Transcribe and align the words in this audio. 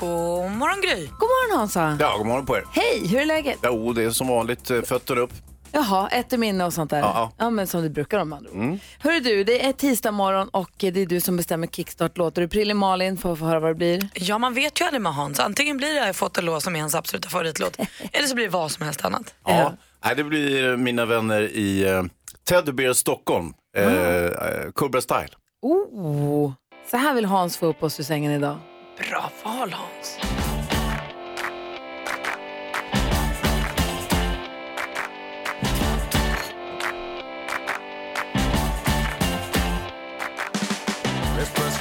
God 0.00 0.50
morgon 0.50 0.80
Gry. 0.80 1.06
God 1.06 1.28
morgon 1.28 1.58
Hansa. 1.58 1.96
Ja, 2.00 2.16
god 2.16 2.26
morgon 2.26 2.46
på 2.46 2.56
er. 2.56 2.64
Hej, 2.72 3.06
hur 3.08 3.20
är 3.20 3.26
läget? 3.26 3.58
Jo, 3.62 3.92
det 3.92 4.02
är 4.02 4.10
som 4.10 4.28
vanligt 4.28 4.70
eh, 4.70 4.82
fötter 4.82 5.18
upp. 5.18 5.32
Jaha, 5.72 6.08
ett 6.08 6.32
i 6.32 6.38
minne 6.38 6.64
och 6.64 6.72
sånt 6.72 6.90
där. 6.90 6.98
Ja, 6.98 7.32
ja. 7.38 7.50
men 7.50 7.66
som 7.66 7.82
det 7.82 7.90
brukar 7.90 8.18
de 8.18 8.32
andra 8.32 8.50
mm. 8.50 8.78
Hörru 8.98 9.20
du, 9.20 9.44
det 9.44 9.66
är 9.66 9.72
tisdag 9.72 10.12
morgon 10.12 10.48
och 10.48 10.70
det 10.76 10.96
är 10.96 11.06
du 11.06 11.20
som 11.20 11.36
bestämmer 11.36 11.66
kickstart-låtar. 11.66 12.42
Du 12.42 12.48
Prilli 12.48 12.74
Malin 12.74 13.16
får 13.16 13.36
få 13.36 13.44
höra 13.44 13.60
vad 13.60 13.70
det 13.70 13.74
blir. 13.74 14.08
Ja, 14.14 14.38
man 14.38 14.54
vet 14.54 14.80
ju 14.80 14.84
aldrig 14.84 15.02
med 15.02 15.14
Hans. 15.14 15.40
Antingen 15.40 15.76
blir 15.76 16.06
det 16.06 16.12
Fått 16.12 16.38
en 16.38 16.44
låt 16.44 16.62
som 16.62 16.76
är 16.76 16.80
hans 16.80 16.94
absoluta 16.94 17.28
favoritlåt 17.28 17.76
eller 18.12 18.26
så 18.26 18.34
blir 18.34 18.44
det 18.44 18.50
vad 18.50 18.70
som 18.70 18.84
helst 18.84 19.04
annat. 19.04 19.34
Ja. 19.44 19.72
Nej, 20.04 20.16
det 20.16 20.24
blir 20.24 20.76
mina 20.76 21.04
vänner 21.04 21.40
i 21.40 21.92
uh, 21.92 22.04
Teddy 22.48 22.72
Bear 22.72 22.92
Stockholm, 22.92 23.52
uh, 23.78 23.84
uh, 23.84 24.70
Cobra 24.74 25.00
Style. 25.00 25.28
Oh, 25.62 26.52
så 26.90 26.96
här 26.96 27.14
vill 27.14 27.24
Hans 27.24 27.56
få 27.56 27.66
upp 27.66 27.82
oss 27.82 28.00
ur 28.00 28.04
sängen 28.04 28.32
idag. 28.32 28.56
Bra 28.98 29.30
val 29.44 29.70
Hans. 29.70 30.18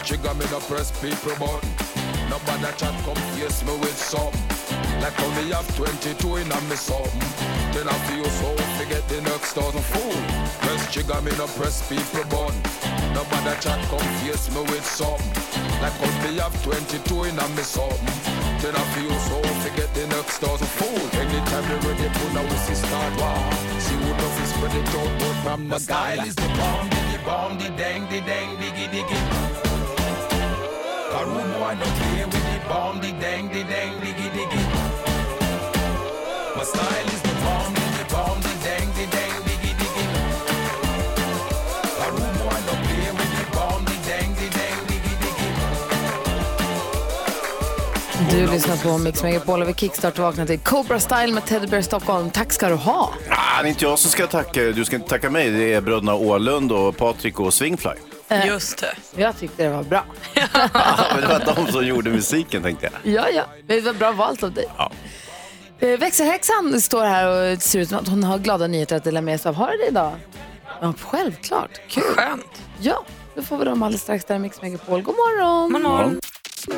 Trigger 0.08 0.34
me 0.36 0.46
press 0.70 0.90
people 1.02 1.36
button. 1.38 1.70
Nobody 2.30 2.72
chat 2.78 2.96
come 3.04 3.16
face 3.36 3.62
me 3.66 3.74
with. 3.78 4.77
Like 5.02 5.14
how 5.14 5.30
me 5.36 5.50
have 5.52 5.70
22 5.76 6.38
in 6.38 6.52
a 6.52 6.62
me 6.70 6.76
something. 6.76 7.22
Then 7.74 7.88
I 7.88 7.98
feel 8.10 8.26
so 8.26 8.50
forget 8.78 9.08
the 9.08 9.22
next 9.22 9.54
thousand 9.54 9.86
fool. 9.86 10.18
Press 10.62 10.92
trigger 10.92 11.22
me 11.22 11.32
no 11.38 11.48
press 11.58 11.88
people 11.88 12.26
button. 12.32 12.58
Nobody 13.14 13.54
chat 13.62 13.80
come 13.90 14.10
face 14.22 14.50
me 14.54 14.62
with 14.72 14.86
something. 14.86 15.34
Like 15.82 15.94
how 16.02 16.12
me 16.24 16.38
have 16.42 16.56
22 16.64 17.24
in 17.30 17.38
a 17.38 17.48
me 17.56 17.64
something. 17.64 18.38
Then 18.62 18.76
I 18.76 18.84
feel 18.98 19.14
so 19.30 19.38
forget 19.62 19.94
the 19.94 20.08
next 20.08 20.40
thousand 20.40 20.68
fool. 20.78 21.02
Anytime 21.22 21.66
you 21.70 21.78
ready, 21.86 22.10
now 22.34 22.44
we 22.44 22.58
see 22.66 22.74
start 22.74 23.14
war. 23.22 23.38
See 23.80 23.94
who 23.94 24.10
knows 24.18 24.38
is 24.42 24.50
spread 24.50 24.74
it 24.74 24.88
out, 24.98 25.14
but 25.20 25.36
from 25.44 25.70
the 25.70 25.80
style 25.80 26.26
is 26.26 26.36
the 26.36 26.50
bomb, 26.58 26.90
the 26.90 27.20
bomb, 27.24 27.58
the 27.60 27.70
dang, 27.78 28.10
the 28.10 28.20
dang, 28.22 28.58
diggy, 28.58 28.88
diggy. 28.90 29.68
Rude 31.28 31.52
boy 31.60 31.74
no 31.76 31.86
play 31.98 32.26
with 32.26 32.46
the 32.54 32.70
bomb, 32.70 33.02
the 33.02 33.12
dang, 33.20 33.48
the 33.50 33.64
dang, 33.64 33.94
diggy, 34.02 34.27
style 36.72 37.08
is 37.16 37.22
the 37.22 37.36
bomb, 37.46 37.74
the 38.00 38.06
bomb, 38.14 38.40
the 38.48 38.54
dang, 38.68 38.88
the 38.98 39.06
dang, 39.18 39.34
diggy, 39.48 39.74
diggy. 39.82 40.06
A 42.04 42.06
rude 42.12 42.38
boy 42.42 42.58
no 42.68 42.74
play 42.86 43.08
with 43.18 43.32
the 43.40 43.46
bomb, 43.58 43.82
the 43.90 43.98
dang, 44.10 44.30
the 44.40 44.48
dang, 44.60 44.80
diggy, 44.90 45.14
diggy. 45.24 45.50
Du 48.32 48.52
lyssnar 48.52 48.78
på 48.78 48.98
Mix 48.98 49.24
Megapol 49.24 49.62
och 49.62 49.70
vi 49.70 49.74
kickstart 49.74 50.20
vaknar 50.20 50.46
till 50.46 50.60
Cobra 50.60 51.00
Style 51.00 51.34
med 51.34 51.46
Teddy 51.46 51.68
Bear 51.68 51.82
Stockholm. 51.82 52.30
Tack 52.32 52.54
ska 52.54 52.70
du 52.70 52.76
ha. 52.76 53.10
Ah, 53.30 53.62
det 53.62 53.68
är 53.68 53.70
inte 53.70 53.86
jag 53.86 54.00
som 54.00 54.12
ska 54.12 54.28
tacka, 54.28 54.62
du 54.62 54.86
ska 54.86 54.96
inte 54.96 55.10
tacka 55.10 55.30
mig. 55.30 55.50
Det 55.50 55.74
är 55.74 55.82
bröderna 55.82 56.16
Åhlund 56.16 56.72
och 56.72 56.98
Patrik 56.98 57.40
och 57.40 57.54
Swingfly. 57.54 57.92
Just 58.48 58.78
det. 58.78 59.22
Jag 59.22 59.40
tyckte 59.40 59.64
det 59.64 59.70
var 59.70 59.84
bra. 59.84 60.06
Ja, 60.74 61.06
men 61.12 61.22
det 61.22 61.28
var 61.28 61.56
de 61.56 61.72
som 61.72 61.86
gjorde 61.86 62.10
musiken 62.10 62.64
tänkte 62.64 62.90
jag. 63.04 63.14
Ja, 63.14 63.30
ja. 63.30 63.44
Det 63.68 63.82
var 63.82 63.94
bra 63.94 64.12
valt 64.12 64.44
av 64.44 64.52
dig. 64.52 64.66
Ja. 64.78 64.92
Eh, 65.80 66.00
Växelhäxan 66.00 66.82
står 66.82 67.04
här 67.06 67.54
och 67.54 67.62
ser 67.62 67.80
ut 67.80 67.90
som 67.90 67.98
att 67.98 68.08
hon 68.08 68.24
har 68.24 68.38
glada 68.38 68.68
nyheter 68.68 68.96
att 68.96 69.04
dela 69.04 69.22
med 69.22 69.42
sig 69.42 69.50
av. 69.50 69.56
Har 69.56 69.72
du 69.72 69.78
det 69.78 69.88
idag? 69.88 70.14
Ja, 70.82 70.94
självklart. 71.02 71.72
Kul. 71.90 72.04
Skönt. 72.04 72.62
Ja, 72.82 73.06
då 73.36 73.42
får 73.42 73.58
vi 73.58 73.66
dem 73.66 73.84
alldeles 73.84 74.02
strax 74.02 74.26
där 74.26 74.36
i 74.36 74.40
Mix 74.40 74.62
Megapol. 74.62 75.02
God 75.02 75.16
morgon! 75.16 75.74
God 75.74 75.82
morgon. 75.82 76.20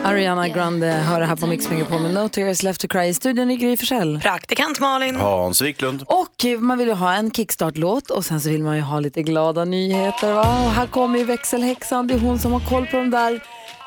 Ariana 0.04 0.48
Grande 0.48 0.88
hör 0.88 1.20
det 1.20 1.26
här 1.26 1.36
på 1.36 1.48
Mix 1.48 1.70
Megapol 1.70 2.02
med 2.02 2.14
No 2.14 2.30
Tears 2.30 2.64
Left 2.64 2.82
To 2.82 2.88
Cry 2.88 3.06
i 3.08 3.14
studion 3.14 3.52
i 3.52 3.58
Gry 3.58 3.78
Forssell. 3.78 4.20
Praktikant 4.22 4.80
Malin. 4.80 5.16
Hans 5.16 5.62
Wiklund. 5.62 6.04
Och 6.08 6.46
man 6.60 6.78
vill 6.78 6.88
ju 6.88 6.94
ha 6.94 7.14
en 7.14 7.32
kickstart-låt 7.32 8.10
och 8.10 8.26
sen 8.26 8.42
så 8.42 8.50
vill 8.50 8.64
man 8.64 8.76
ju 8.76 8.82
ha 8.82 9.00
lite 9.00 9.24
glada 9.24 9.66
nyheter. 9.66 10.34
Va? 10.34 10.42
Och 10.66 10.72
här 10.72 10.88
kommer 10.88 11.20
ju 11.20 11.26
växelhäxan, 11.26 12.08
det 12.08 12.14
är 12.14 12.20
hon 12.20 12.40
som 12.40 12.52
har 12.52 12.60
koll 12.70 12.86
på 12.86 12.98
de 12.98 13.10
där 13.10 13.44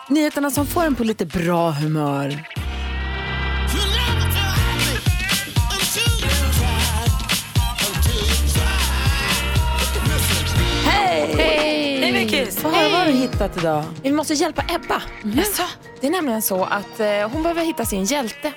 nyheterna 0.08 0.50
som 0.50 0.66
får 0.66 0.84
en 0.84 0.94
på 0.94 1.04
lite 1.04 1.26
bra 1.26 1.70
humör. 1.70 2.44
Vickis. 12.44 12.64
Vad 12.64 12.72
har 12.74 12.90
vad 12.90 12.98
har 12.98 13.06
du 13.06 13.12
hittat 13.12 13.56
idag? 13.56 13.84
Vi 14.02 14.12
måste 14.12 14.34
hjälpa 14.34 14.64
Ebba. 14.68 15.02
Jaså? 15.36 15.62
Det 16.00 16.06
är 16.06 16.10
nämligen 16.10 16.42
så 16.42 16.64
att 16.64 17.00
eh, 17.00 17.30
hon 17.32 17.42
behöver 17.42 17.64
hitta 17.64 17.84
sin 17.84 18.04
hjälte. 18.04 18.52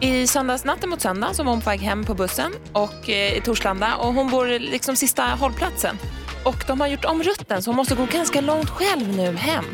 I 0.00 0.26
söndags, 0.26 0.64
natten 0.64 0.90
mot 0.90 1.00
söndag 1.00 1.34
så 1.34 1.42
var 1.42 1.50
hon 1.52 1.60
på 1.60 1.70
väg 1.70 1.80
hem 1.80 2.04
på 2.04 2.14
bussen 2.14 2.52
och, 2.72 3.10
eh, 3.10 3.36
i 3.36 3.40
Torslanda 3.40 3.96
och 3.96 4.14
hon 4.14 4.30
bor 4.30 4.58
liksom 4.58 4.96
sista 4.96 5.22
hållplatsen. 5.22 5.98
Och 6.44 6.64
de 6.66 6.80
har 6.80 6.88
gjort 6.88 7.04
om 7.04 7.22
rutten 7.22 7.62
så 7.62 7.70
hon 7.70 7.76
måste 7.76 7.94
gå 7.94 8.06
ganska 8.12 8.40
långt 8.40 8.70
själv 8.70 9.16
nu 9.16 9.36
hem. 9.36 9.64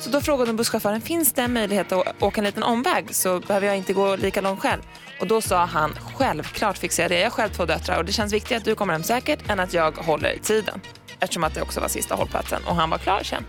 Så 0.00 0.10
då 0.10 0.20
frågade 0.20 0.50
hon 0.50 0.56
busschauffören, 0.56 1.00
finns 1.00 1.32
det 1.32 1.42
en 1.42 1.52
möjlighet 1.52 1.92
att 1.92 2.22
åka 2.22 2.40
en 2.40 2.44
liten 2.44 2.62
omväg 2.62 3.14
så 3.14 3.40
behöver 3.40 3.66
jag 3.66 3.76
inte 3.76 3.92
gå 3.92 4.16
lika 4.16 4.40
långt 4.40 4.60
själv? 4.60 4.80
Och 5.20 5.26
då 5.26 5.40
sa 5.40 5.64
han, 5.64 5.94
självklart 6.16 6.78
fixar 6.78 7.02
jag 7.02 7.10
det. 7.10 7.18
Jag 7.18 7.26
har 7.26 7.30
själv 7.30 7.50
två 7.50 7.64
döttrar 7.64 7.98
och 7.98 8.04
det 8.04 8.12
känns 8.12 8.32
viktigare 8.32 8.58
att 8.58 8.64
du 8.64 8.74
kommer 8.74 8.92
hem 8.92 9.02
säkert 9.02 9.50
än 9.50 9.60
att 9.60 9.74
jag 9.74 9.92
håller 9.92 10.38
tiden. 10.42 10.80
Eftersom 11.20 11.44
att 11.44 11.54
det 11.54 11.62
också 11.62 11.80
var 11.80 11.88
sista 11.88 12.14
hållplatsen 12.14 12.62
och 12.64 12.76
han 12.76 12.90
var 12.90 12.98
klar 12.98 13.22
sen. 13.22 13.44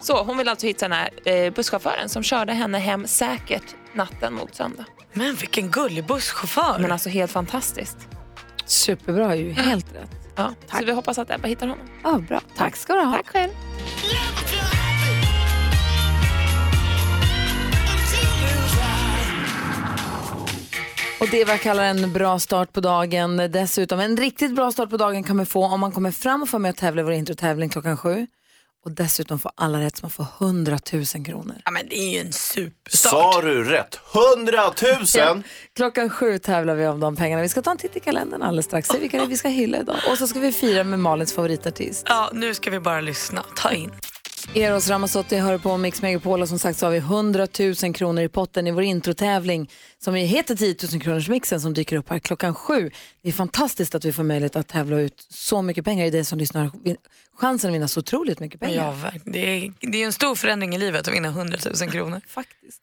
Så 0.00 0.22
hon 0.22 0.38
vill 0.38 0.48
alltså 0.48 0.66
hitta 0.66 0.88
den 0.88 0.98
här 0.98 1.10
eh, 1.24 1.52
busschauffören 1.52 2.08
som 2.08 2.22
körde 2.22 2.52
henne 2.52 2.78
hem 2.78 3.06
säkert 3.06 3.74
natten 3.92 4.34
mot 4.34 4.54
söndag. 4.54 4.84
Men 5.12 5.34
vilken 5.34 5.70
gullig 5.70 6.06
busschaufför. 6.06 6.78
Men 6.78 6.92
alltså 6.92 7.08
helt 7.08 7.30
fantastiskt. 7.30 8.08
Superbra 8.66 9.36
ju, 9.36 9.52
helt 9.52 9.94
rätt. 9.94 10.10
Ja, 10.36 10.54
så 10.78 10.84
vi 10.84 10.92
hoppas 10.92 11.18
att 11.18 11.30
Ebba 11.30 11.48
hittar 11.48 11.66
honom. 11.66 11.86
Ja, 12.02 12.18
bra. 12.18 12.40
Tack 12.56 12.76
ska 12.76 12.94
du 12.94 13.00
ha. 13.00 13.12
Tack 13.12 13.28
själv. 13.28 13.50
Och 21.20 21.28
det 21.30 21.40
är 21.40 21.44
vad 21.44 21.54
jag 21.54 21.60
kallar 21.60 21.84
en 21.84 22.12
bra 22.12 22.38
start 22.38 22.72
på 22.72 22.80
dagen. 22.80 23.36
Dessutom 23.36 24.00
en 24.00 24.16
riktigt 24.16 24.54
bra 24.54 24.72
start 24.72 24.90
på 24.90 24.96
dagen 24.96 25.24
kan 25.24 25.36
man 25.36 25.46
få 25.46 25.64
om 25.64 25.80
man 25.80 25.92
kommer 25.92 26.10
fram 26.10 26.42
och 26.42 26.48
får 26.48 26.58
med 26.58 26.70
och 26.70 26.76
tävla 26.76 27.00
i 27.00 27.04
vår 27.04 27.12
introtävling 27.12 27.68
klockan 27.68 27.96
sju. 27.96 28.26
Och 28.84 28.92
dessutom 28.92 29.38
får 29.38 29.52
alla 29.54 29.80
rätt 29.80 29.96
som 29.96 30.06
man 30.06 30.10
får 30.10 30.46
100 30.46 30.78
000 30.92 31.04
kronor. 31.04 31.54
Ja, 31.64 31.70
men 31.70 31.88
det 31.88 31.98
är 31.98 32.12
ju 32.12 32.18
en 32.18 32.32
superstart. 32.32 33.10
Sa 33.10 33.40
du 33.42 33.64
rätt? 33.64 34.00
100 34.36 34.62
000! 35.32 35.42
Klockan 35.76 36.10
sju 36.10 36.38
tävlar 36.38 36.74
vi 36.74 36.86
om 36.86 37.00
de 37.00 37.16
pengarna. 37.16 37.42
Vi 37.42 37.48
ska 37.48 37.62
ta 37.62 37.70
en 37.70 37.78
titt 37.78 37.96
i 37.96 38.00
kalendern 38.00 38.42
alldeles 38.42 38.66
strax. 38.66 38.88
Se 38.88 38.98
vilka 38.98 39.24
vi 39.24 39.36
ska 39.36 39.48
hylla 39.48 39.78
idag. 39.78 39.96
Och 40.10 40.18
så 40.18 40.26
ska 40.26 40.40
vi 40.40 40.52
fira 40.52 40.84
med 40.84 40.98
Malins 40.98 41.32
favoritartist. 41.32 42.06
Ja, 42.08 42.30
nu 42.32 42.54
ska 42.54 42.70
vi 42.70 42.80
bara 42.80 43.00
lyssna. 43.00 43.44
Ta 43.56 43.72
in. 43.72 43.90
Eros 44.54 44.88
Ramazzotti 44.88 45.36
hör 45.36 45.58
på 45.58 45.76
Mix 45.76 46.02
Megapol 46.02 46.42
och 46.42 46.48
som 46.48 46.58
sagt 46.58 46.78
så 46.78 46.86
har 46.86 46.90
vi 46.90 46.98
100 46.98 47.46
000 47.82 47.94
kronor 47.94 48.22
i 48.22 48.28
potten 48.28 48.66
i 48.66 48.70
vår 48.70 48.82
introtävling 48.82 49.70
som 49.98 50.14
heter 50.14 50.56
10 50.56 50.76
000 50.92 51.02
kronors 51.02 51.28
mixen 51.28 51.60
som 51.60 51.74
dyker 51.74 51.96
upp 51.96 52.08
här 52.08 52.18
klockan 52.18 52.54
sju. 52.54 52.90
Det 53.22 53.28
är 53.28 53.32
fantastiskt 53.32 53.94
att 53.94 54.04
vi 54.04 54.12
får 54.12 54.22
möjlighet 54.22 54.56
att 54.56 54.68
tävla 54.68 55.00
ut 55.00 55.26
så 55.28 55.62
mycket 55.62 55.84
pengar 55.84 56.06
i 56.06 56.10
det 56.10 56.24
som 56.24 56.38
lyssnar. 56.38 56.70
Chansen 57.36 57.70
att 57.70 57.74
vinna 57.74 57.88
så 57.88 58.00
otroligt 58.00 58.40
mycket 58.40 58.60
pengar. 58.60 58.96
Ja, 59.04 59.12
det 59.24 59.64
är, 59.64 59.72
det 59.80 60.02
är 60.02 60.06
en 60.06 60.12
stor 60.12 60.34
förändring 60.34 60.74
i 60.74 60.78
livet 60.78 61.08
att 61.08 61.14
vinna 61.14 61.28
100 61.28 61.58
000 61.80 61.90
kronor. 61.90 62.20
Faktiskt. 62.28 62.82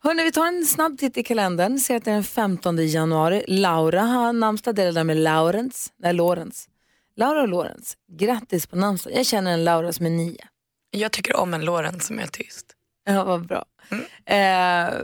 Hörrni, 0.00 0.22
vi 0.22 0.32
tar 0.32 0.46
en 0.46 0.66
snabb 0.66 0.98
titt 0.98 1.16
i 1.16 1.22
kalendern. 1.22 1.78
Ser 1.78 1.96
att 1.96 2.04
det 2.04 2.10
är 2.10 2.14
den 2.14 2.24
15 2.24 2.88
januari. 2.88 3.44
Laura 3.48 4.02
har 4.02 4.32
namnsdag, 4.32 4.74
delar 4.74 4.92
där 4.92 5.04
med 5.04 5.16
Laurens. 5.16 5.92
Nej, 5.98 6.12
Lorentz. 6.12 6.68
Laura 7.16 7.42
och 7.42 7.48
Lorentz, 7.48 7.96
grattis 8.18 8.66
på 8.66 8.76
namnsdag. 8.76 9.12
Jag 9.16 9.26
känner 9.26 9.52
en 9.52 9.64
Laura 9.64 9.92
som 9.92 10.06
är 10.06 10.10
nio. 10.10 10.48
Jag 10.96 11.12
tycker 11.12 11.36
om 11.36 11.54
en 11.54 11.64
Lorenz 11.64 12.06
som 12.06 12.18
är 12.18 12.26
tyst. 12.26 12.66
Ja, 13.04 13.24
vad 13.24 13.46
bra. 13.46 13.64
Mm. 13.90 14.04
Eh, 14.26 14.94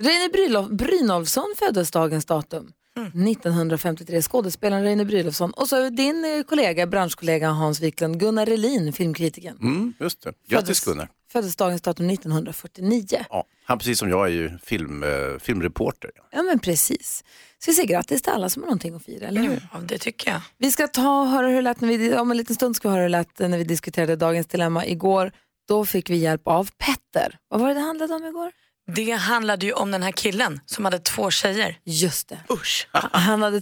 Reine 0.00 0.28
Brynolf, 0.32 0.68
Brynolfsson 0.68 1.54
föddes 1.58 1.90
dagens 1.90 2.24
datum. 2.24 2.72
1953, 2.96 4.22
skådespelaren 4.22 4.82
Reine 4.84 5.04
Brynolfsson. 5.04 5.50
Och 5.50 5.68
så 5.68 5.88
din 5.90 6.24
eh, 6.24 6.42
kollega, 6.42 6.86
branschkollega 6.86 7.48
Hans 7.48 7.80
Wiklund, 7.80 8.20
Gunnar 8.20 8.46
Relin, 8.46 8.92
filmkritiken. 8.92 9.58
Mm, 9.60 9.94
just 10.00 10.22
det. 10.22 10.32
Grattis 10.48 10.84
Gunnar. 10.84 11.08
Föddes 11.32 11.56
dagens 11.56 11.82
datum 11.82 12.10
1949. 12.10 13.24
Ja, 13.30 13.44
han 13.64 13.78
precis 13.78 13.98
som 13.98 14.08
jag 14.08 14.26
är 14.26 14.30
ju 14.30 14.58
film, 14.58 15.02
eh, 15.02 15.38
filmreporter. 15.40 16.10
Ja 16.30 16.42
men 16.42 16.58
precis. 16.58 17.24
Ska 17.58 17.70
vi 17.70 17.74
säga 17.74 17.86
grattis 17.86 18.22
till 18.22 18.32
alla 18.32 18.48
som 18.48 18.62
har 18.62 18.66
någonting 18.66 18.94
att 18.94 19.04
fira, 19.04 19.26
eller 19.28 19.40
hur? 19.40 19.68
Ja, 19.72 19.78
det 19.78 19.98
tycker 19.98 20.30
jag. 20.30 20.40
Vi 20.58 20.72
ska 20.72 20.86
ta 20.88 21.20
och 21.20 21.28
höra 21.28 21.46
hur 21.46 21.54
det 21.56 21.62
lät 21.62 21.80
när 21.80 21.88
vi, 21.88 22.14
om 22.14 22.30
en 22.30 22.36
liten 22.36 22.54
stund 22.56 22.76
ska 22.76 22.88
vi 22.88 22.92
höra 22.92 23.02
hur 23.02 23.08
det 23.08 23.18
lät 23.18 23.38
när 23.38 23.58
vi 23.58 23.64
diskuterade 23.64 24.16
dagens 24.16 24.46
dilemma 24.46 24.86
igår. 24.86 25.32
Då 25.68 25.86
fick 25.86 26.10
vi 26.10 26.16
hjälp 26.16 26.48
av 26.48 26.70
Petter. 26.78 27.38
Vad 27.48 27.60
var 27.60 27.68
det 27.68 27.74
det 27.74 27.80
handlade 27.80 28.14
om 28.14 28.24
igår? 28.24 28.52
Det 28.94 29.10
handlade 29.10 29.66
ju 29.66 29.72
om 29.72 29.90
den 29.90 30.02
här 30.02 30.12
killen 30.12 30.60
som 30.66 30.84
hade 30.84 30.98
två 30.98 31.30
tjejer. 31.30 31.78
Just 31.84 32.28
det. 32.28 32.38
Usch. 32.50 32.88
Han 32.92 33.42
hade, 33.42 33.60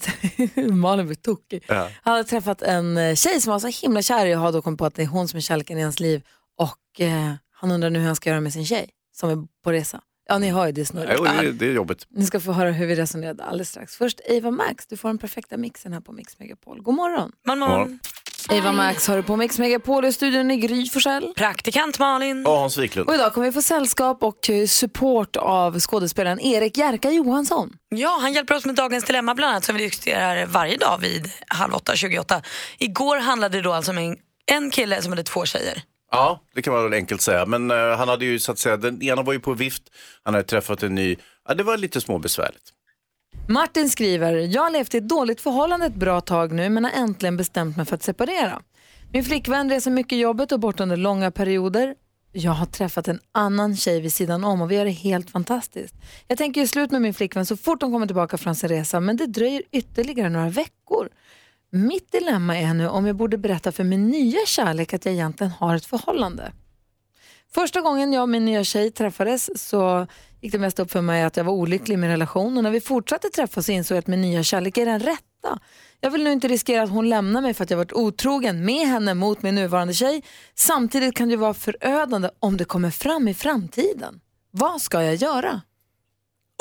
Malin 0.72 1.06
blir 1.06 1.16
tokig. 1.16 1.64
Ja. 1.68 1.88
Han 2.02 2.12
hade 2.12 2.24
träffat 2.24 2.62
en 2.62 2.96
eh, 2.96 3.14
tjej 3.14 3.40
som 3.40 3.50
var 3.52 3.58
så 3.58 3.86
himla 3.86 4.02
kär 4.02 4.26
i 4.26 4.34
och 4.34 4.40
har 4.40 4.52
då 4.52 4.62
kommit 4.62 4.78
på 4.78 4.86
att 4.86 4.94
det 4.94 5.02
är 5.02 5.06
hon 5.06 5.28
som 5.28 5.36
är 5.36 5.40
kärleken 5.40 5.78
i 5.78 5.82
hans 5.82 6.00
liv. 6.00 6.22
Och 6.58 7.00
eh, 7.00 7.32
han 7.52 7.70
undrar 7.70 7.90
nu 7.90 7.98
hur 7.98 8.06
han 8.06 8.16
ska 8.16 8.30
göra 8.30 8.40
med 8.40 8.52
sin 8.52 8.66
tjej 8.66 8.90
som 9.12 9.30
är 9.30 9.46
på 9.64 9.72
resa. 9.72 10.00
Ja, 10.28 10.38
ni 10.38 10.50
hör 10.50 10.66
ju 10.66 10.72
det 10.72 10.84
snurret. 10.84 11.14
Jo, 11.18 11.24
det, 11.24 11.52
det 11.52 11.66
är 11.66 11.72
jobbigt. 11.72 12.06
Ni 12.10 12.26
ska 12.26 12.40
få 12.40 12.52
höra 12.52 12.70
hur 12.70 12.86
vi 12.86 12.94
resonerade 12.94 13.44
alldeles 13.44 13.68
strax. 13.68 13.96
Först 13.96 14.20
Eva 14.24 14.50
Max, 14.50 14.86
du 14.86 14.96
får 14.96 15.08
den 15.08 15.18
perfekta 15.18 15.56
mixen 15.56 15.92
här 15.92 16.00
på 16.00 16.12
Mix 16.12 16.38
Megapol. 16.38 16.82
God 16.82 16.94
morgon. 16.94 17.32
Man, 17.46 17.58
man. 17.58 17.98
Eva 18.50 18.72
Max 18.72 19.06
har 19.08 19.16
du 19.16 19.22
på 19.22 19.36
Mix 19.36 19.58
Megapol 19.58 20.04
i 20.04 20.12
studion 20.12 20.50
i 20.50 20.56
Gry 20.56 20.86
Forssell. 20.88 21.32
Praktikant 21.36 21.98
Malin. 21.98 22.46
Och 22.46 22.52
Hans 22.52 22.78
Wiklund. 22.78 23.08
Och 23.08 23.14
idag 23.14 23.32
kommer 23.34 23.46
vi 23.46 23.52
få 23.52 23.62
sällskap 23.62 24.22
och 24.22 24.50
eh, 24.50 24.66
support 24.66 25.36
av 25.36 25.80
skådespelaren 25.80 26.40
Erik 26.40 26.78
Jerka 26.78 27.10
Johansson. 27.10 27.72
Ja, 27.88 28.18
han 28.20 28.32
hjälper 28.32 28.54
oss 28.54 28.64
med 28.64 28.74
dagens 28.74 29.04
dilemma 29.04 29.34
bland 29.34 29.50
annat 29.50 29.64
som 29.64 29.76
vi 29.76 29.82
diskuterar 29.84 30.46
varje 30.46 30.76
dag 30.76 30.98
vid 31.00 31.30
halv 31.48 31.74
åtta, 31.74 31.96
28. 31.96 32.42
Igår 32.78 33.16
handlade 33.16 33.58
det 33.58 33.62
då 33.62 33.72
alltså 33.72 33.90
om 33.90 33.98
en, 33.98 34.16
en 34.46 34.70
kille 34.70 35.02
som 35.02 35.12
hade 35.12 35.22
två 35.22 35.44
tjejer. 35.44 35.82
Ja, 36.14 36.40
det 36.54 36.62
kan 36.62 36.72
man 36.72 36.82
väl 36.82 36.92
enkelt 36.92 37.20
säga. 37.20 37.46
Men 37.46 37.70
eh, 37.70 37.76
han 37.76 38.08
hade 38.08 38.24
ju 38.24 38.38
så 38.38 38.52
att 38.52 38.58
säga, 38.58 38.76
den 38.76 39.02
ena 39.02 39.22
var 39.22 39.32
ju 39.32 39.40
på 39.40 39.54
vift, 39.54 39.82
han 40.22 40.34
hade 40.34 40.46
träffat 40.46 40.82
en 40.82 40.94
ny. 40.94 41.16
Ja, 41.48 41.54
det 41.54 41.62
var 41.62 41.76
lite 41.76 42.00
småbesvärligt. 42.00 42.64
Martin 43.48 43.90
skriver, 43.90 44.34
jag 44.34 44.62
har 44.62 44.70
levt 44.70 44.94
i 44.94 44.98
ett 44.98 45.08
dåligt 45.08 45.40
förhållande 45.40 45.86
ett 45.86 45.94
bra 45.94 46.20
tag 46.20 46.52
nu 46.52 46.68
men 46.68 46.84
har 46.84 46.92
äntligen 46.92 47.36
bestämt 47.36 47.76
mig 47.76 47.86
för 47.86 47.94
att 47.94 48.02
separera. 48.02 48.62
Min 49.12 49.24
flickvän 49.24 49.70
reser 49.70 49.90
mycket 49.90 50.12
i 50.12 50.20
jobbet 50.20 50.52
och 50.52 50.60
bort 50.60 50.80
under 50.80 50.96
långa 50.96 51.30
perioder. 51.30 51.94
Jag 52.32 52.52
har 52.52 52.66
träffat 52.66 53.08
en 53.08 53.20
annan 53.32 53.76
tjej 53.76 54.00
vid 54.00 54.12
sidan 54.12 54.44
om 54.44 54.62
och 54.62 54.70
vi 54.70 54.76
har 54.76 54.84
det 54.84 54.90
helt 54.90 55.30
fantastiskt. 55.30 55.94
Jag 56.28 56.38
tänker 56.38 56.60
ju 56.60 56.66
slut 56.66 56.90
med 56.90 57.02
min 57.02 57.14
flickvän 57.14 57.46
så 57.46 57.56
fort 57.56 57.82
hon 57.82 57.92
kommer 57.92 58.06
tillbaka 58.06 58.38
från 58.38 58.54
sin 58.54 58.68
resa 58.68 59.00
men 59.00 59.16
det 59.16 59.26
dröjer 59.26 59.62
ytterligare 59.72 60.28
några 60.28 60.48
veckor. 60.48 61.08
Mitt 61.76 62.12
dilemma 62.12 62.58
är 62.58 62.74
nu 62.74 62.88
om 62.88 63.06
jag 63.06 63.16
borde 63.16 63.38
berätta 63.38 63.72
för 63.72 63.84
min 63.84 64.08
nya 64.08 64.46
kärlek 64.46 64.94
att 64.94 65.04
jag 65.04 65.14
egentligen 65.14 65.52
har 65.52 65.76
ett 65.76 65.86
förhållande. 65.86 66.52
Första 67.54 67.80
gången 67.80 68.12
jag 68.12 68.22
och 68.22 68.28
min 68.28 68.44
nya 68.44 68.64
tjej 68.64 68.90
träffades 68.90 69.68
så 69.68 70.06
gick 70.40 70.52
det 70.52 70.58
mest 70.58 70.78
upp 70.78 70.90
för 70.90 71.00
mig 71.00 71.22
att 71.22 71.36
jag 71.36 71.44
var 71.44 71.52
olycklig 71.52 71.94
i 71.94 71.96
min 71.96 72.10
relation 72.10 72.56
och 72.56 72.62
när 72.62 72.70
vi 72.70 72.80
fortsatte 72.80 73.28
träffas 73.28 73.66
så 73.66 73.72
insåg 73.72 73.96
jag 73.96 73.98
att 73.98 74.06
min 74.06 74.20
nya 74.20 74.42
kärlek 74.42 74.78
är 74.78 74.86
den 74.86 75.00
rätta. 75.00 75.58
Jag 76.00 76.10
vill 76.10 76.24
nu 76.24 76.32
inte 76.32 76.48
riskera 76.48 76.82
att 76.82 76.90
hon 76.90 77.08
lämnar 77.08 77.40
mig 77.40 77.54
för 77.54 77.64
att 77.64 77.70
jag 77.70 77.78
varit 77.78 77.92
otrogen 77.92 78.64
med 78.64 78.88
henne 78.88 79.14
mot 79.14 79.42
min 79.42 79.54
nuvarande 79.54 79.94
tjej. 79.94 80.22
Samtidigt 80.54 81.16
kan 81.16 81.28
det 81.28 81.36
vara 81.36 81.54
förödande 81.54 82.30
om 82.38 82.56
det 82.56 82.64
kommer 82.64 82.90
fram 82.90 83.28
i 83.28 83.34
framtiden. 83.34 84.20
Vad 84.50 84.82
ska 84.82 85.02
jag 85.02 85.14
göra? 85.14 85.60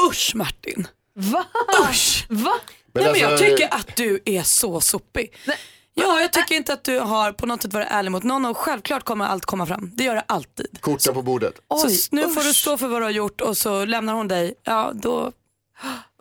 Usch 0.10 0.36
Martin. 0.36 0.88
Va? 1.16 1.46
Usch. 1.90 2.26
Va? 2.30 2.54
Nej, 2.94 3.12
men 3.12 3.22
jag 3.22 3.32
alltså- 3.32 3.46
tycker 3.46 3.74
att 3.74 3.96
du 3.96 4.20
är 4.26 4.44
så 4.44 4.82
sopig. 4.82 5.36
Ja, 5.96 6.22
jag 6.22 6.34
tycker 6.34 6.56
inte 6.56 6.74
att 6.74 6.84
du 6.84 7.00
har 7.00 7.32
på 7.32 7.46
något 7.46 7.62
sätt 7.62 7.74
varit 7.74 7.88
ärlig 7.92 8.12
mot 8.12 8.24
någon 8.24 8.46
och 8.46 8.58
självklart 8.58 9.04
kommer 9.04 9.26
allt 9.26 9.46
komma 9.46 9.66
fram. 9.66 9.92
Det 9.94 10.04
gör 10.04 10.16
det 10.16 10.24
alltid. 10.28 10.78
Korten 10.82 11.14
på 11.14 11.22
bordet. 11.22 11.54
Så 11.82 11.88
Oj, 11.88 11.94
s- 11.96 12.12
nu 12.12 12.22
får 12.30 12.42
du 12.44 12.50
usch. 12.50 12.56
stå 12.56 12.78
för 12.78 12.88
vad 12.88 13.02
du 13.02 13.04
har 13.06 13.12
gjort 13.12 13.42
och 13.42 13.58
så 13.58 13.86
lämnar 13.86 14.14
hon 14.14 14.28
dig. 14.28 14.54
Ja, 14.64 14.92
då... 14.94 15.32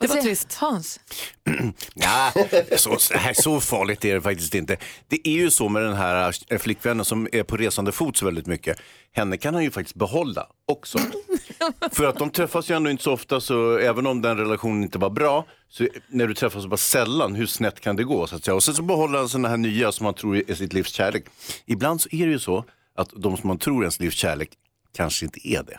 Det 0.03 0.15
var 0.15 0.23
trist. 0.23 0.55
Hans? 0.55 1.01
Ja, 1.95 2.33
så, 2.77 2.97
så, 2.99 3.15
här, 3.15 3.33
så 3.33 3.61
farligt 3.61 4.05
är 4.05 4.15
det 4.15 4.21
faktiskt 4.21 4.55
inte. 4.55 4.77
Det 5.09 5.29
är 5.29 5.33
ju 5.33 5.51
så 5.51 5.69
med 5.69 5.83
den 5.83 5.95
här 5.95 6.35
eh, 6.49 6.59
flickvännen 6.59 7.05
som 7.05 7.29
är 7.33 7.43
på 7.43 7.57
resande 7.57 7.93
fot 7.93 8.17
så 8.17 8.25
väldigt 8.25 8.47
mycket. 8.47 8.79
Henne 9.13 9.37
kan 9.37 9.55
han 9.55 9.63
ju 9.63 9.71
faktiskt 9.71 9.97
behålla 9.97 10.47
också. 10.67 10.99
För 11.93 12.05
att 12.05 12.19
de 12.19 12.31
träffas 12.31 12.71
ju 12.71 12.77
ändå 12.77 12.91
inte 12.91 13.03
så 13.03 13.13
ofta 13.13 13.41
så 13.41 13.77
även 13.79 14.07
om 14.07 14.23
den 14.23 14.37
relationen 14.37 14.83
inte 14.83 14.99
var 14.99 15.11
bra 15.11 15.47
så 15.69 15.89
när 16.09 16.27
du 16.27 16.35
träffas 16.35 16.63
så 16.63 16.69
bara 16.69 16.77
sällan, 16.77 17.35
hur 17.35 17.47
snett 17.47 17.81
kan 17.81 17.97
det 17.97 18.05
gå? 18.05 18.27
Så 18.27 18.37
att 18.37 18.45
säga. 18.45 18.55
Och 18.55 18.63
sen 18.63 18.75
så 18.75 18.83
behåller 18.83 19.19
han 19.19 19.29
sådana 19.29 19.49
här 19.49 19.57
nya 19.57 19.93
som 19.93 20.05
man 20.05 20.15
tror 20.15 20.51
är 20.51 20.55
sitt 20.55 20.73
livs 20.73 20.93
kärlek. 20.93 21.25
Ibland 21.67 22.01
så 22.01 22.09
är 22.13 22.27
det 22.27 22.33
ju 22.33 22.39
så 22.39 22.65
att 22.97 23.11
de 23.17 23.37
som 23.37 23.49
man 23.49 23.59
tror 23.59 23.77
är 23.77 23.83
ens 23.83 24.01
livs 24.01 24.15
kärlek 24.15 24.51
kanske 24.97 25.25
inte 25.25 25.49
är 25.49 25.63
det. 25.63 25.79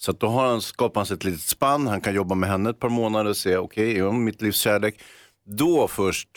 Så 0.00 0.10
att 0.10 0.20
då 0.20 0.26
har 0.26 0.46
han, 0.46 0.62
skapar 0.62 1.00
han 1.00 1.06
sig 1.06 1.14
ett 1.14 1.24
litet 1.24 1.40
spann, 1.40 1.86
han 1.86 2.00
kan 2.00 2.14
jobba 2.14 2.34
med 2.34 2.48
henne 2.50 2.70
ett 2.70 2.78
par 2.80 2.88
månader 2.88 3.30
och 3.30 3.36
se, 3.36 3.56
okej, 3.56 3.98
är 3.98 4.02
hon 4.02 4.24
mitt 4.24 4.42
livs 4.42 4.56
kärlek? 4.56 5.00
Då 5.46 5.88
först 5.88 6.28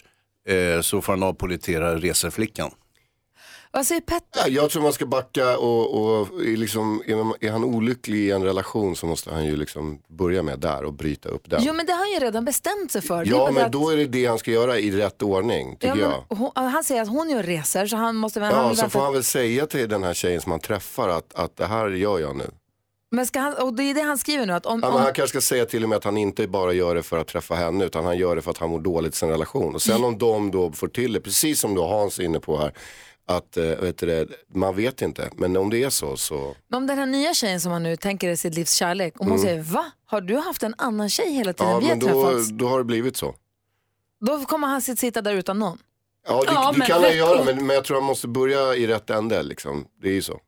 eh, 0.47 0.81
så 0.81 1.01
får 1.01 1.13
han 1.13 1.23
avpolitera 1.23 1.95
reseflickan. 1.95 2.71
Vad 3.71 3.85
säger 3.85 4.01
Petter? 4.01 4.41
Ja, 4.41 4.47
jag 4.47 4.69
tror 4.69 4.83
man 4.83 4.93
ska 4.93 5.05
backa 5.05 5.57
och, 5.57 6.01
och 6.01 6.27
är, 6.41 6.57
liksom, 6.57 7.03
är, 7.41 7.51
han 7.51 7.63
olycklig 7.63 8.17
i 8.19 8.31
en 8.31 8.43
relation 8.43 8.95
så 8.95 9.05
måste 9.05 9.33
han 9.33 9.45
ju 9.45 9.55
liksom 9.57 10.01
börja 10.07 10.43
med 10.43 10.59
där 10.59 10.83
och 10.83 10.93
bryta 10.93 11.29
upp 11.29 11.49
den. 11.49 11.63
Jo 11.63 11.73
men 11.73 11.85
det 11.85 11.91
har 11.91 11.99
han 11.99 12.11
ju 12.13 12.19
redan 12.19 12.45
bestämt 12.45 12.91
sig 12.91 13.01
för. 13.01 13.25
Ja 13.27 13.51
men 13.51 13.65
att- 13.65 13.71
då 13.71 13.89
är 13.89 13.97
det 13.97 14.05
det 14.05 14.25
han 14.25 14.39
ska 14.39 14.51
göra 14.51 14.77
i 14.79 14.91
rätt 14.91 15.21
ordning 15.21 15.75
tycker 15.75 15.95
Ja, 15.97 16.25
jag. 16.29 16.37
hon, 16.37 16.51
han 16.55 16.83
säger 16.83 17.01
att 17.01 17.07
hon 17.09 17.29
gör 17.29 17.43
resor 17.43 17.85
så 17.85 17.95
han 17.97 18.15
måste 18.15 18.39
väl... 18.39 18.53
han 18.53 18.63
Ja, 18.63 18.69
vill 18.69 18.77
så 18.77 18.89
får 18.89 19.01
han 19.01 19.13
väl 19.13 19.23
säga 19.23 19.65
till 19.65 19.89
den 19.89 20.03
här 20.03 20.13
tjejen 20.13 20.41
som 20.41 20.51
han 20.51 20.61
träffar 20.61 21.09
att, 21.09 21.33
att 21.35 21.57
det 21.57 21.65
här 21.65 21.89
gör 21.89 22.19
jag 22.19 22.35
nu. 22.35 22.51
Men 23.11 23.25
ska 23.27 23.39
han, 23.39 23.53
och 23.53 23.73
det 23.73 23.83
är 23.83 23.93
det 23.93 24.01
han 24.01 24.17
skriver 24.17 24.45
nu 24.45 24.53
att 24.53 24.65
om... 24.65 24.79
Ja, 24.83 24.89
men 24.91 25.01
han 25.01 25.13
kanske 25.13 25.39
ska 25.39 25.41
säga 25.55 25.65
till 25.65 25.83
och 25.83 25.89
med 25.89 25.95
att 25.97 26.03
han 26.03 26.17
inte 26.17 26.47
bara 26.47 26.73
gör 26.73 26.95
det 26.95 27.03
för 27.03 27.17
att 27.17 27.27
träffa 27.27 27.55
henne 27.55 27.85
utan 27.85 28.05
han 28.05 28.17
gör 28.17 28.35
det 28.35 28.41
för 28.41 28.51
att 28.51 28.57
han 28.57 28.69
mår 28.69 28.79
dåligt 28.79 29.13
i 29.13 29.17
sin 29.17 29.29
relation. 29.29 29.75
Och 29.75 29.81
sen 29.81 30.03
om 30.03 30.17
de 30.17 30.51
då 30.51 30.71
får 30.71 30.87
till 30.87 31.13
det, 31.13 31.21
precis 31.21 31.59
som 31.59 31.75
då 31.75 31.87
Hans 31.87 32.19
är 32.19 32.23
inne 32.23 32.39
på 32.39 32.57
här, 32.57 32.73
att 33.25 33.57
eh, 33.57 33.63
vet 33.65 33.97
du 33.97 34.05
det, 34.05 34.27
man 34.53 34.75
vet 34.75 35.01
inte. 35.01 35.29
Men 35.35 35.57
om 35.57 35.69
det 35.69 35.83
är 35.83 35.89
så 35.89 36.17
så, 36.17 36.55
Men 36.67 36.77
om 36.77 36.87
den 36.87 36.97
här 36.97 37.05
nya 37.05 37.33
tjejen 37.33 37.61
som 37.61 37.71
han 37.71 37.83
nu 37.83 37.95
tänker 37.95 38.29
är 38.29 38.35
sitt 38.35 38.55
livs 38.55 38.73
kärlek, 38.73 39.13
om 39.19 39.29
hon 39.29 39.39
säger 39.39 39.61
va? 39.61 39.85
Har 40.05 40.21
du 40.21 40.35
haft 40.37 40.63
en 40.63 40.73
annan 40.77 41.09
tjej 41.09 41.33
hela 41.33 41.53
tiden 41.53 41.73
Mm. 41.73 41.83
ja 41.89 41.95
vi 41.95 42.05
men 42.05 42.13
då, 42.13 42.39
då 42.51 42.67
har 42.67 42.77
det 42.77 42.83
blivit 42.83 43.17
så. 43.17 43.35
Då 44.25 44.45
kommer 44.45 44.67
han 44.67 44.81
sitt- 44.81 44.99
sitta 44.99 45.21
där 45.21 45.33
utan 45.33 45.59
någon. 45.59 45.77
Ja 46.27 46.41
det, 46.47 46.51
Ja, 46.53 46.71
det 46.71 46.77
men 46.77 46.87
kan 46.87 47.03
han 47.03 47.17
göra 47.17 47.43
men, 47.43 47.65
men 47.65 47.75
jag 47.75 47.83
tror 47.85 47.97
han 47.97 48.05
måste 48.05 48.27
börja 48.27 48.75
i 48.75 48.87
rätt 48.87 49.09
ände 49.09 49.43
liksom. 49.43 49.85
Det 50.01 50.07
är 50.09 50.13
ju 50.13 50.21
så. 50.21 50.39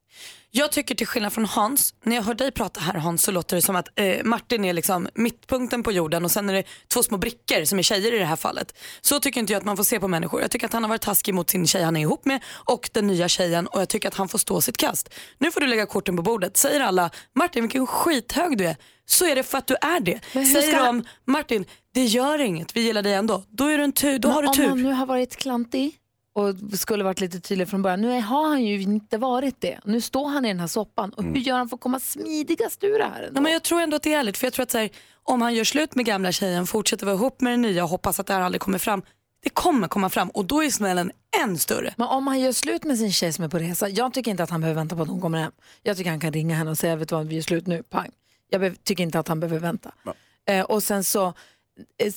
Jag 0.53 0.71
tycker 0.71 0.95
till 0.95 1.07
skillnad 1.07 1.33
från 1.33 1.45
Hans, 1.45 1.93
när 2.03 2.15
jag 2.15 2.23
hör 2.23 2.33
dig 2.33 2.51
prata 2.51 2.79
här 2.79 2.93
Hans 2.93 3.23
så 3.23 3.31
låter 3.31 3.55
det 3.55 3.61
som 3.61 3.75
att 3.75 3.87
eh, 3.99 4.23
Martin 4.23 4.65
är 4.65 4.73
liksom 4.73 5.07
mittpunkten 5.15 5.83
på 5.83 5.91
jorden 5.91 6.25
och 6.25 6.31
sen 6.31 6.49
är 6.49 6.53
det 6.53 6.63
två 6.87 7.03
små 7.03 7.17
brickor 7.17 7.65
som 7.65 7.79
är 7.79 7.83
tjejer 7.83 8.13
i 8.13 8.19
det 8.19 8.25
här 8.25 8.35
fallet. 8.35 8.77
Så 9.01 9.19
tycker 9.19 9.39
inte 9.39 9.53
jag 9.53 9.59
att 9.59 9.65
man 9.65 9.77
får 9.77 9.83
se 9.83 9.99
på 9.99 10.07
människor. 10.07 10.41
Jag 10.41 10.51
tycker 10.51 10.65
att 10.65 10.73
han 10.73 10.83
har 10.83 10.89
varit 10.89 11.01
taskig 11.01 11.33
mot 11.33 11.49
sin 11.49 11.67
tjej 11.67 11.83
han 11.83 11.97
är 11.97 12.01
ihop 12.01 12.25
med 12.25 12.43
och 12.65 12.89
den 12.93 13.07
nya 13.07 13.27
tjejen 13.27 13.67
och 13.67 13.81
jag 13.81 13.89
tycker 13.89 14.07
att 14.07 14.15
han 14.15 14.29
får 14.29 14.37
stå 14.39 14.61
sitt 14.61 14.77
kast. 14.77 15.09
Nu 15.37 15.51
får 15.51 15.61
du 15.61 15.67
lägga 15.67 15.85
korten 15.85 16.15
på 16.15 16.21
bordet. 16.21 16.57
Säger 16.57 16.79
alla 16.79 17.09
Martin 17.35 17.63
vilken 17.63 17.87
skithög 17.87 18.57
du 18.57 18.65
är 18.65 18.75
så 19.05 19.25
är 19.25 19.35
det 19.35 19.43
för 19.43 19.57
att 19.57 19.67
du 19.67 19.75
är 19.81 19.99
det. 19.99 20.19
Säger 20.33 20.61
ska- 20.61 20.83
de 20.85 21.03
Martin 21.27 21.65
det 21.93 22.03
gör 22.05 22.39
inget, 22.41 22.75
vi 22.75 22.81
gillar 22.81 23.01
dig 23.01 23.13
ändå. 23.13 23.43
Då, 23.49 23.65
är 23.67 23.77
du 23.77 23.83
en 23.83 23.91
tur, 23.91 24.19
då 24.19 24.27
Men 24.27 24.35
har 24.35 24.41
du 24.41 24.47
om 24.47 24.55
tur. 24.55 24.67
han 24.67 24.83
nu 24.83 24.91
har 24.91 25.05
varit 25.05 25.35
klantig 25.35 25.95
och 26.33 26.79
skulle 26.79 27.03
varit 27.03 27.21
lite 27.21 27.39
tydlig 27.39 27.69
från 27.69 27.81
början. 27.81 28.01
Nu 28.01 28.21
har 28.21 28.47
han 28.47 28.63
ju 28.63 28.81
inte 28.81 29.17
varit 29.17 29.61
det. 29.61 29.79
Nu 29.85 30.01
står 30.01 30.27
han 30.27 30.45
i 30.45 30.47
den 30.47 30.59
här 30.59 30.67
soppan. 30.67 31.09
Och 31.09 31.23
hur 31.23 31.35
gör 31.35 31.57
han 31.57 31.69
för 31.69 31.75
att 31.75 31.81
komma 31.81 31.99
smidigast 31.99 32.83
ur 32.83 32.99
det 32.99 33.05
här? 33.05 33.21
ändå? 33.21 33.33
Nej, 33.33 33.43
men 33.43 33.51
jag 33.51 33.63
tror 33.63 33.81
ändå 33.81 33.95
att 33.95 34.03
det 34.03 34.13
är 34.13 34.19
ärligt 34.19 34.37
för 34.37 34.47
jag 34.47 34.53
tror 34.53 34.63
att 34.63 34.71
så 34.71 34.77
här, 34.77 34.89
om 35.23 35.41
han 35.41 35.55
gör 35.55 35.63
slut 35.63 35.95
med 35.95 36.05
gamla 36.05 36.31
tjejen, 36.31 36.67
fortsätter 36.67 37.05
vara 37.05 37.15
ihop 37.15 37.41
med 37.41 37.53
den 37.53 37.61
nya 37.61 37.83
och 37.83 37.89
hoppas 37.89 38.19
att 38.19 38.27
det 38.27 38.33
här 38.33 38.41
aldrig 38.41 38.61
kommer 38.61 38.77
fram. 38.77 39.01
Det 39.43 39.49
kommer 39.49 39.87
komma 39.87 40.09
fram 40.09 40.29
och 40.29 40.45
då 40.45 40.63
är 40.63 40.69
smällen 40.69 41.11
än 41.43 41.57
större. 41.57 41.93
Men 41.97 42.07
om 42.07 42.27
han 42.27 42.39
gör 42.39 42.51
slut 42.51 42.83
med 42.83 42.97
sin 42.97 43.11
tjej 43.11 43.33
som 43.33 43.43
är 43.43 43.49
på 43.49 43.57
resa, 43.57 43.89
jag 43.89 44.13
tycker 44.13 44.31
inte 44.31 44.43
att 44.43 44.49
han 44.49 44.61
behöver 44.61 44.81
vänta 44.81 44.95
på 44.95 45.01
att 45.01 45.09
hon 45.09 45.21
kommer 45.21 45.37
hem. 45.39 45.51
Jag 45.83 45.97
tycker 45.97 46.09
han 46.09 46.19
kan 46.19 46.33
ringa 46.33 46.55
henne 46.55 46.71
och 46.71 46.77
säga, 46.77 46.95
vet 46.95 47.09
du 47.09 47.15
vad, 47.15 47.27
vi 47.27 47.35
gör 47.35 47.41
slut 47.41 47.67
nu, 47.67 47.83
pang. 47.83 48.09
Jag 48.49 48.83
tycker 48.83 49.03
inte 49.03 49.19
att 49.19 49.27
han 49.27 49.39
behöver 49.39 49.59
vänta. 49.59 49.91
Eh, 50.47 50.61
och 50.61 50.83
sen 50.83 51.03
så, 51.03 51.33
Eh, 51.97 52.11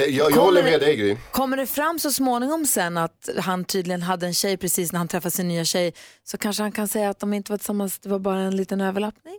jag 0.00 0.10
jag 0.10 0.26
Kommer 0.32 0.42
håller 0.44 0.62
det- 0.62 0.70
med 0.70 0.80
dig 0.80 0.96
Gry. 0.96 1.16
kommer 1.32 1.56
det 1.56 1.66
fram 1.66 1.98
så 1.98 2.12
småningom 2.12 2.66
sen 2.66 2.96
att 2.96 3.28
han 3.38 3.64
tydligen 3.64 4.02
hade 4.02 4.26
en 4.26 4.34
tjej 4.34 4.56
precis 4.56 4.92
när 4.92 4.98
han 4.98 5.08
träffade 5.08 5.30
sin 5.30 5.48
nya 5.48 5.64
tjej, 5.64 5.92
så 6.24 6.38
kanske 6.38 6.62
han 6.62 6.72
kan 6.72 6.88
säga 6.88 7.10
att 7.10 7.18
de 7.18 7.32
inte 7.34 7.52
var 7.52 7.56
tillsammans, 7.58 7.98
det 7.98 8.08
var 8.08 8.18
bara 8.18 8.40
en 8.40 8.56
liten 8.56 8.80
överlappning. 8.80 9.34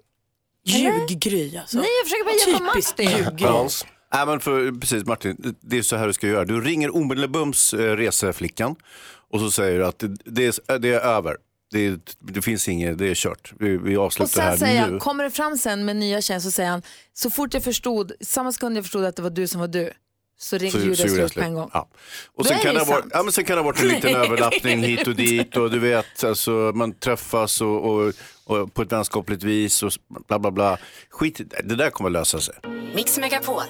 Ljuggry 0.65 1.57
alltså. 1.57 1.77
Nej, 1.77 1.87
jag 2.01 2.07
försöker 2.07 2.23
bara 2.25 2.51
hjälpa 2.51 2.73
Typiskt 2.73 2.97
Martin. 2.99 3.17
ljuggry. 3.25 3.47
Hans. 3.47 3.85
Nej, 4.13 4.25
men 4.25 4.39
för, 4.39 4.79
precis 4.79 5.05
Martin, 5.05 5.55
det 5.61 5.77
är 5.77 5.81
så 5.81 5.95
här 5.95 6.07
du 6.07 6.13
ska 6.13 6.27
göra. 6.27 6.45
Du 6.45 6.61
ringer 6.61 6.95
omedelbums 6.95 7.73
eh, 7.73 7.77
reseflickan 7.95 8.75
och 9.31 9.39
så 9.39 9.51
säger 9.51 9.79
du 9.79 9.85
att 9.85 9.99
det, 9.99 10.07
det, 10.25 10.45
är, 10.67 10.79
det 10.79 10.89
är 10.89 10.99
över. 10.99 11.35
Det, 11.71 11.97
det 12.19 12.41
finns 12.41 12.67
inget, 12.69 12.97
det 12.97 13.05
är 13.07 13.15
kört. 13.15 13.53
Vi, 13.59 13.77
vi 13.77 13.97
Och 13.97 14.03
avslutar 14.05 14.51
det 14.51 14.57
säger 14.57 14.73
här 14.75 14.81
han, 14.81 14.93
nu. 14.93 14.99
kommer 14.99 15.23
det 15.23 15.31
fram 15.31 15.57
sen 15.57 15.85
med 15.85 15.95
nya 15.95 16.21
tjejen 16.21 16.41
så 16.41 16.51
säger 16.51 16.69
han, 16.69 16.81
så 17.13 17.29
fort 17.29 17.53
jag 17.53 17.63
förstod, 17.63 18.11
samma 18.21 18.51
sekund 18.51 18.77
jag 18.77 18.83
förstod 18.83 19.05
att 19.05 19.15
det 19.15 19.21
var 19.21 19.29
du 19.29 19.47
som 19.47 19.59
var 19.61 19.67
du, 19.67 19.91
så 20.41 20.57
ring, 20.57 20.71
Så, 20.71 20.79
gjorde 20.79 20.95
så 20.95 21.07
gjorde 21.07 21.21
jag 21.21 21.31
slut 21.31 21.43
på 21.43 21.49
en 21.49 21.53
gång. 21.53 21.69
Ja. 21.73 21.87
Och 22.35 22.45
sen 22.45 22.57
är 22.57 22.61
kan, 22.61 22.73
det 22.73 22.79
ha 22.79 22.87
varit, 22.87 23.05
ja, 23.11 23.23
men 23.23 23.31
sen 23.31 23.43
kan 23.45 23.55
det 23.55 23.61
ha 23.61 23.65
varit 23.65 23.81
en 23.81 23.87
liten 23.87 24.15
överlappning 24.25 24.83
hit 24.83 25.07
och 25.07 25.15
dit 25.15 25.57
och 25.57 25.71
du 25.71 25.79
vet, 25.79 26.23
alltså, 26.23 26.51
man 26.51 26.93
träffas 26.93 27.61
och, 27.61 27.85
och, 27.85 28.13
och 28.43 28.73
på 28.73 28.81
ett 28.81 28.91
vänskapligt 28.91 29.43
vis 29.43 29.83
och 29.83 29.91
bla 30.27 30.39
bla 30.39 30.51
bla. 30.51 30.77
Skit 31.09 31.41
det, 31.63 31.75
där 31.75 31.89
kommer 31.89 32.09
lösa 32.09 32.39
sig. 32.39 32.55
Mix 32.95 33.17
Megapol. 33.17 33.63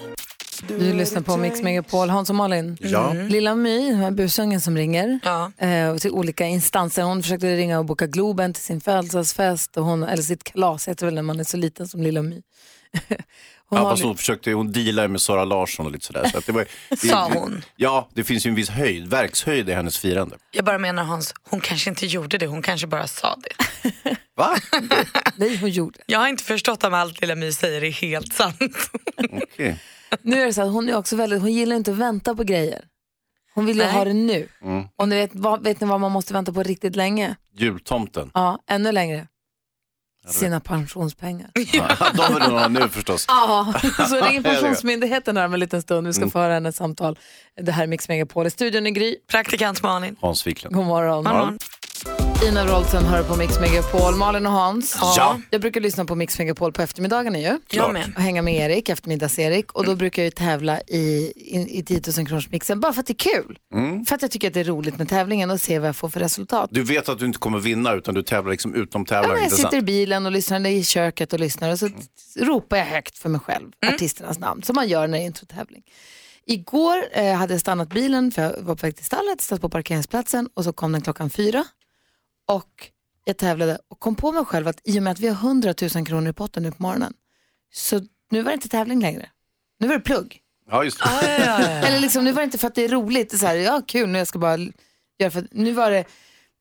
Du 0.68 0.94
lyssnar 0.94 1.22
på 1.22 1.38
Mix 1.38 1.62
Megapol, 1.62 2.10
Hans 2.10 2.30
och 2.30 2.36
Malin. 2.36 2.78
Ja. 2.82 3.12
Mm. 3.12 3.28
Lilla 3.28 3.56
My, 3.56 3.92
den 3.92 4.00
här 4.00 4.12
busungen 4.12 4.62
som 4.62 4.78
ringer 4.78 5.20
eh, 5.58 5.96
till 5.96 6.12
olika 6.12 6.46
instanser. 6.46 7.04
Hon 7.04 7.24
försökte 7.24 7.56
ringa 7.56 7.80
och 7.80 7.86
boka 7.86 8.08
Globen 8.08 8.54
till 8.54 8.64
sin 8.64 8.82
födelsedagsfest, 8.82 9.78
och 9.78 9.86
hon, 9.86 10.04
eller 10.04 10.24
sitt 10.24 10.44
kalas 10.44 10.88
heter 10.88 11.06
väl 11.06 11.16
när 11.16 11.22
man 11.22 11.40
är 11.40 11.44
så 11.44 11.58
liten 11.58 11.88
som 11.88 12.02
Lilla 12.02 12.22
My. 12.22 12.42
Hon 13.70 13.78
ja, 13.78 13.84
har 13.84 13.92
fast 13.92 14.04
hon 14.04 14.18
försökte, 14.18 14.52
hon 14.52 14.72
dealar 14.72 15.08
med 15.08 15.22
Sara 15.22 15.46
Larsson 15.46 15.86
och 15.86 15.92
lite 15.92 16.06
sådär. 16.06 16.30
Så 16.32 16.38
att 16.38 16.46
det 16.46 16.52
var, 16.52 16.66
det, 16.90 16.98
Sa 16.98 17.30
hon? 17.34 17.62
Ja, 17.76 18.10
det 18.14 18.24
finns 18.24 18.46
ju 18.46 18.50
en 18.50 18.56
viss 18.56 18.70
höjd, 18.70 19.08
verkshöjd 19.08 19.70
i 19.70 19.74
hennes 19.74 19.98
firande. 19.98 20.38
Jag 20.52 20.66
bara 20.66 20.78
menar 20.78 21.04
Hans, 21.04 21.34
hon 21.44 21.62
kanske 21.62 21.90
inte 21.90 22.06
gjorde 22.06 22.38
det, 22.38 22.48
hon 22.48 22.62
kanske 22.62 22.88
bara 22.88 23.08
sa 23.08 23.36
det. 23.36 23.90
Va? 24.36 24.56
Nej, 25.36 25.58
hon 25.58 25.70
gjorde 25.70 26.00
Jag 26.06 26.20
har 26.20 26.28
inte 26.28 26.44
förstått 26.44 26.84
om 26.84 26.94
allt 26.94 27.22
Lilla 27.22 27.36
My 27.36 27.52
säger 27.52 27.84
är 27.84 27.92
helt 27.92 28.34
sant. 28.34 28.92
Okej. 29.32 29.80
Nu 30.22 30.42
är 30.42 30.46
det 30.46 30.54
så 30.54 30.62
att 30.62 30.72
hon 30.72 30.90
är 30.90 30.98
också 30.98 31.16
väldigt, 31.16 31.42
hon 31.42 31.54
gillar 31.54 31.76
inte 31.76 31.92
att 31.92 31.98
vänta 31.98 32.36
på 32.36 32.44
grejer. 32.44 32.82
Hon 33.56 33.66
vill 33.66 33.78
ju 33.78 33.84
Nej. 33.84 33.94
ha 33.94 34.06
det 34.06 34.14
nu. 34.14 34.48
Mm. 34.62 34.84
Och 34.96 35.10
ni 35.10 35.16
vet, 35.16 35.30
vad, 35.34 35.64
vet 35.64 35.82
ni 35.82 35.88
vad 35.88 36.00
man 36.00 36.12
måste 36.12 36.34
vänta 36.34 36.54
på 36.54 36.64
riktigt 36.64 36.96
länge? 36.96 37.36
Jultomten. 37.58 38.32
Ja, 38.34 38.60
ännu 38.70 38.92
längre. 38.92 39.28
Sina 40.28 40.60
pensionspengar. 40.60 41.50
Ja, 41.74 41.96
de 42.14 42.34
vill 42.34 42.42
hon 42.44 42.52
ha 42.60 42.68
nu 42.68 42.90
förstås. 42.90 43.26
Ja, 43.28 43.74
så 44.10 44.16
ringer. 44.26 44.42
Pensionsmyndigheten 44.44 45.38
här 45.38 45.46
om 45.46 45.54
en 45.54 45.60
liten 45.60 45.82
stund. 45.82 46.08
Vi 46.08 46.14
ska 46.14 46.22
Mm. 46.22 46.32
få 46.32 46.40
höra 46.40 46.54
hennes 46.54 46.76
samtal. 46.76 47.20
Det 47.62 47.72
här 47.72 47.84
är 47.84 47.88
Mix 47.88 48.08
Megapol. 48.10 48.48
I 48.48 48.50
studion 48.50 48.88
är 48.88 48.92
Gry. 48.92 49.16
Praktikant 49.32 49.84
Malin. 49.84 50.16
Hans 50.22 50.48
Wiklund. 50.48 50.76
God 50.76 50.86
morgon. 50.86 51.26
Ja. 51.26 51.54
Ina 52.48 52.65
Wroldsen 52.65 53.05
hör 53.05 53.24
på 53.24 53.36
Mix 53.36 53.60
Megapol. 53.60 54.15
Malin 54.15 54.46
och 54.46 54.51
Hans. 54.51 54.98
Ja. 55.01 55.39
Jag 55.50 55.62
brukar 55.62 55.81
lyssna 55.81 56.05
på 56.05 56.15
Mix 56.15 56.39
Megapol 56.39 56.72
på 56.74 56.81
eftermiddagarna 56.81 57.39
ju. 57.39 57.60
Jag 57.72 57.93
med. 57.93 58.13
Och 58.15 58.22
hänga 58.22 58.41
med 58.41 58.55
Erik, 58.55 58.89
eftermiddags-Erik. 58.89 59.72
Och 59.72 59.86
då 59.86 59.96
brukar 59.96 60.22
jag 60.22 60.25
ju 60.25 60.31
tävla 60.31 60.81
i, 60.81 61.34
i, 61.36 61.79
i 61.79 61.84
10 61.84 62.01
000 62.17 62.27
kronors 62.27 62.50
mixen 62.50 62.79
bara 62.79 62.93
för 62.93 63.00
att 63.00 63.08
det 63.08 63.13
är 63.13 63.34
kul. 63.43 63.58
Mm. 63.74 64.05
För 64.05 64.15
att 64.15 64.22
jag 64.22 64.31
tycker 64.31 64.48
att 64.48 64.53
det 64.53 64.60
är 64.60 64.63
roligt 64.63 64.98
med 64.98 65.10
tävlingen 65.10 65.50
och 65.51 65.62
se 65.62 65.79
vad 65.79 65.88
jag 65.88 65.96
får 65.96 66.10
för 66.10 66.19
resultat. 66.19 66.69
Du 66.74 66.84
vet 66.84 67.10
att 67.10 67.19
du 67.19 67.25
inte 67.25 67.39
kommer 67.39 67.60
vinna 67.60 67.93
utan 67.93 68.13
du 68.15 68.24
tävlar 68.24 68.51
liksom 68.51 68.75
utom 68.75 69.01
Ja, 69.01 69.05
tävlaren, 69.15 69.36
men 69.36 69.43
jag 69.43 69.51
sitter 69.51 69.77
i 69.77 69.81
bilen 69.81 70.25
och 70.25 70.31
lyssnar 70.31 70.67
i 70.67 70.84
köket 70.84 71.34
och 71.34 71.39
lyssnar 71.39 71.72
och 71.72 71.79
så 71.79 71.86
Mm. 71.86 72.01
ropar 72.50 72.77
jag 72.77 72.86
högt 72.86 73.17
för 73.17 73.29
mig 73.29 73.41
själv, 73.41 73.72
artisternas 73.93 74.39
namn, 74.39 74.63
som 74.63 74.75
man 74.75 74.88
gör 74.88 75.08
när 75.08 75.17
det 75.17 75.24
är 75.24 75.25
introtävling. 75.25 75.81
Igår 76.46 77.03
eh, 77.12 77.34
hade 77.34 77.53
jag 77.53 77.62
stannat 77.62 77.89
bilen 77.89 78.31
för 78.31 78.41
jag 78.41 78.53
var 78.60 78.75
på 78.75 78.86
väg 78.86 78.96
till 78.96 79.05
stallet, 79.05 79.41
stått 79.41 79.62
på 79.62 79.69
parkeringsplatsen 79.69 80.50
och 80.53 80.63
så 80.63 80.74
kom 80.74 80.91
den 80.91 81.01
klockan 81.01 81.29
fyra. 81.29 81.65
Och 82.50 82.89
jag 83.25 83.38
tävlade 83.38 83.79
och 83.88 84.00
kom 84.00 84.15
på 84.15 84.32
mig 84.32 84.46
själv 84.46 84.68
att 84.68 84.82
i 84.84 85.00
och 85.00 85.03
med 85.03 85.12
att 85.12 85.20
vi 85.20 85.27
har 85.27 85.36
100 85.36 85.74
000 85.96 86.06
kronor 86.06 86.29
i 86.29 86.34
potten 86.34 86.63
nu 86.63 86.72
på 86.72 86.84
morgonen, 86.84 87.13
så 87.74 88.01
nu 88.32 88.41
var 88.41 88.51
det 88.51 88.53
inte 88.53 88.70
tävling 88.70 89.01
längre. 89.01 89.29
Nu 89.79 89.88
var 89.88 89.96
det 89.96 90.01
plugg. 90.01 90.39
Ja, 90.72 90.84
just 90.84 91.00
det. 91.03 91.10
Eller 91.86 92.00
liksom, 92.00 92.24
nu 92.24 92.32
var 92.32 92.41
det 92.41 92.46
inte 92.46 92.58
för 92.58 92.68
att 92.68 92.75
det 92.75 92.84
är 92.84 92.89
roligt, 92.89 93.29
det 93.29 93.36
är 93.36 93.38
så 93.38 93.46
här, 93.46 93.56
ja 93.56 93.82
kul, 93.88 94.10
nu 94.10 94.18
jag 94.18 94.27
ska 94.27 94.39
bara 94.39 94.58
göra 95.20 95.32
för 95.32 95.39
att, 95.39 95.46
nu 95.51 95.72
var 95.72 95.91
det, 95.91 96.06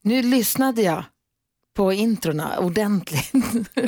nu 0.02 0.22
lyssnade 0.22 0.82
jag 0.82 1.04
på 1.76 1.92
introna 1.92 2.58
ordentligt. 2.58 3.32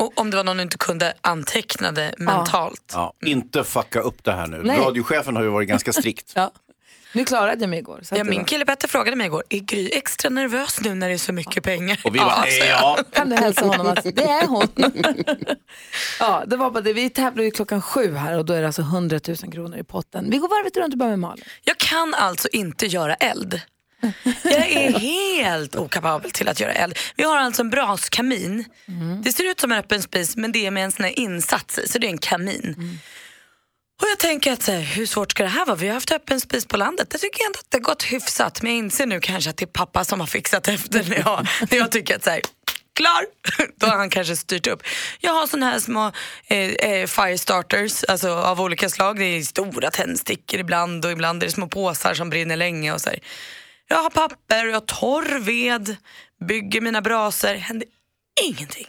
Och 0.01 0.21
om 0.21 0.31
det 0.31 0.37
var 0.37 0.45
någon 0.45 0.57
du 0.57 0.63
inte 0.63 0.79
kunde 0.79 1.15
anteckna 1.21 1.93
det 1.93 2.15
mentalt. 2.19 2.93
Ja, 2.95 3.15
inte 3.27 3.65
fucka 3.65 4.01
upp 4.01 4.25
det 4.25 4.33
här 4.33 4.47
nu. 4.47 4.63
Nej. 4.63 4.79
Radiochefen 4.79 5.37
har 5.37 5.43
ju 5.43 5.49
varit 5.49 5.69
ganska 5.69 5.93
strikt. 5.93 6.33
Ja. 6.35 6.53
Nu 7.13 7.25
klarade 7.25 7.61
jag 7.63 7.71
mig 7.71 7.79
igår. 7.79 8.01
Så 8.03 8.15
Ja, 8.17 8.25
min 8.25 8.39
var- 8.39 8.47
kille 8.47 8.65
Petter 8.65 8.89
frågade 8.89 9.17
mig 9.17 9.27
igår, 9.27 9.45
är 9.51 9.59
Gry 9.59 9.91
extra 9.93 10.29
nervös 10.31 10.81
nu 10.81 10.95
när 10.95 11.09
det 11.09 11.15
är 11.15 11.19
så 11.19 11.33
mycket 11.33 11.65
pengar? 11.65 12.01
Och 12.05 12.15
vi 12.15 12.19
bara, 12.19 12.31
sa 12.43 12.47
jag. 12.49 12.67
ja. 12.69 12.99
Kan 13.13 13.31
du 13.31 13.37
hälsa 13.37 13.65
honom 13.65 13.87
att 13.87 14.05
det 14.17 14.23
är 14.23 14.47
hon? 14.47 14.69
ja, 16.21 16.45
det 16.47 16.57
var 16.57 16.71
bara 16.71 16.81
det. 16.81 16.93
Vi 16.93 17.11
tävlar 17.11 17.45
ju 17.45 17.51
klockan 17.51 17.83
sju 17.83 18.15
här 18.15 18.39
och 18.39 18.45
då 18.45 18.53
är 18.53 18.61
det 18.61 18.67
alltså 18.67 18.83
100 18.83 19.21
000 19.29 19.37
kronor 19.37 19.79
i 19.79 19.85
potten. 19.85 20.31
Vi 20.31 20.37
går 20.39 20.49
varvet 20.49 20.77
runt 20.77 20.95
och 20.95 20.99
börjar 20.99 21.11
med 21.11 21.19
Malin. 21.19 21.45
Jag 21.65 21.79
kan 21.79 22.15
alltså 22.15 22.49
inte 22.53 22.87
göra 22.87 23.15
eld. 23.15 23.61
Jag 24.43 24.71
är 24.71 24.99
helt 24.99 25.77
okapabel 25.77 26.31
till 26.31 26.49
att 26.49 26.61
göra 26.61 26.73
eld. 26.73 26.99
Vi 27.17 27.23
har 27.25 27.37
alltså 27.39 27.63
en 27.63 27.71
braskamin. 27.71 28.65
Det 29.23 29.33
ser 29.33 29.51
ut 29.51 29.61
som 29.61 29.73
en 29.73 29.79
öppen 29.79 30.03
spis 30.03 30.37
men 30.37 30.53
det 30.53 30.67
är 30.67 30.71
med 30.71 30.85
en 30.85 30.93
sån 30.93 31.05
här 31.05 31.19
insats 31.19 31.79
i, 31.79 31.89
så 31.89 31.99
det 31.99 32.07
är 32.07 32.11
en 32.11 32.19
kamin. 32.19 32.99
Och 34.01 34.07
jag 34.11 34.19
tänker 34.19 34.53
att 34.53 34.63
så 34.63 34.73
här, 34.73 34.81
hur 34.81 35.07
svårt 35.07 35.31
ska 35.31 35.43
det 35.43 35.49
här 35.49 35.67
vara? 35.67 35.77
Vi 35.77 35.87
har 35.87 35.95
haft 35.95 36.13
öppen 36.13 36.41
spis 36.41 36.67
på 36.67 36.77
landet. 36.77 37.09
Jag 37.11 37.21
tycker 37.21 37.47
ändå 37.47 37.59
att 37.59 37.67
det 37.69 37.77
har 37.77 37.83
gått 37.83 38.03
hyfsat. 38.03 38.63
Men 38.63 38.73
jag 38.73 38.79
inser 38.79 39.07
nu 39.07 39.21
kanske 39.21 39.51
att 39.51 39.57
det 39.57 39.65
är 39.65 39.67
pappa 39.67 40.05
som 40.05 40.21
har 40.21 40.27
fixat 40.27 40.69
efter 40.69 41.05
när 41.09 41.17
jag, 41.17 41.47
när 41.71 41.79
jag 41.79 41.93
tycker 41.93 42.17
att 42.17 42.25
så 42.25 42.31
här, 42.31 42.41
klar, 42.95 43.27
då 43.77 43.87
har 43.87 43.97
han 43.97 44.11
kanske 44.11 44.37
styrt 44.37 44.67
upp. 44.67 44.83
Jag 45.21 45.33
har 45.33 45.47
såna 45.47 45.67
här 45.67 45.79
små 45.81 46.13
eh, 46.47 46.59
eh 46.59 47.07
firestarters 47.07 48.05
alltså 48.05 48.31
av 48.31 48.61
olika 48.61 48.89
slag. 48.89 49.19
Det 49.19 49.25
är 49.25 49.43
stora 49.43 49.91
tändstickor 49.91 50.61
ibland 50.61 51.05
och 51.05 51.13
ibland 51.13 51.43
är 51.43 51.47
det 51.47 51.53
små 51.53 51.69
påsar 51.69 52.15
som 52.15 52.31
brinner 52.31 52.57
länge. 52.57 52.93
Och 52.93 53.01
så 53.01 53.11
här. 53.11 53.19
Jag 53.89 54.03
har 54.03 54.11
papper, 54.11 54.67
jag 54.67 54.75
har 54.75 54.81
torr 54.81 55.39
ved, 55.39 55.97
bygger 56.49 56.81
mina 56.81 57.03
brasor. 57.03 57.55
Händer 57.55 57.89
ingenting. 58.43 58.87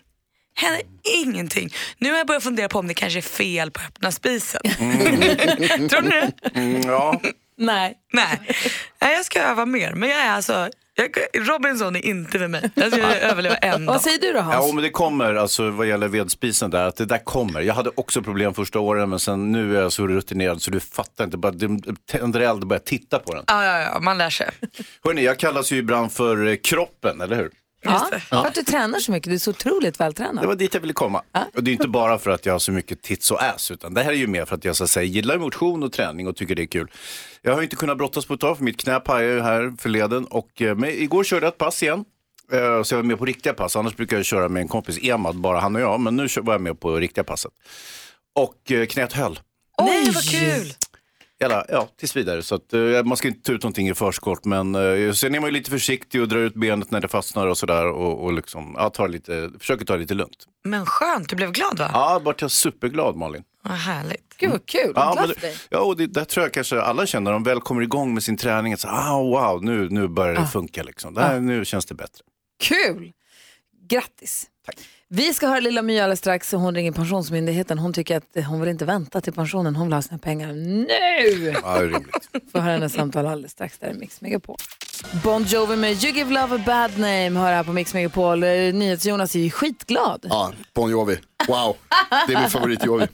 Händer 0.61 0.81
ingenting. 1.23 1.73
Nu 1.97 2.11
har 2.11 2.17
jag 2.17 2.27
börjat 2.27 2.43
fundera 2.43 2.69
på 2.69 2.79
om 2.79 2.87
det 2.87 2.93
kanske 2.93 3.19
är 3.19 3.21
fel 3.21 3.71
på 3.71 3.81
öppna 3.87 4.11
spisen. 4.11 4.61
Tror 5.89 6.01
ni 6.01 6.09
det? 6.09 6.31
Mm, 6.55 6.81
ja. 6.81 7.21
Nej. 7.57 7.97
Nej. 8.13 8.39
Nej, 9.01 9.15
jag 9.15 9.25
ska 9.25 9.41
öva 9.41 9.65
mer. 9.65 9.93
Men 9.93 10.09
jag 10.09 10.19
är 10.19 10.31
alltså, 10.31 10.69
jag, 10.93 11.17
Robinson 11.47 11.95
är 11.95 12.05
inte 12.05 12.39
för 12.39 12.47
mig. 12.47 12.71
Jag 12.75 12.91
ska 12.91 13.01
överleva 13.01 13.55
en 13.55 13.85
dag. 13.85 13.93
Vad 13.93 14.01
säger 14.01 14.19
du 14.19 14.33
då 14.33 14.39
Hans? 14.39 14.67
Ja, 14.67 14.73
men 14.73 14.83
det 14.83 14.89
kommer, 14.89 15.35
alltså 15.35 15.69
vad 15.69 15.87
gäller 15.87 16.07
vedspisen 16.07 16.71
där, 16.71 16.87
att 16.87 16.95
det 16.95 17.05
där 17.05 17.17
kommer. 17.17 17.61
Jag 17.61 17.73
hade 17.73 17.91
också 17.95 18.21
problem 18.21 18.53
första 18.53 18.79
åren, 18.79 19.09
men 19.09 19.19
sen 19.19 19.51
nu 19.51 19.77
är 19.77 19.81
jag 19.81 19.91
så 19.91 20.07
rutinerad 20.07 20.61
så 20.61 20.71
du 20.71 20.79
fattar 20.79 21.23
inte. 21.23 21.37
Bara 21.37 21.53
tänder 22.11 22.39
eld 22.39 22.61
och 22.61 22.67
börjar 22.67 22.81
titta 22.81 23.19
på 23.19 23.33
den. 23.33 23.43
Ja, 23.47 23.65
ja, 23.65 23.79
ja, 23.79 23.99
man 23.99 24.17
lär 24.17 24.29
sig. 24.29 24.49
Hörrni, 25.03 25.23
jag 25.23 25.39
kallas 25.39 25.71
ju 25.71 25.77
ibland 25.77 26.11
för 26.11 26.47
eh, 26.47 26.55
kroppen, 26.55 27.21
eller 27.21 27.35
hur? 27.35 27.49
Ja, 27.83 28.09
för 28.29 28.35
att 28.47 28.53
du 28.55 28.63
tränar 28.63 28.99
så 28.99 29.11
mycket. 29.11 29.29
Du 29.29 29.35
är 29.35 29.39
så 29.39 29.49
otroligt 29.51 29.99
vältränad. 29.99 30.43
Det 30.43 30.47
var 30.47 30.55
dit 30.55 30.73
jag 30.73 30.81
ville 30.81 30.93
komma. 30.93 31.21
Och 31.55 31.63
det 31.63 31.71
är 31.71 31.73
inte 31.73 31.87
bara 31.87 32.19
för 32.19 32.31
att 32.31 32.45
jag 32.45 32.53
har 32.53 32.59
så 32.59 32.71
mycket 32.71 33.01
tits 33.01 33.31
och 33.31 33.43
ass, 33.43 33.71
utan 33.71 33.93
det 33.93 34.03
här 34.03 34.11
är 34.11 34.15
ju 34.15 34.27
mer 34.27 34.45
för 34.45 34.55
att 34.55 34.65
jag 34.65 34.75
så 34.75 34.83
att 34.83 34.89
säga, 34.89 35.03
gillar 35.03 35.37
motion 35.37 35.83
och 35.83 35.91
träning 35.93 36.27
och 36.27 36.35
tycker 36.35 36.55
det 36.55 36.61
är 36.61 36.65
kul. 36.65 36.91
Jag 37.41 37.51
har 37.51 37.57
ju 37.59 37.63
inte 37.63 37.75
kunnat 37.75 37.97
brottas 37.97 38.25
på 38.25 38.33
ett 38.33 38.39
tag, 38.39 38.57
för 38.57 38.63
mitt 38.63 38.83
knä 38.83 38.99
pajade 38.99 39.33
ju 39.33 39.41
här 39.41 39.73
förleden. 39.79 40.25
Och, 40.25 40.61
eh, 40.61 40.75
men 40.75 40.89
igår 40.89 41.23
körde 41.23 41.45
jag 41.45 41.51
ett 41.51 41.57
pass 41.57 41.83
igen. 41.83 42.05
Eh, 42.51 42.83
Så 42.83 42.93
jag 42.93 42.97
var 42.97 43.03
med 43.03 43.17
på 43.19 43.25
riktiga 43.25 43.53
pass, 43.53 43.75
annars 43.75 43.95
brukar 43.95 44.17
jag 44.17 44.25
köra 44.25 44.49
med 44.49 44.61
en 44.61 44.67
kompis, 44.67 44.99
Emad, 45.01 45.35
bara 45.35 45.59
han 45.59 45.75
och 45.75 45.81
jag. 45.81 45.99
Men 45.99 46.15
nu 46.15 46.29
kör- 46.29 46.41
var 46.41 46.53
jag 46.53 46.61
med 46.61 46.79
på 46.79 46.95
riktiga 46.95 47.23
passet. 47.23 47.51
Och 48.35 48.71
eh, 48.71 48.85
knät 48.85 49.13
höll. 49.13 49.39
Nej, 49.81 50.11
vad 50.11 50.23
kul! 50.29 50.73
Jävla, 51.41 51.65
ja, 51.69 51.87
tills 51.97 52.15
vidare. 52.15 52.43
Så 52.43 52.55
att, 52.55 52.73
eh, 52.73 53.03
man 53.03 53.17
ska 53.17 53.27
inte 53.27 53.41
ta 53.41 53.51
ut 53.53 53.63
någonting 53.63 53.89
i 53.89 53.93
förskott. 53.93 54.45
Men 54.45 54.75
eh, 54.75 55.11
sen 55.13 55.35
är 55.35 55.39
man 55.39 55.47
ju 55.49 55.53
lite 55.53 55.69
försiktig 55.71 56.21
och 56.21 56.27
drar 56.27 56.39
ut 56.39 56.53
benet 56.53 56.91
när 56.91 57.01
det 57.01 57.07
fastnar 57.07 57.47
och 57.47 57.57
sådär. 57.57 57.87
Och, 57.87 58.23
och 58.23 58.33
liksom, 58.33 58.75
ja, 58.77 58.89
tar 58.89 59.07
lite, 59.07 59.51
försöker 59.59 59.85
ta 59.85 59.93
det 59.93 59.99
lite 59.99 60.13
lugnt. 60.13 60.45
Men 60.63 60.85
skönt, 60.85 61.29
du 61.29 61.35
blev 61.35 61.51
glad 61.51 61.79
va? 61.79 61.89
Ja, 61.93 62.21
vart 62.23 62.41
jag 62.41 62.51
superglad 62.51 63.15
Malin. 63.15 63.43
Vad 63.63 63.73
härligt. 63.77 64.35
Gud 64.37 64.49
vad 64.51 64.65
kul, 64.65 64.91
Ja, 64.95 65.13
men, 65.17 65.27
dig. 65.41 65.55
ja 65.69 65.79
och 65.79 65.97
det, 65.97 66.07
där 66.07 66.25
tror 66.25 66.45
jag 66.45 66.53
kanske 66.53 66.81
alla 66.81 67.05
känner, 67.05 67.31
de 67.31 67.43
väl 67.43 67.59
kommer 67.61 67.81
igång 67.81 68.13
med 68.13 68.23
sin 68.23 68.37
träning, 68.37 68.73
att 68.73 68.79
så, 68.79 68.87
ah, 68.87 69.17
wow, 69.21 69.63
nu, 69.63 69.89
nu 69.89 70.07
börjar 70.07 70.35
det 70.35 70.47
funka. 70.47 70.83
Liksom. 70.83 71.13
Det 71.13 71.21
här, 71.21 71.39
Nu 71.39 71.65
känns 71.65 71.85
det 71.85 71.95
bättre. 71.95 72.23
Kul! 72.63 73.11
Grattis! 73.89 74.47
Vi 75.13 75.33
ska 75.33 75.47
höra 75.47 75.59
Lilla 75.59 75.81
My 75.81 75.99
alldeles 75.99 76.19
strax. 76.19 76.51
Hon 76.51 76.75
ringer 76.75 76.91
Pensionsmyndigheten. 76.91 77.79
Hon 77.79 77.93
tycker 77.93 78.17
att 78.17 78.45
hon 78.45 78.59
vill 78.61 78.69
inte 78.69 78.85
vänta 78.85 79.21
till 79.21 79.33
pensionen. 79.33 79.75
Hon 79.75 79.87
vill 79.87 79.93
ha 79.93 80.01
sina 80.01 80.17
pengar 80.17 80.53
nu! 80.53 80.85
Ja, 81.63 81.73
det 81.73 81.79
är 81.79 81.83
rimligt. 81.83 82.51
Får 82.51 82.59
höra 82.59 82.71
hennes 82.73 82.93
samtal 82.93 83.27
alldeles 83.27 83.51
strax. 83.51 83.77
Där 83.79 83.87
är 83.87 83.93
Mix 83.93 84.21
Megapol. 84.21 84.57
Bon 85.23 85.43
Jovi 85.43 85.75
med 85.75 86.03
You 86.03 86.13
Give 86.13 86.33
Love 86.33 86.55
a 86.55 86.61
Bad 86.65 86.91
Name 86.97 87.29
hör 87.29 87.53
här 87.53 87.63
på 87.63 87.73
Mix 87.73 87.93
Megapol. 87.93 88.43
Eh, 88.43 88.49
NyhetsJonas 88.49 89.35
är 89.35 89.39
ju 89.39 89.49
skitglad. 89.49 90.25
Ja, 90.29 90.51
Bon 90.73 90.91
Jovi. 90.91 91.19
Wow, 91.47 91.75
det 92.27 92.33
är 92.33 92.39
min 92.41 92.49
favorit 92.49 92.85
Jovi. 92.85 93.07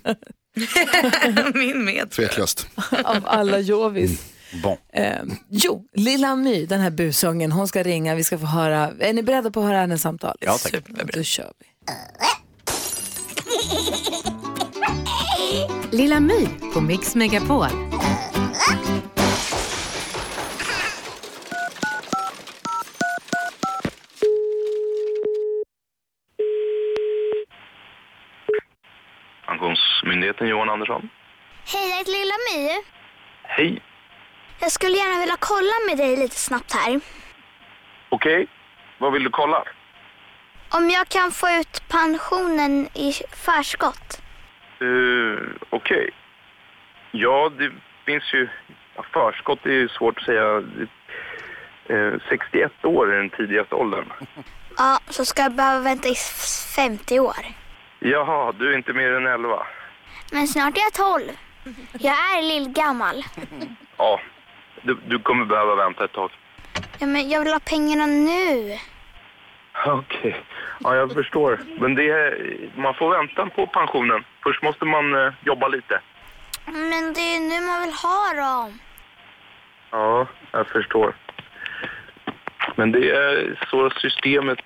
Min 1.54 1.86
med. 1.86 2.12
Tveklöst. 2.12 2.68
av 3.04 3.24
alla 3.26 3.60
Jovis. 3.60 4.34
Bon. 4.64 4.78
Eh, 4.94 5.16
jo, 5.50 5.86
Lilla 5.94 6.36
My, 6.36 6.66
den 6.66 6.80
här 6.80 6.90
busungen, 6.90 7.52
hon 7.52 7.68
ska 7.68 7.84
ringa. 7.84 8.16
Vi 8.16 8.24
ska 8.24 8.38
få 8.38 8.46
höra. 8.46 8.92
Är 9.00 9.14
ni 9.14 9.24
beredda 9.24 9.52
på 9.52 9.60
att 9.60 9.66
höra 9.66 9.78
hennes 9.78 10.02
samtal? 10.02 10.38
Ja, 10.40 10.58
tack. 10.64 10.84
Då 11.14 11.24
kör 11.24 11.52
vi. 11.60 11.66
Lilla 15.92 16.20
My 16.20 16.48
på 16.74 16.82
Mix 16.82 17.16
Megapol. 17.16 17.68
Pensionsmyndigheten 29.48 30.48
Johan 30.48 30.70
Andersson. 30.70 31.10
Hej, 31.66 31.90
jag 31.90 31.98
heter 31.98 32.12
Lilla 32.12 32.34
My. 32.54 32.84
Hej. 33.44 33.82
Jag 34.60 34.72
skulle 34.72 34.98
gärna 34.98 35.20
vilja 35.20 35.38
kolla 35.40 35.74
med 35.88 35.98
dig 35.98 36.18
lite 36.18 36.36
snabbt 36.36 36.74
här. 36.74 37.00
Okej, 38.10 38.48
vad 39.00 39.14
vill 39.14 39.24
du 39.24 39.30
kolla? 39.30 39.64
Om 40.70 40.90
jag 40.90 41.08
kan 41.10 41.32
få 41.32 41.50
ut 41.50 41.84
pensionen 41.90 42.88
i 42.94 43.14
förskott. 43.46 44.22
Uh, 44.82 45.40
Okej. 45.70 46.10
Ja, 47.12 47.52
det 47.58 47.72
finns 48.06 48.34
ju... 48.34 48.48
Förskott 49.14 49.66
är 49.66 49.70
ju 49.70 49.90
svårt 49.90 50.18
att 50.18 50.26
säga. 50.26 50.64
Eh, 51.90 52.14
61 52.30 52.72
år 52.86 53.14
är 53.14 53.18
den 53.18 53.30
tidigaste 53.30 53.76
åldern. 53.76 54.14
Ja, 54.80 55.00
så 55.10 55.26
ska 55.26 55.42
jag 55.42 55.52
behöva 55.52 55.80
vänta 55.80 56.08
i 56.08 56.12
f- 56.12 56.74
50 56.76 57.20
år. 57.20 57.36
Jaha, 58.00 58.52
du 58.52 58.74
är 58.74 58.78
inte 58.78 58.94
mer 58.94 59.12
än 59.14 59.26
11. 59.28 59.68
Men 60.32 60.48
snart 60.48 60.78
är 60.78 60.82
jag 60.82 60.94
12. 60.94 61.22
Jag 62.00 62.14
är 62.38 62.42
lillgammal. 62.42 63.24
Ja, 63.98 64.20
du, 64.82 64.98
du 65.08 65.20
kommer 65.20 65.46
behöva 65.46 65.76
vänta 65.76 66.06
ett 66.06 66.12
tag. 66.14 66.32
Ja, 67.00 67.06
men 67.08 67.30
jag 67.30 67.44
vill 67.44 67.54
ha 67.54 67.60
pengarna 67.60 68.06
nu. 68.06 68.78
Okej, 69.92 70.46
ja 70.80 70.96
jag 70.96 71.14
förstår. 71.14 71.60
Men 71.80 71.96
det 71.96 72.10
är, 72.10 72.60
man 72.76 72.94
får 72.94 73.12
vänta 73.12 73.46
på 73.46 73.68
pensionen. 73.68 74.24
Först 74.44 74.64
måste 74.64 74.86
man 74.86 75.16
eh, 75.16 75.34
jobba 75.46 75.68
lite. 75.68 76.02
Men 76.66 77.14
det 77.14 77.36
är 77.36 77.40
nu 77.40 77.68
man 77.68 77.82
vill 77.82 77.94
ha 77.94 78.34
dem. 78.34 78.80
Ja, 79.92 80.28
jag 80.52 80.68
förstår. 80.68 81.16
Men 82.76 82.92
det 82.92 83.12
är 83.12 83.60
så 83.72 83.90
systemet 83.90 84.60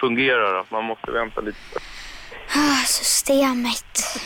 fungerar, 0.00 0.60
att 0.60 0.70
man 0.70 0.84
måste 0.84 1.10
vänta 1.10 1.40
lite. 1.40 1.78
Ah, 2.54 2.84
systemet. 2.86 4.20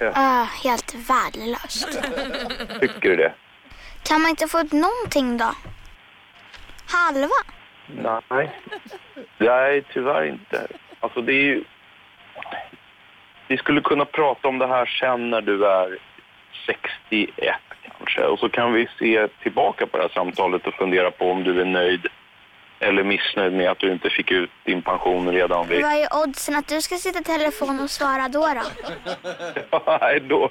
Ja. 0.00 0.12
Ah, 0.14 0.44
helt 0.64 0.94
värdelöst. 0.94 1.88
Tycker 2.80 3.08
du 3.10 3.16
det? 3.16 3.34
Kan 4.02 4.22
man 4.22 4.30
inte 4.30 4.48
få 4.48 4.60
ut 4.60 4.72
någonting 4.72 5.36
då? 5.36 5.54
Halva? 6.86 7.61
Nej. 7.86 8.50
Nej, 9.38 9.84
tyvärr 9.92 10.24
inte. 10.24 10.66
Alltså 11.00 11.20
det 11.20 11.32
är 11.32 11.44
ju... 11.44 11.64
Vi 13.48 13.56
skulle 13.56 13.80
kunna 13.80 14.04
prata 14.04 14.48
om 14.48 14.58
det 14.58 14.66
här 14.66 14.86
sen 14.86 15.30
när 15.30 15.40
du 15.40 15.66
är 15.66 15.98
61 16.66 17.54
kanske. 17.82 18.24
Och 18.24 18.38
så 18.38 18.48
kan 18.48 18.72
vi 18.72 18.88
se 18.98 19.28
tillbaka 19.42 19.86
på 19.86 19.96
det 19.96 20.02
här 20.02 20.10
samtalet 20.14 20.66
och 20.66 20.74
fundera 20.74 21.10
på 21.10 21.30
om 21.30 21.44
du 21.44 21.60
är 21.60 21.64
nöjd 21.64 22.06
eller 22.80 23.04
missnöjd 23.04 23.52
med 23.52 23.70
att 23.70 23.78
du 23.78 23.92
inte 23.92 24.10
fick 24.10 24.30
ut 24.30 24.50
din 24.64 24.82
pension 24.82 25.32
redan 25.32 25.68
vid... 25.68 25.82
Vad 25.82 25.92
är 25.92 26.08
oddsen 26.22 26.54
att 26.56 26.68
du 26.68 26.80
ska 26.80 26.96
sitta 26.96 27.20
i 27.20 27.24
telefon 27.24 27.80
och 27.80 27.90
svara 27.90 28.28
då? 28.28 28.48
då? 28.54 29.80
Nej, 30.00 30.20
då, 30.20 30.50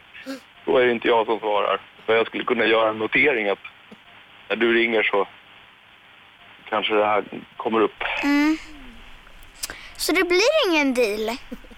då 0.66 0.78
är 0.78 0.86
det 0.86 0.92
inte 0.92 1.08
jag 1.08 1.26
som 1.26 1.40
svarar. 1.40 1.80
Så 2.06 2.12
jag 2.12 2.28
skulle 2.28 2.44
kunna 2.44 2.66
göra 2.66 2.90
en 2.90 2.98
notering 2.98 3.50
att 3.50 3.60
när 4.50 4.56
du 4.56 4.74
ringer 4.74 5.04
så 5.04 5.28
kanske 6.72 6.94
det 6.94 7.06
här 7.06 7.24
kommer 7.58 7.82
upp. 7.82 8.00
Mm. 8.24 8.58
Så 9.98 10.12
det 10.12 10.24
blir 10.24 10.51
ingen 10.68 10.94
deal? 10.94 11.38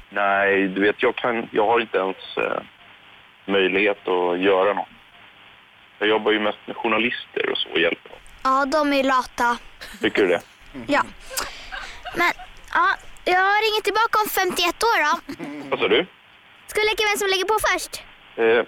Nej, 0.10 0.68
du 0.68 0.82
vet, 0.82 1.04
jag, 1.04 1.16
kan, 1.16 1.50
jag 1.52 1.66
har 1.68 1.80
inte 1.80 1.98
ens 1.98 2.18
eh, 2.38 2.62
möjlighet 3.46 4.08
att 4.08 4.40
göra 4.40 4.74
något. 4.74 4.88
Jag 6.00 6.10
jobbar 6.10 6.32
ju 6.32 6.40
mest 6.40 6.58
med 6.66 6.76
journalister 6.76 7.50
och 7.52 7.58
så 7.58 7.70
och 7.70 7.80
hjälper 7.80 8.10
dem. 8.10 8.20
Ja, 8.44 8.66
de 8.66 8.94
är 8.94 9.04
lata. 9.04 9.58
Tycker 10.02 10.22
du 10.22 10.28
det? 10.28 10.42
Ja. 10.88 11.04
Men, 12.18 12.32
ja, 12.74 12.88
jag 13.26 13.56
ringer 13.66 13.82
tillbaka 13.84 14.16
om 14.24 14.30
51 14.30 14.84
år 14.84 14.98
då. 15.06 15.14
Vad 15.70 15.80
sa 15.80 15.88
du? 15.88 16.06
Ska 16.68 16.80
vi 16.82 16.86
leka 16.86 17.04
vem 17.10 17.18
som 17.18 17.28
lägger 17.28 17.46
på 17.46 17.58
först? 17.70 17.94
Eh, 18.36 18.64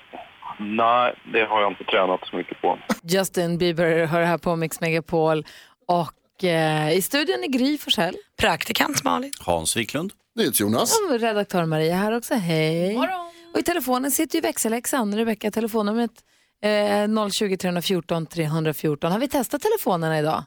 nej, 0.60 1.13
det 1.34 1.46
har 1.46 1.62
jag 1.62 1.72
inte 1.72 1.84
tränat 1.84 2.27
så 2.27 2.36
mycket 2.36 2.62
på. 2.62 2.79
Justin 3.03 3.58
Bieber 3.58 4.05
hör 4.05 4.22
här 4.22 4.38
på 4.38 4.55
Mix 4.55 4.82
Megapol. 4.82 5.46
Och 5.86 6.44
eh, 6.44 6.98
i 6.98 7.01
studion 7.01 7.44
är 7.44 7.48
Gry 7.48 7.77
Forssell. 7.77 8.15
Praktikant 8.38 9.04
Malin. 9.04 9.34
Hans 9.39 9.77
Wiklund. 9.77 10.12
Jonas. 10.54 11.00
Och 11.00 11.20
redaktör 11.20 11.65
Maria 11.65 11.96
här 11.96 12.12
också. 12.12 12.34
Hej. 12.34 12.98
Och 13.54 13.60
i 13.60 13.63
telefonen 13.63 14.12
sitter 14.12 14.36
ju 14.36 14.42
växelhäxan. 14.42 15.15
Rebecka, 15.15 15.51
telefonnumret 15.51 16.12
eh, 16.63 17.30
020 17.30 17.58
314 17.58 18.26
314. 18.26 19.12
Har 19.12 19.19
vi 19.19 19.28
testat 19.28 19.62
telefonerna 19.62 20.19
idag? 20.19 20.43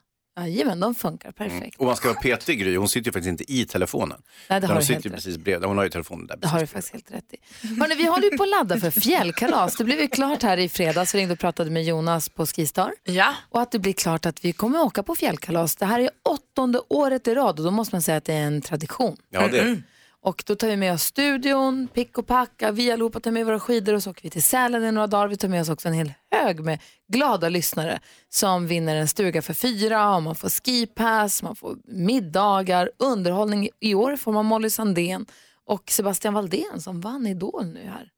Jajamän, 0.46 0.81
de 0.81 0.94
funkar 0.94 1.33
perfekt. 1.33 1.79
Och 1.79 1.87
man 1.87 1.96
ska 1.96 2.09
vara 2.09 2.20
petig 2.20 2.61
Gry, 2.61 2.77
hon 2.77 2.88
sitter 2.88 3.07
ju 3.09 3.12
faktiskt 3.12 3.29
inte 3.29 3.53
i 3.53 3.64
telefonen. 3.64 4.22
Nej, 4.48 4.61
det 4.61 4.66
har 4.66 4.74
hon 4.74 4.83
sitter 4.83 5.05
ju 5.05 5.11
precis 5.11 5.37
bredvid, 5.37 5.68
hon 5.68 5.77
har 5.77 5.85
ju 5.85 5.90
telefonen 5.90 6.27
där. 6.27 6.37
Det 6.37 6.48
har 6.48 6.61
du 6.61 6.66
faktiskt 6.66 6.92
helt 6.92 7.11
rätt 7.11 7.35
i. 7.35 7.37
Hörrni, 7.81 7.94
vi 7.94 8.07
håller 8.07 8.31
ju 8.31 8.37
på 8.37 8.42
att 8.42 8.48
ladda 8.48 8.81
för 8.81 8.90
fjällkalas. 8.90 9.77
Det 9.77 9.85
blev 9.85 10.01
ju 10.01 10.09
klart 10.09 10.42
här 10.42 10.57
i 10.57 10.68
fredags. 10.68 11.14
Vi 11.14 11.18
ringde 11.18 11.33
och 11.33 11.38
pratade 11.38 11.70
med 11.70 11.85
Jonas 11.85 12.29
på 12.29 12.46
Skistar. 12.46 12.92
Ja. 13.05 13.35
Och 13.51 13.61
att 13.61 13.72
det 13.72 13.79
blir 13.79 13.92
klart 13.92 14.27
att 14.27 14.44
vi 14.44 14.53
kommer 14.53 14.81
åka 14.81 15.03
på 15.03 15.14
fjällkalas. 15.14 15.77
Det 15.77 15.87
här 15.87 16.01
är 16.01 16.11
åttonde 16.22 16.81
året 16.88 17.29
i 17.29 17.35
rad 17.35 17.59
och 17.59 17.64
då 17.64 17.70
måste 17.70 17.94
man 17.94 18.03
säga 18.03 18.16
att 18.16 18.24
det 18.24 18.35
är 18.35 18.46
en 18.46 18.61
tradition. 18.61 19.16
Ja, 19.31 19.48
det 19.48 19.59
är 19.59 19.64
det. 19.64 19.83
Och 20.22 20.42
då 20.46 20.54
tar 20.54 20.68
vi 20.68 20.76
med 20.76 20.94
oss 20.94 21.02
studion, 21.02 21.88
pick 21.88 22.18
och 22.18 22.26
packa, 22.26 22.72
vi 22.72 22.92
allihopa 22.92 23.20
tar 23.20 23.31
med 23.31 23.46
våra 23.46 23.61
skidor 23.61 23.94
och 23.94 24.02
så 24.02 24.11
åker 24.11 24.22
vi 24.22 24.31
till 24.31 24.42
Sälen 24.42 24.85
i 24.85 24.92
några 24.92 25.07
dagar. 25.07 25.28
Vi 25.28 25.37
tar 25.37 25.48
med 25.48 25.61
oss 25.61 25.68
också 25.68 25.88
en 25.88 25.94
hel 25.94 26.12
hög 26.31 26.61
med 26.61 26.81
glada 27.12 27.48
lyssnare 27.48 28.00
som 28.28 28.66
vinner 28.66 28.96
en 28.96 29.09
stuga 29.09 29.42
för 29.42 29.54
fyra 29.54 30.16
och 30.16 30.22
man 30.22 30.35
får 30.35 30.48
skipass, 30.48 31.42
man 31.42 31.57
får 31.57 31.76
middagar, 31.85 32.90
underhållning. 32.98 33.68
I 33.81 33.94
år 33.94 34.16
får 34.16 34.33
man 34.33 34.46
Molly 34.46 34.70
Sandén 34.70 35.26
och 35.66 35.90
Sebastian 35.90 36.35
Valdén 36.35 36.81
som 36.81 37.00
vann 37.00 37.26
Idol 37.26 37.66
nu 37.66 37.85
här. 37.85 38.11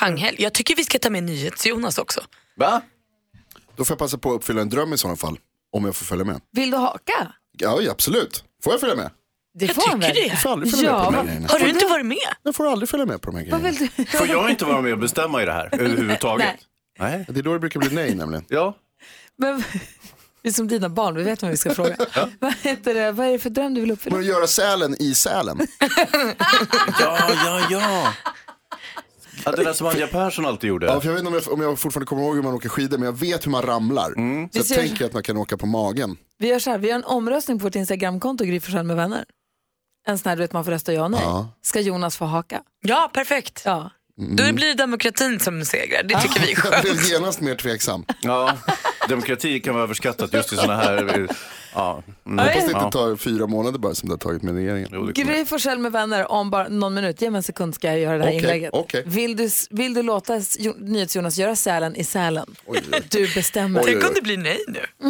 Panghelg. 0.00 0.42
Jag 0.42 0.54
tycker 0.54 0.76
vi 0.76 0.84
ska 0.84 0.98
ta 0.98 1.10
med 1.10 1.22
NyhetsJonas 1.22 1.98
också. 1.98 2.20
Va? 2.56 2.82
Då 3.76 3.84
får 3.84 3.94
jag 3.94 3.98
passa 3.98 4.18
på 4.18 4.30
att 4.30 4.36
uppfylla 4.36 4.60
en 4.60 4.68
dröm 4.68 4.92
i 4.92 4.98
sådana 4.98 5.16
fall. 5.16 5.38
Om 5.72 5.84
jag 5.84 5.96
får 5.96 6.04
följa 6.04 6.24
med. 6.24 6.40
Vill 6.52 6.70
du 6.70 6.76
haka? 6.76 7.34
Ja, 7.58 7.80
absolut. 7.90 8.44
Får 8.62 8.72
jag 8.72 8.80
följa 8.80 8.96
med? 8.96 9.10
Det 9.58 9.68
får 9.68 9.88
han 9.88 10.00
väl? 10.00 10.16
Jag 10.16 10.42
får 10.42 10.50
aldrig 10.50 10.72
följa 10.74 10.92
med 10.92 11.04
på 11.04 11.10
de 11.10 11.16
här 11.16 11.24
grejerna. 11.24 11.48
Har 11.48 11.58
du 11.58 11.68
inte 11.68 11.86
varit 11.86 12.06
med? 12.06 12.16
Jag 12.42 12.54
får 12.54 12.66
aldrig 12.66 12.88
följa 12.88 13.06
med 13.06 13.22
på 13.22 13.30
de 13.30 13.36
här 13.36 13.44
grejerna. 13.44 13.64
vill 13.64 13.90
du? 13.96 14.04
Får 14.04 14.26
jag 14.26 14.50
inte 14.50 14.64
vara 14.64 14.80
med 14.80 14.92
och 14.92 14.98
bestämma 14.98 15.42
i 15.42 15.46
det 15.46 15.52
här 15.52 15.68
överhuvudtaget? 15.72 16.46
Nej. 16.98 17.16
Nej. 17.16 17.26
Det 17.28 17.40
är 17.40 17.42
då 17.42 17.52
det 17.52 17.58
brukar 17.58 17.80
bli 17.80 17.90
nej 17.90 18.14
nämligen. 18.14 18.44
Ja. 18.48 18.76
Men, 19.38 19.64
vi 20.42 20.48
är 20.48 20.52
som 20.52 20.68
dina 20.68 20.88
barn, 20.88 21.14
vi 21.14 21.22
vet 21.22 21.42
vad 21.42 21.50
vi 21.50 21.56
ska 21.56 21.74
fråga. 21.74 21.96
vad, 22.40 22.54
heter 22.54 22.94
det? 22.94 23.12
vad 23.12 23.26
är 23.26 23.32
det 23.32 23.38
för 23.38 23.50
dröm 23.50 23.74
du 23.74 23.80
vill 23.80 23.90
uppfylla? 23.90 24.16
Men 24.16 24.24
att 24.24 24.30
göra 24.30 24.46
Sälen 24.46 25.02
i 25.02 25.14
Sälen. 25.14 25.58
Ja, 27.00 27.18
ja, 27.44 27.66
ja. 27.70 28.12
ja. 29.44 29.52
Det 29.52 29.64
där 29.64 29.72
som 29.72 29.86
Anja 29.86 30.06
Persson 30.06 30.46
alltid 30.46 30.68
gjorde. 30.68 30.86
Ja, 30.86 31.00
för 31.00 31.08
jag 31.08 31.14
vet 31.14 31.20
inte 31.24 31.28
om 31.28 31.42
jag, 31.44 31.52
om 31.52 31.60
jag 31.60 31.78
fortfarande 31.78 32.06
kommer 32.06 32.22
ihåg 32.22 32.36
hur 32.36 32.42
man 32.42 32.54
åker 32.54 32.68
skidor, 32.68 32.98
men 32.98 33.06
jag 33.06 33.18
vet 33.18 33.46
hur 33.46 33.50
man 33.50 33.62
ramlar. 33.62 34.08
Så 34.08 34.14
Vi 34.14 34.48
jag 34.52 34.66
tänker 34.66 35.04
att 35.06 35.12
man 35.12 35.22
kan 35.22 35.36
åka 35.36 35.56
på 35.56 35.66
magen. 35.66 36.16
Vi 36.38 36.48
gör 36.48 36.58
så 36.58 36.70
här, 36.70 36.78
vi 36.78 36.88
gör 36.88 36.94
en 36.94 37.04
omröstning 37.04 37.58
på 37.58 37.62
vårt 37.62 37.74
Instagramkonto, 37.74 38.44
Gry 38.44 38.60
med 38.82 38.96
vänner. 38.96 39.24
En 40.06 40.18
sån 40.18 40.28
här, 40.28 40.36
du 40.36 40.42
vet 40.42 40.52
man 40.52 40.64
får 40.64 40.72
rösta 40.72 40.92
ja 40.92 41.04
och 41.04 41.10
nej. 41.10 41.20
Ja. 41.22 41.48
Ska 41.62 41.80
Jonas 41.80 42.16
få 42.16 42.24
haka? 42.24 42.60
Ja, 42.80 43.10
perfekt. 43.14 43.62
Ja. 43.64 43.90
Då 44.18 44.52
blir 44.52 44.66
det 44.68 44.74
demokratin 44.74 45.40
som 45.40 45.64
segrar. 45.64 46.02
Det 46.02 46.20
tycker 46.20 46.40
vi 46.40 46.46
är 46.46 46.50
Jag 46.56 46.58
skönt. 46.58 46.82
blev 46.82 47.02
genast 47.04 47.40
mer 47.40 47.54
tveksam. 47.54 48.04
Ja, 48.20 48.56
demokrati 49.08 49.60
kan 49.60 49.74
vara 49.74 49.84
överskattat 49.84 50.32
just 50.34 50.52
i 50.52 50.56
sådana 50.56 50.76
här... 50.76 51.28
Ja. 51.74 52.02
Mm. 52.26 52.38
Hoppas 52.38 52.54
det 52.64 52.70
Ja. 52.72 52.84
inte 52.86 52.98
tar 52.98 53.16
fyra 53.16 53.46
månader 53.46 53.78
bara 53.78 53.94
som 53.94 54.08
det 54.08 54.12
har 54.12 54.18
tagit 54.18 54.42
med 54.42 54.54
regeringen. 54.54 55.12
Gry 55.14 55.44
Forssell 55.44 55.78
med 55.78 55.92
vänner 55.92 56.32
om 56.32 56.50
bara 56.50 56.68
någon 56.68 56.94
minut. 56.94 57.22
Ge 57.22 57.30
mig 57.30 57.36
en 57.38 57.42
sekund 57.42 57.74
ska 57.74 57.86
jag 57.88 57.98
göra 57.98 58.18
det 58.18 58.24
här 58.24 58.30
Okej, 58.30 58.38
inlägget. 58.40 58.70
okej. 58.72 59.02
Vill, 59.06 59.36
du, 59.36 59.50
vill 59.70 59.94
du 59.94 60.02
låta 60.02 60.40
Jo- 60.58 60.74
NyhetsJonas 60.78 61.38
göra 61.38 61.56
Sälen 61.56 61.96
i 61.96 62.04
Sälen? 62.04 62.54
Du 63.10 63.34
bestämmer. 63.34 63.82
Tänk 63.84 64.04
om 64.08 64.10
det 64.14 64.22
blir 64.22 64.36
nej 64.38 64.58
nu. 64.68 64.80
då, 65.02 65.08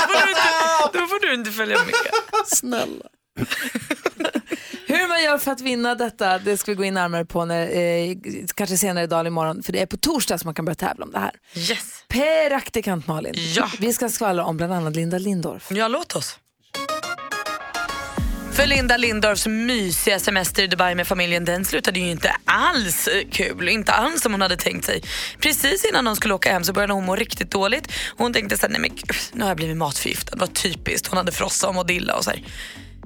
får 0.00 0.26
du 0.26 0.30
inte, 0.30 0.98
då 0.98 1.06
får 1.06 1.20
du 1.26 1.34
inte 1.34 1.50
följa 1.50 1.76
med. 1.76 1.94
Snälla. 2.46 3.04
Hur 4.86 5.08
man 5.08 5.22
gör 5.22 5.38
för 5.38 5.52
att 5.52 5.60
vinna 5.60 5.94
detta, 5.94 6.38
det 6.38 6.56
ska 6.56 6.70
vi 6.70 6.76
gå 6.76 6.84
in 6.84 6.94
närmare 6.94 7.24
på 7.24 7.44
när, 7.44 7.76
eh, 7.76 8.16
kanske 8.54 8.76
senare 8.78 9.04
idag 9.04 9.20
eller 9.20 9.30
imorgon. 9.30 9.62
För 9.62 9.72
det 9.72 9.82
är 9.82 9.86
på 9.86 9.96
torsdag 9.96 10.38
som 10.38 10.46
man 10.48 10.54
kan 10.54 10.64
börja 10.64 10.74
tävla 10.74 11.04
om 11.04 11.10
det 11.12 11.18
här. 11.18 11.30
Yes. 11.54 12.04
Praktikant 12.08 13.06
Malin, 13.06 13.34
Ja. 13.36 13.70
vi 13.80 13.92
ska 13.92 14.08
skvallra 14.08 14.44
om 14.44 14.56
bland 14.56 14.72
annat 14.72 14.96
Linda 14.96 15.18
Lindorff. 15.18 15.66
Ja, 15.70 15.88
låt 15.88 16.16
oss. 16.16 16.38
För 18.52 18.66
Linda 18.66 18.96
Lindorffs 18.96 19.46
mysiga 19.46 20.18
semester 20.20 20.62
i 20.62 20.66
Dubai 20.66 20.94
med 20.94 21.06
familjen 21.06 21.44
den 21.44 21.64
slutade 21.64 22.00
ju 22.00 22.10
inte 22.10 22.32
alls 22.44 23.08
kul. 23.32 23.68
Inte 23.68 23.92
alls 23.92 24.22
som 24.22 24.32
hon 24.32 24.40
hade 24.42 24.56
tänkt 24.56 24.84
sig. 24.84 25.02
Precis 25.40 25.84
innan 25.84 26.06
hon 26.06 26.16
skulle 26.16 26.34
åka 26.34 26.52
hem 26.52 26.64
så 26.64 26.72
började 26.72 26.92
hon 26.92 27.04
må 27.04 27.16
riktigt 27.16 27.50
dåligt. 27.50 27.92
Hon 28.16 28.32
tänkte 28.32 28.56
så 28.56 28.62
här, 28.62 28.68
nej 28.72 28.80
men 28.80 28.90
gud, 28.94 29.16
nu 29.32 29.40
har 29.42 29.48
jag 29.50 29.56
blivit 29.56 29.76
matförgiftad. 29.76 30.36
Vad 30.36 30.54
typiskt. 30.54 31.06
Hon 31.06 31.16
hade 31.16 31.32
frossa 31.32 31.68
och 31.68 31.74
mådde 31.74 31.92
illa 31.92 32.14
och 32.16 32.24
så 32.24 32.30
här. 32.30 32.42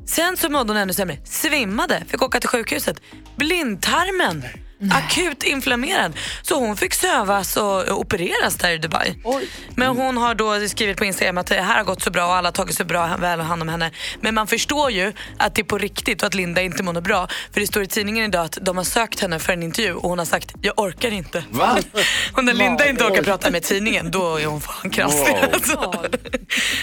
Sen 0.06 0.36
så 0.36 0.50
mådde 0.50 0.72
hon 0.72 0.76
ännu 0.76 0.92
sämre. 0.92 1.18
Svimmade, 1.24 2.04
fick 2.08 2.22
åka 2.22 2.40
till 2.40 2.48
sjukhuset. 2.48 3.02
Blindtarmen 3.36 4.42
Akut 4.90 5.42
inflammerad. 5.42 6.12
Så 6.42 6.58
hon 6.58 6.76
fick 6.76 6.94
sövas 6.94 7.56
och 7.56 7.98
opereras 7.98 8.54
där 8.54 8.70
i 8.70 8.78
Dubai. 8.78 9.14
Men 9.76 9.88
hon 9.88 10.16
har 10.16 10.34
då 10.34 10.68
skrivit 10.68 10.96
på 10.96 11.04
Instagram 11.04 11.38
att 11.38 11.46
det 11.46 11.62
här 11.62 11.76
har 11.76 11.84
gått 11.84 12.02
så 12.02 12.10
bra 12.10 12.26
och 12.26 12.34
alla 12.34 12.46
har 12.48 12.52
tagit 12.52 12.76
så 12.76 12.84
bra 12.84 13.16
väl 13.16 13.40
hand 13.40 13.62
om 13.62 13.68
henne. 13.68 13.90
Men 14.20 14.34
man 14.34 14.46
förstår 14.46 14.90
ju 14.90 15.12
att 15.38 15.54
det 15.54 15.62
är 15.62 15.64
på 15.64 15.78
riktigt 15.78 16.22
och 16.22 16.26
att 16.26 16.34
Linda 16.34 16.62
inte 16.62 16.82
mår 16.82 17.00
bra. 17.00 17.28
För 17.52 17.60
det 17.60 17.66
står 17.66 17.82
i 17.82 17.86
tidningen 17.86 18.24
idag 18.24 18.44
att 18.44 18.58
de 18.60 18.76
har 18.76 18.84
sökt 18.84 19.20
henne 19.20 19.38
för 19.38 19.52
en 19.52 19.62
intervju 19.62 19.94
och 19.94 20.08
hon 20.08 20.18
har 20.18 20.26
sagt 20.26 20.54
jag 20.60 20.78
orkar 20.78 21.10
inte. 21.10 21.44
Va? 21.50 21.78
Och 22.32 22.44
när 22.44 22.54
Linda 22.54 22.88
inte 22.88 23.04
orkar 23.04 23.22
prata 23.22 23.50
med 23.50 23.62
tidningen 23.62 24.10
då 24.10 24.36
är 24.36 24.46
hon 24.46 24.60
fan 24.60 24.90
krasslig. 24.90 25.34
Wow. 25.34 25.42
Alltså. 25.52 26.04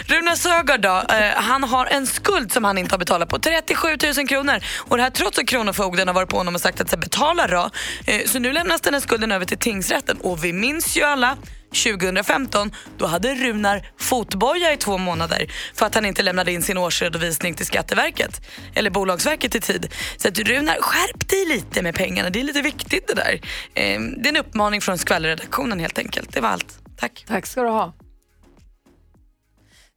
Runa 0.05 0.35
Sögaard 0.35 0.81
då, 0.81 1.03
eh, 1.15 1.31
han 1.35 1.63
har 1.63 1.85
en 1.85 2.07
skuld 2.07 2.51
som 2.51 2.63
han 2.63 2.77
inte 2.77 2.93
har 2.93 2.99
betalat 2.99 3.29
på 3.29 3.39
37 3.39 3.87
000 4.17 4.27
kronor. 4.27 4.59
Och 4.77 4.97
det 4.97 5.03
här 5.03 5.09
trots 5.09 5.39
att 5.39 5.47
Kronofogden 5.47 6.07
har 6.07 6.15
varit 6.15 6.29
på 6.29 6.37
honom 6.37 6.55
och 6.55 6.61
sagt 6.61 6.81
att 6.81 6.99
betala 6.99 7.47
då. 7.47 7.69
Eh, 8.05 8.25
så 8.25 8.39
nu 8.39 8.53
lämnas 8.53 8.81
den 8.81 8.93
här 8.93 9.01
skulden 9.01 9.31
över 9.31 9.45
till 9.45 9.57
tingsrätten 9.57 10.17
och 10.17 10.43
vi 10.43 10.53
minns 10.53 10.97
ju 10.97 11.03
alla 11.03 11.37
2015, 11.69 12.71
då 12.97 13.05
hade 13.05 13.35
Runar 13.35 13.91
fotboja 13.97 14.73
i 14.73 14.77
två 14.77 14.97
månader 14.97 15.51
för 15.73 15.85
att 15.85 15.95
han 15.95 16.05
inte 16.05 16.23
lämnade 16.23 16.51
in 16.51 16.61
sin 16.61 16.77
årsredovisning 16.77 17.53
till 17.53 17.65
Skatteverket 17.65 18.41
eller 18.75 18.89
Bolagsverket 18.89 19.55
i 19.55 19.61
tid. 19.61 19.93
Så 20.17 20.27
att 20.27 20.39
Runar, 20.39 20.77
skärp 20.81 21.29
dig 21.29 21.45
lite 21.45 21.81
med 21.81 21.95
pengarna. 21.95 22.29
Det 22.29 22.39
är 22.39 22.43
lite 22.43 22.61
viktigt 22.61 23.07
det 23.07 23.13
där. 23.13 23.33
Eh, 23.73 24.01
det 24.01 24.27
är 24.27 24.29
en 24.29 24.37
uppmaning 24.37 24.81
från 24.81 24.97
skvallerredaktionen 24.97 25.79
helt 25.79 25.99
enkelt. 25.99 26.33
Det 26.33 26.41
var 26.41 26.49
allt. 26.49 26.79
Tack. 26.97 27.25
Tack 27.27 27.45
ska 27.45 27.63
du 27.63 27.69
ha. 27.69 27.93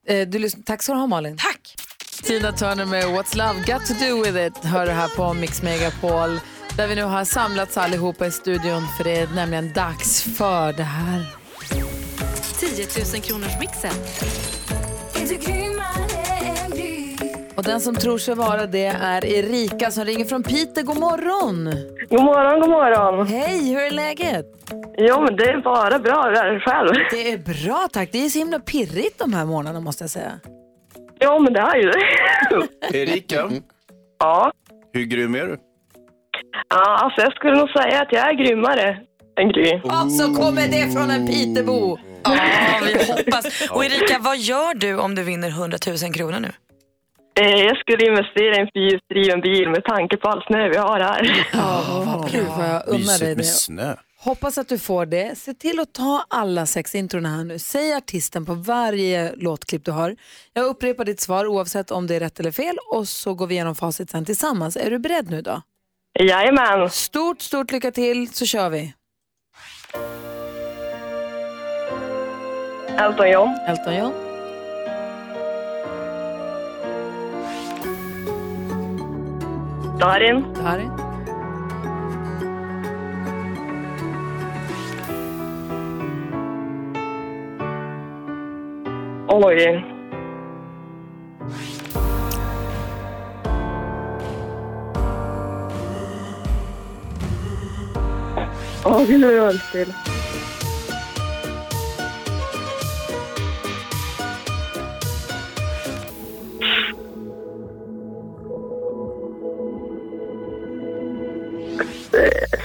Eh, 0.08 0.28
du 0.28 0.50
Tack 0.50 0.82
ska 0.82 0.92
du 0.92 0.98
ha 0.98 1.06
Malin. 1.06 1.36
Tack. 1.38 1.76
Tina 2.22 2.52
Turner 2.52 2.84
med 2.84 3.04
What's 3.04 3.36
Love 3.36 3.64
Got 3.66 3.86
To 3.86 3.94
Do 3.94 4.22
With 4.22 4.46
It 4.46 4.64
hör 4.64 4.86
du 4.86 4.92
här 4.92 5.08
på 5.08 5.34
Mix 5.34 5.62
Megapol 5.62 6.40
där 6.76 6.86
vi 6.88 6.94
nu 6.94 7.02
har 7.02 7.24
samlats 7.24 7.76
allihopa 7.78 8.26
i 8.26 8.30
studion 8.30 8.82
för 8.96 9.04
det 9.04 9.16
är 9.20 9.28
nämligen 9.34 9.72
dags 9.72 10.22
för 10.38 10.72
det 10.72 10.82
här. 10.82 11.22
10 12.60 12.86
000 13.14 13.22
kronors 13.22 13.58
mixen. 13.60 13.90
Och 17.56 17.62
den 17.62 17.80
som 17.80 17.94
tror 17.94 18.18
sig 18.18 18.34
vara 18.34 18.66
det 18.66 18.84
är 18.86 19.24
Erika 19.24 19.90
som 19.90 20.04
ringer 20.04 20.24
från 20.24 20.42
Piteå. 20.42 20.84
God 20.84 20.98
morgon! 20.98 21.64
God 22.10 22.24
morgon, 22.24 22.60
god 22.60 22.70
morgon. 22.70 23.26
Hej, 23.26 23.72
hur 23.74 23.80
är 23.80 23.90
läget? 23.90 24.46
Jo, 24.98 25.20
men 25.24 25.36
det 25.36 25.44
är 25.44 25.60
bara 25.62 25.98
bra. 25.98 26.22
Hur 26.22 26.32
är 26.32 26.54
det 26.54 26.60
själv? 26.60 26.88
Det 27.10 27.32
är 27.32 27.38
bra 27.38 27.88
tack. 27.92 28.08
Det 28.12 28.24
är 28.24 28.28
så 28.28 28.38
himla 28.38 28.58
pirrigt 28.58 29.18
de 29.18 29.32
här 29.34 29.44
månaderna 29.44 29.80
måste 29.80 30.04
jag 30.04 30.10
säga. 30.10 30.32
Jo, 31.20 31.38
men 31.38 31.52
det 31.52 31.60
är 31.60 31.76
ju 31.76 31.90
det. 31.90 32.98
Erika, 32.98 33.50
Ja. 34.18 34.52
hur 34.92 35.04
grym 35.04 35.34
är 35.34 35.46
du? 35.46 35.58
Ja, 36.68 36.98
alltså 37.04 37.20
jag 37.20 37.32
skulle 37.32 37.56
nog 37.56 37.70
säga 37.70 38.02
att 38.02 38.12
jag 38.12 38.28
är 38.30 38.34
grymmare 38.34 38.98
än 39.40 39.48
Gry. 39.52 39.80
Så 40.18 40.34
kommer 40.34 40.68
det 40.68 40.92
från 40.92 41.10
en 41.10 41.26
Pitebo. 41.26 41.98
Ja, 42.24 42.36
vi 42.86 43.12
hoppas. 43.12 43.70
Och 43.70 43.84
Erika, 43.84 44.18
vad 44.20 44.38
gör 44.38 44.74
du 44.74 44.98
om 44.98 45.14
du 45.14 45.22
vinner 45.22 45.48
100 45.48 45.78
000 46.02 46.14
kronor 46.14 46.40
nu? 46.40 46.50
Eh, 47.40 47.50
Jag 47.64 47.76
skulle 47.76 48.06
investera 48.06 48.56
i 48.56 48.60
en 48.60 48.68
fyrhjulsdriven 48.74 49.40
bil 49.40 49.68
med 49.70 49.84
tanke 49.84 50.16
på 50.16 50.28
all 50.28 50.42
snö 50.46 50.68
vi 50.68 50.76
har 50.76 51.00
här. 51.00 51.46
Ja, 51.52 52.28
Gud 52.32 52.46
vad 52.58 52.68
jag 52.68 52.82
unnar 52.88 53.18
dig 53.18 53.36
Mysigt 53.36 53.36
det. 53.36 53.36
med 53.36 53.46
snö. 53.46 53.94
Hoppas 54.24 54.58
att 54.58 54.68
du 54.68 54.78
får 54.78 55.06
det. 55.06 55.38
Se 55.38 55.54
till 55.54 55.80
att 55.80 55.92
ta 55.94 56.24
alla 56.30 56.66
sex 56.66 56.94
introna 56.94 57.28
här 57.28 57.44
nu. 57.44 57.58
Säg 57.58 57.94
artisten 57.94 58.46
på 58.46 58.54
varje 58.54 59.32
låtklipp 59.36 59.84
du 59.84 59.90
har. 59.90 60.16
Jag 60.52 60.64
upprepar 60.66 61.04
ditt 61.04 61.20
svar 61.20 61.46
oavsett 61.46 61.90
om 61.90 62.06
det 62.06 62.14
är 62.16 62.20
rätt 62.20 62.40
eller 62.40 62.50
fel 62.52 62.76
och 62.92 63.08
så 63.08 63.34
går 63.34 63.46
vi 63.46 63.54
igenom 63.54 63.74
facit 63.74 64.10
sen 64.10 64.24
tillsammans. 64.24 64.76
Är 64.76 64.90
du 64.90 64.98
beredd 64.98 65.30
nu 65.30 65.42
då? 65.42 65.62
Jajamän. 66.20 66.90
Stort, 66.90 67.40
stort 67.40 67.72
lycka 67.72 67.90
till 67.90 68.28
så 68.34 68.46
kör 68.46 68.70
vi. 68.70 68.94
Elton 72.98 73.30
John. 73.30 73.48
Elton 73.66 73.96
John. 73.96 74.12
Darin. 80.00 80.44
Darin. 80.54 80.90
Oj. 89.28 90.01
Åh, 98.84 99.06
gud 99.06 99.24
vad 99.24 99.34
jag 99.34 99.60
till. 99.72 99.92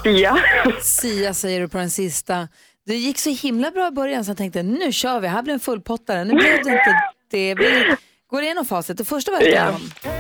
Sia. 0.04 0.38
Sia 0.82 1.34
säger 1.34 1.60
du 1.60 1.68
på 1.68 1.78
den 1.78 1.90
sista. 1.90 2.48
Det 2.86 2.96
gick 2.96 3.20
så 3.20 3.30
himla 3.30 3.72
bra 3.72 3.88
i 3.88 3.92
början 3.92 4.26
så 4.26 4.30
jag 4.32 4.38
tänkte 4.38 4.64
nu 4.64 4.92
kör 4.92 5.20
vi, 5.20 5.28
här 5.28 5.42
blir 5.44 5.54
en 5.54 5.60
fullpottare. 5.60 6.26
Nu 6.26 6.34
blev 6.34 6.64
det 6.64 6.72
inte 6.72 6.96
det. 7.32 7.56
Vi 7.56 7.96
går 8.30 8.44
igenom 8.44 8.66
facit. 8.66 8.98
Det 8.98 9.06
första 9.06 9.32
var 9.32 9.42
Ja. 9.42 9.48
Elton 9.48 9.82
John. 10.04 10.12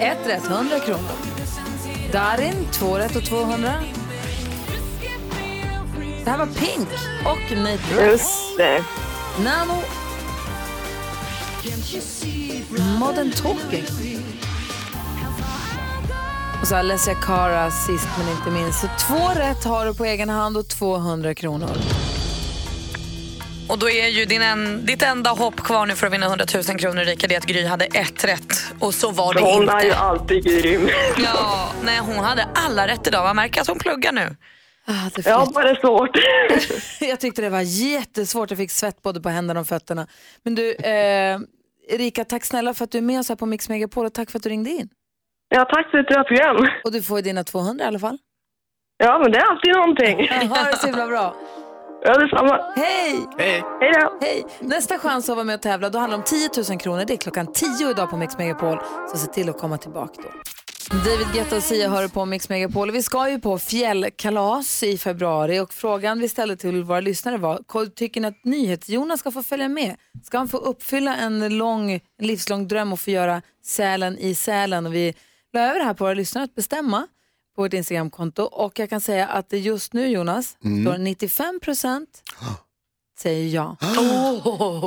Ett 0.00 0.26
rätt, 0.26 0.46
100 0.50 0.78
kronor. 0.78 1.35
Darin, 2.12 2.68
två 2.72 2.98
rätt 2.98 3.16
och 3.16 3.24
200. 3.24 3.72
Det 6.24 6.30
här 6.30 6.38
var 6.38 6.46
Pink 6.46 6.88
och 7.24 7.56
Nate. 7.58 8.10
Just 8.10 8.56
det. 8.56 8.84
Nano. 9.44 9.82
Modern 12.98 13.30
Talking. 13.30 13.84
Och 16.60 16.68
så 16.68 16.76
Alessia 16.76 17.14
Cara 17.14 17.70
sist 17.70 18.08
men 18.18 18.28
inte 18.36 18.50
minst. 18.50 18.80
Så 18.80 18.88
två 18.98 19.28
rätt 19.40 19.64
har 19.64 19.86
du 19.86 19.94
på 19.94 20.04
egen 20.04 20.28
hand 20.28 20.56
och 20.56 20.68
200 20.68 21.34
kronor. 21.34 21.70
Och 23.68 23.78
då 23.78 23.90
är 23.90 24.08
ju 24.08 24.24
din 24.24 24.42
en, 24.42 24.86
ditt 24.86 25.02
enda 25.02 25.30
hopp 25.30 25.56
kvar 25.56 25.86
nu 25.86 25.94
för 25.94 26.06
att 26.06 26.12
vinna 26.12 26.26
100 26.26 26.44
000 26.54 26.78
kronor 26.78 27.02
Erika, 27.02 27.26
det 27.26 27.34
är 27.34 27.38
att 27.38 27.46
Gry 27.46 27.66
hade 27.66 27.84
ett 27.84 28.24
rätt. 28.24 28.65
Och 28.80 28.94
så 28.94 29.10
var 29.10 29.34
det 29.34 29.40
Hon 29.40 29.62
inte. 29.62 29.74
är 29.74 29.84
ju 29.84 29.92
alltid 29.92 30.44
grym. 30.44 30.88
Ja, 31.18 31.72
nej, 31.84 31.98
hon 31.98 32.16
hade 32.16 32.48
alla 32.54 32.86
rätt 32.88 33.06
idag. 33.06 33.24
Man 33.24 33.36
märker 33.36 33.60
att 33.60 33.66
hon 33.68 33.78
pluggar 33.78 34.12
nu. 34.12 34.36
Ah, 34.88 35.10
det 35.14 35.26
Ja, 35.26 35.48
bara 35.54 35.74
svårt. 35.76 36.10
Jag 37.00 37.20
tyckte 37.20 37.42
det 37.42 37.50
var 37.50 37.60
jättesvårt. 37.60 38.50
Jag 38.50 38.58
fick 38.58 38.70
svett 38.70 39.02
både 39.02 39.20
på 39.20 39.28
händerna 39.28 39.60
och 39.60 39.66
fötterna. 39.66 40.06
Men 40.42 40.54
du, 40.54 40.72
eh, 40.74 41.38
Erika, 41.88 42.24
tack 42.24 42.44
snälla 42.44 42.74
för 42.74 42.84
att 42.84 42.90
du 42.90 42.98
är 42.98 43.02
med 43.02 43.20
oss 43.20 43.28
här 43.28 43.36
på 43.36 43.46
Mix 43.46 43.68
Megapol 43.68 44.06
och 44.06 44.14
tack 44.14 44.30
för 44.30 44.38
att 44.38 44.42
du 44.42 44.48
ringde 44.48 44.70
in. 44.70 44.88
Ja, 45.48 45.64
tack 45.64 45.90
för 45.90 45.98
ett 45.98 46.06
bra 46.08 46.24
program. 46.24 46.68
Och 46.84 46.92
du 46.92 47.02
får 47.02 47.18
ju 47.18 47.22
dina 47.22 47.44
200 47.44 47.84
i 47.84 47.88
alla 47.88 47.98
fall. 47.98 48.18
Ja, 48.98 49.18
men 49.18 49.32
det 49.32 49.38
är 49.38 49.50
alltid 49.50 49.72
någonting. 49.74 50.28
Ha 50.48 50.64
det 50.70 50.76
så 50.76 50.86
himla 50.86 51.06
bra. 51.06 51.34
Ja, 52.06 52.18
detsamma. 52.18 52.72
Hej! 52.76 53.26
Hej! 53.38 53.64
Hej 53.80 53.92
då! 54.00 54.18
Hej! 54.20 54.46
Nästa 54.60 54.98
chans 54.98 55.28
att 55.28 55.36
vara 55.36 55.44
med 55.44 55.54
och 55.54 55.62
tävla 55.62 55.90
då 55.90 55.98
handlar 55.98 56.18
det 56.18 56.22
om 56.22 56.50
10 56.64 56.64
000 56.70 56.80
kronor. 56.80 57.04
Det 57.06 57.12
är 57.12 57.16
klockan 57.16 57.52
10 57.52 57.90
idag 57.90 58.10
på 58.10 58.16
Mix 58.16 58.38
Megapol. 58.38 58.78
Så 59.10 59.18
se 59.18 59.26
till 59.26 59.48
att 59.48 59.58
komma 59.58 59.78
tillbaka 59.78 60.22
då. 60.22 60.28
David 60.96 61.26
Guetta 61.34 61.56
och 61.56 61.62
Sia 61.62 61.88
hör 61.88 62.08
på 62.08 62.24
Mix 62.24 62.48
Megapol. 62.48 62.90
Vi 62.90 63.02
ska 63.02 63.30
ju 63.30 63.40
på 63.40 63.58
fjällkalas 63.58 64.82
i 64.82 64.98
februari 64.98 65.60
och 65.60 65.72
frågan 65.72 66.18
vi 66.18 66.28
ställde 66.28 66.56
till 66.56 66.82
våra 66.82 67.00
lyssnare 67.00 67.36
var, 67.36 67.88
tycker 67.88 68.20
ni 68.20 68.28
att 68.28 68.44
NyhetsJonas 68.44 69.20
ska 69.20 69.30
få 69.30 69.42
följa 69.42 69.68
med? 69.68 69.96
Ska 70.24 70.38
han 70.38 70.48
få 70.48 70.56
uppfylla 70.56 71.16
en, 71.16 71.58
lång, 71.58 71.92
en 71.92 72.00
livslång 72.18 72.68
dröm 72.68 72.92
och 72.92 73.00
få 73.00 73.10
göra 73.10 73.42
Sälen 73.64 74.18
i 74.18 74.34
Sälen? 74.34 74.86
Och 74.86 74.94
vi 74.94 75.14
la 75.52 75.60
över 75.60 75.78
det 75.78 75.84
här 75.84 75.94
på 75.94 76.04
våra 76.04 76.14
lyssnare 76.14 76.44
att 76.44 76.54
bestämma 76.54 77.06
på 77.56 77.62
vårt 77.62 77.72
Instagramkonto 77.72 78.42
och 78.42 78.78
jag 78.78 78.90
kan 78.90 79.00
säga 79.00 79.26
att 79.26 79.50
det 79.50 79.58
just 79.58 79.92
nu 79.92 80.08
Jonas 80.08 80.56
Mm. 80.64 80.84
står 80.84 80.98
95 80.98 81.60
procent 81.60 82.22
säger 83.18 83.54
ja. 83.54 83.76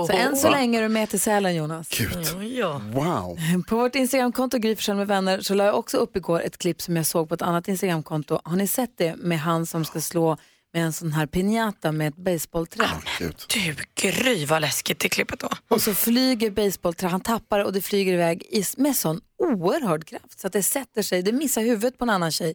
Så 0.07 0.13
än 0.13 0.35
så 0.37 0.49
länge 0.51 0.77
är 0.79 0.81
du 0.83 0.89
med 0.89 1.09
till 1.09 1.19
Sälen 1.19 1.55
Jonas. 1.55 1.89
Wow. 2.93 3.37
På 3.69 3.75
vårt 3.75 3.95
Instagramkonto 3.95 4.57
Gry 4.57 4.75
med 4.87 5.07
vänner 5.07 5.41
så 5.41 5.53
la 5.53 5.65
jag 5.65 5.75
också 5.77 5.97
upp 5.97 6.15
igår 6.15 6.41
ett 6.41 6.57
klipp 6.57 6.81
som 6.81 6.95
jag 6.95 7.05
såg 7.05 7.29
på 7.29 7.35
ett 7.35 7.41
annat 7.41 7.67
Instagramkonto. 7.67 8.39
Har 8.43 8.55
ni 8.55 8.67
sett 8.67 8.97
det 8.97 9.15
med 9.15 9.39
han 9.39 9.65
som 9.65 9.85
ska 9.85 10.01
slå 10.01 10.37
med 10.73 10.83
en 10.83 10.93
sån 10.93 11.11
här 11.11 11.25
piñata 11.25 11.91
med 11.91 12.07
ett 12.07 12.15
baseballträ? 12.15 12.85
Du, 13.19 13.75
Gry 13.95 14.45
vad 14.45 14.61
läskigt 14.61 14.99
det 14.99 15.09
klippet 15.09 15.39
då. 15.39 15.49
Och 15.67 15.81
så 15.81 15.93
flyger 15.93 16.51
baseballträ, 16.51 17.07
han 17.07 17.21
tappar 17.21 17.59
och 17.65 17.73
det 17.73 17.81
flyger 17.81 18.13
iväg 18.13 18.63
med 18.77 18.95
sån 18.95 19.21
oerhörd 19.37 20.05
kraft 20.05 20.39
så 20.39 20.47
att 20.47 20.53
det 20.53 20.63
sätter 20.63 21.01
sig, 21.01 21.21
det 21.23 21.31
missar 21.31 21.61
huvudet 21.61 21.97
på 21.97 22.03
en 22.05 22.09
annan 22.09 22.31
tjej, 22.31 22.53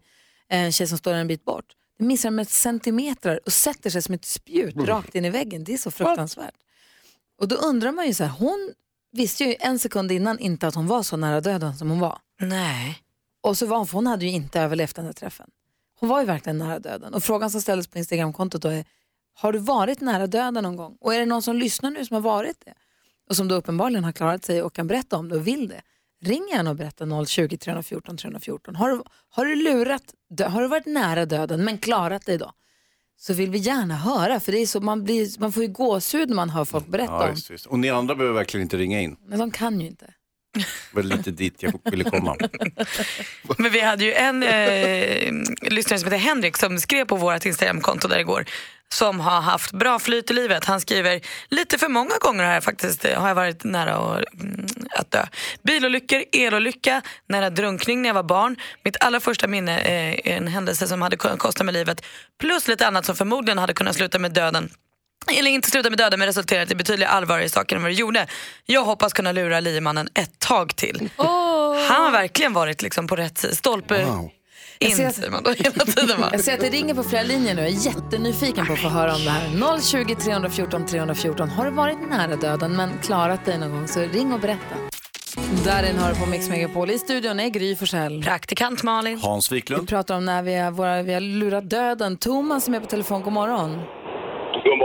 en 0.49 0.73
tjej 0.73 0.87
som 0.87 0.99
står 0.99 1.15
en 1.15 1.27
bit 1.29 1.45
bort. 1.45 1.65
Det 1.99 2.05
missar 2.05 2.31
med 2.31 2.49
centimeter 2.49 3.41
och 3.47 3.53
sätter 3.53 3.91
sig 3.91 4.03
som 4.03 4.15
ett 4.15 4.25
spjut 4.25 4.75
Mm. 4.75 4.87
rakt 4.87 5.15
in 5.15 5.25
i 5.25 5.31
väggen. 5.31 5.65
Det 5.65 5.75
är 5.75 5.79
så 5.79 5.91
fruktansvärt. 5.91 6.55
Och 7.41 7.49
då 7.49 7.57
undrar 7.57 7.93
man 7.93 8.07
ju 8.07 8.15
så 8.15 8.25
här, 8.25 8.31
hon 8.31 8.73
visste 9.13 9.45
ju 9.45 9.57
en 9.61 9.79
sekund 9.79 10.13
innan 10.13 10.39
inte 10.39 10.67
att 10.69 10.75
hon 10.75 10.87
var 10.87 11.03
så 11.03 11.17
nära 11.17 11.41
döden 11.41 11.77
som 11.77 11.91
hon 11.91 12.01
var. 12.01 12.19
Nej. 12.41 12.99
Och 13.43 13.59
så 13.59 13.67
var 13.67 13.77
hon, 13.77 13.87
för 13.87 13.93
hon 13.95 14.07
hade 14.07 14.25
ju 14.25 14.31
inte 14.31 14.61
överlevt 14.61 14.97
den 14.97 15.05
här 15.05 15.13
träffen. 15.13 15.47
Hon 16.05 16.09
var 16.09 16.21
ju 16.21 16.27
verkligen 16.27 16.59
nära 16.59 16.79
döden. 16.79 17.15
Och 17.15 17.23
frågan 17.25 17.51
som 17.51 17.61
ställdes 17.61 17.89
på 17.89 17.99
Instagramkontot 17.99 18.63
då 18.63 18.69
är, 18.69 18.85
har 19.35 19.53
du 19.53 19.59
varit 19.59 20.01
nära 20.01 20.27
döden 20.27 20.65
någon 20.65 20.77
gång? 20.77 20.97
Och 21.01 21.15
är 21.15 21.19
det 21.19 21.27
någon 21.27 21.43
som 21.43 21.57
lyssnar 21.57 21.91
nu 21.91 22.05
som 22.05 22.15
har 22.15 22.21
varit 22.21 22.57
det? 22.65 22.75
Och 23.29 23.37
som 23.37 23.49
då 23.49 23.55
uppenbarligen 23.55 24.05
har 24.05 24.13
klarat 24.13 24.45
sig 24.45 24.63
och 24.63 24.73
kan 24.73 24.87
berätta 24.87 25.17
om 25.17 25.29
det 25.29 25.37
och 25.37 25.47
vill 25.47 25.69
det. 25.69 25.83
Ring 26.23 26.49
gärna 26.53 26.71
och 26.71 26.77
berätta 26.77 27.25
020 27.27 27.57
314 27.57 28.17
314. 28.17 28.77
Har 28.77 28.91
du, 28.91 29.03
har 29.29 29.45
du 29.45 29.55
lurat, 29.55 30.15
har 30.47 30.63
du 30.63 30.69
varit 30.69 30.87
nära 30.87 31.27
döden 31.27 31.65
men 31.65 31.79
klarat 31.79 32.27
dig 32.27 32.39
då? 32.39 32.53
Så 33.17 33.33
vill 33.33 33.51
vi 33.51 33.59
gärna 33.59 33.97
höra, 33.97 34.41
för 34.41 34.53
det 34.53 34.59
är 34.59 34.67
så, 34.67 34.81
man, 34.81 35.05
blir, 35.05 35.41
man 35.41 35.53
får 35.53 35.63
ju 35.63 35.69
gåshud 35.69 36.29
när 36.29 36.37
man 36.37 36.51
hör 36.51 36.65
folk 36.65 36.87
berätta 36.87 37.13
Ja, 37.13 37.35
just. 37.51 37.67
Och 37.67 37.79
ni 37.79 37.91
andra 37.91 38.15
behöver 38.15 38.35
verkligen 38.35 38.63
inte 38.63 38.77
ringa 38.77 39.01
in. 39.01 39.17
Men 39.27 39.39
de 39.39 39.51
kan 39.51 39.81
ju 39.81 39.87
inte. 39.87 40.15
Det 40.55 40.67
var 40.91 41.03
lite 41.03 41.31
dit 41.31 41.63
jag 41.63 41.81
ville 41.91 42.05
komma. 42.05 42.37
Men 43.59 43.73
vi 43.73 43.81
hade 43.81 44.05
ju 44.05 44.13
en 44.13 44.43
eh, 44.43 45.33
lyssnare 45.71 45.99
som 45.99 46.13
heter 46.13 46.25
Henrik 46.25 46.57
som 46.57 46.79
skrev 46.79 47.05
på 47.05 47.17
vårt 47.17 47.45
Instagramkonto 47.45 48.09
där 48.09 48.19
igår 48.19 48.45
som 48.95 49.21
har 49.21 49.41
haft 49.41 49.73
bra 49.73 49.99
flyt 49.99 50.31
i 50.31 50.35
livet. 50.35 50.65
Han 50.65 50.81
skriver, 50.81 51.21
lite 51.49 51.79
för 51.79 51.89
många 51.89 52.19
gånger 52.21 52.45
har 52.45 52.53
jag 52.53 52.65
faktiskt 52.65 53.05
eh, 53.05 53.21
har 53.21 53.29
jag 53.29 53.35
varit 53.35 53.65
nära 53.65 53.95
att, 53.95 54.35
mm, 54.35 54.67
att 54.91 55.11
dö. 55.11 55.27
Bilolyckor, 55.63 56.25
elolycka, 56.33 57.03
nära 57.29 57.51
drunkning 57.51 58.03
när 58.03 58.09
jag 58.09 58.15
var 58.15 58.23
barn. 58.23 58.57
Mitt 58.85 58.97
allra 59.01 59.21
första 59.21 59.47
minne 59.47 59.81
eh, 59.81 60.33
är 60.33 60.37
en 60.37 60.49
händelse 60.49 60.87
som 60.87 61.03
hade 61.03 61.17
kunnat 61.17 61.39
kosta 61.39 61.65
mig 61.65 61.75
livet. 61.75 62.05
Plus 62.41 62.69
lite 62.69 62.87
annat 62.87 63.05
som 63.05 63.17
förmodligen 63.17 63.59
hade 63.59 63.73
kunnat 63.73 63.97
sluta 63.97 64.19
med 64.19 64.33
döden. 64.33 64.71
Eller 65.27 65.51
inte 65.51 65.71
sluta 65.71 65.91
med 65.91 65.99
döden 65.99 66.19
men 66.19 66.27
resulterat 66.27 66.71
i 66.71 66.75
betydligt 66.75 67.09
allvarligare 67.09 67.49
saker 67.49 67.77
än 67.77 67.83
vad 67.83 67.91
det 67.91 67.95
gjorde. 67.95 68.27
Jag 68.67 68.85
hoppas 68.85 69.13
kunna 69.13 69.33
lura 69.33 69.61
liemannen 69.61 70.09
ett 70.15 70.39
tag 70.39 70.77
till. 70.77 71.11
Han 71.89 72.03
har 72.05 72.11
verkligen 72.11 72.53
varit 72.53 72.83
liksom 72.83 73.07
på 73.07 73.17
rätt 73.17 73.39
sida. 73.39 73.55
Stolpe 73.55 74.01
in 74.01 74.89
Jag 74.91 74.93
ser 74.97 75.07
att- 75.09 75.15
säger 75.15 75.31
man 75.31 75.43
då 75.43 75.51
hela 75.51 75.85
tiden 75.85 76.21
va? 76.21 76.29
Jag 76.33 76.41
ser 76.41 76.55
att 76.55 76.61
det 76.61 76.71
ringer 76.71 76.95
på 76.95 77.03
flera 77.05 77.23
linjer 77.23 77.55
nu. 77.55 77.63
Jag 77.63 77.71
är 77.71 77.87
jättenyfiken 77.87 78.67
på 78.67 78.73
att 78.73 78.79
få 78.83 78.89
höra 78.89 79.15
om 79.15 79.25
det 79.25 79.31
här. 79.31 79.81
020 79.81 80.15
314 80.15 80.87
314. 80.87 81.49
Har 81.49 81.65
du 81.65 81.71
varit 81.71 82.11
nära 82.11 82.37
döden 82.37 82.77
men 82.77 82.99
klarat 83.03 83.45
dig 83.45 83.59
någon 83.59 83.71
gång 83.73 83.89
så 83.89 84.01
ring 84.01 84.33
och 84.33 84.41
berätta. 84.41 84.75
Darin 85.65 85.99
har 85.99 86.13
du 86.13 86.21
på 86.21 86.27
Mix 86.27 86.49
Megapol. 86.49 86.91
I 86.91 86.99
studion 86.99 87.41
är 87.41 87.49
Gry 87.49 87.77
Forssell. 87.77 88.23
Praktikant 88.23 88.83
Malin. 88.83 89.19
Hans 89.19 89.53
Vi 89.53 89.57
Wiklund. 89.57 89.89
pratar 89.89 90.17
om 90.17 90.25
när 90.25 90.43
vi 90.43 90.55
har, 90.57 90.71
våra, 90.71 91.03
vi 91.03 91.13
har 91.15 91.21
lurat 91.21 91.71
döden. 91.71 92.17
Thomas 92.17 92.65
som 92.65 92.75
är 92.75 92.81
på 92.81 92.87
telefon, 92.87 93.23
god 93.23 93.33
morgon. 93.33 93.83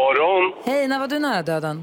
Morgon. 0.10 0.46
Hej, 0.70 0.82
när 0.92 1.00
var 1.04 1.10
du 1.14 1.18
nära 1.28 1.42
döden? 1.52 1.78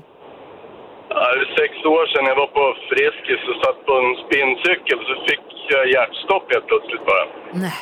Ja, 1.08 1.24
Det 1.34 1.40
är 1.44 1.50
sex 1.60 1.72
år 1.94 2.04
sedan 2.12 2.26
jag 2.30 2.38
var 2.42 2.50
på 2.58 2.64
Friskis 2.88 3.42
och 3.50 3.58
satt 3.62 3.78
på 3.86 3.92
en 4.02 4.12
spinncykel 4.24 4.98
så 5.08 5.14
fick 5.28 5.44
jag 5.74 5.84
hjärtstopp 5.94 6.46
helt 6.52 6.66
plötsligt 6.70 7.04
bara. 7.10 7.24
Nej. 7.64 7.80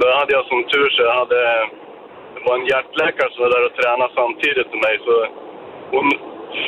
Då 0.00 0.06
hade 0.18 0.32
jag 0.36 0.44
som 0.50 0.60
tur 0.72 0.88
så 0.94 1.00
jag 1.08 1.16
hade, 1.22 1.40
det 2.34 2.42
var 2.46 2.54
en 2.58 2.70
hjärtläkare 2.72 3.30
som 3.32 3.40
var 3.44 3.50
där 3.54 3.66
och 3.68 3.76
tränade 3.78 4.12
samtidigt 4.20 4.68
med 4.72 4.80
mig 4.86 4.96
så 5.06 5.14
hon 5.94 6.06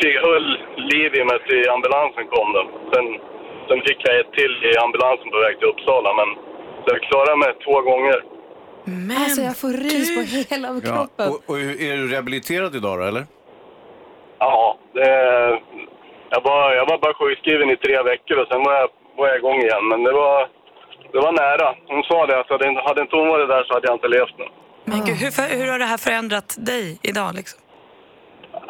fick, 0.00 0.16
höll 0.28 0.48
liv 0.92 1.10
i 1.20 1.22
mig 1.30 1.38
till 1.48 1.70
ambulansen 1.74 2.26
kom 2.34 2.48
då. 2.56 2.62
Sen, 2.92 3.06
sen 3.68 3.80
fick 3.86 3.98
jag 4.06 4.14
ett 4.20 4.32
till 4.38 4.54
i 4.70 4.72
ambulansen 4.84 5.28
på 5.32 5.38
väg 5.44 5.54
till 5.58 5.70
Uppsala 5.72 6.10
men 6.20 6.30
så 6.82 6.88
jag 6.94 7.02
klarade 7.08 7.36
mig 7.44 7.52
två 7.64 7.76
gånger. 7.90 8.18
Alltså 9.20 9.40
jag 9.48 9.56
får 9.56 9.68
rys 9.68 10.08
på 10.16 10.22
hela 10.54 10.68
Ja. 10.68 10.80
kroppen. 10.90 11.28
Och, 11.32 11.38
och 11.50 11.58
är 11.60 11.96
du 11.96 12.08
rehabiliterad 12.12 12.74
idag 12.76 12.98
då, 12.98 13.04
eller? 13.04 13.24
Ja, 14.38 14.78
det, 14.94 15.10
jag, 16.30 16.40
var, 16.48 16.72
jag 16.74 16.86
var 16.90 16.98
bara 16.98 17.14
sjukskriven 17.14 17.70
i 17.70 17.76
tre 17.76 18.02
veckor 18.02 18.36
och 18.42 18.48
sen 18.50 18.62
var 18.62 18.74
jag, 18.80 18.88
var 19.16 19.28
jag 19.28 19.36
igång 19.36 19.58
igen. 19.60 19.88
Men 19.88 20.02
det 20.04 20.12
var, 20.12 20.48
det 21.12 21.18
var 21.18 21.32
nära. 21.32 21.74
Hon 21.86 22.02
sa 22.02 22.26
det, 22.26 22.40
att 22.40 22.48
hade, 22.50 22.82
hade 22.88 23.00
inte 23.00 23.16
hon 23.16 23.28
varit 23.28 23.48
där 23.48 23.64
så 23.64 23.74
hade 23.74 23.86
jag 23.86 23.96
inte 23.96 24.08
levt 24.08 24.38
nu. 24.38 24.46
Men 24.84 24.98
gud, 25.06 25.16
hur, 25.16 25.30
för- 25.30 25.56
hur 25.58 25.66
har 25.72 25.78
det 25.78 25.84
här 25.84 25.96
förändrat 26.08 26.56
dig 26.58 26.98
idag? 27.02 27.30
Liksom? 27.34 27.60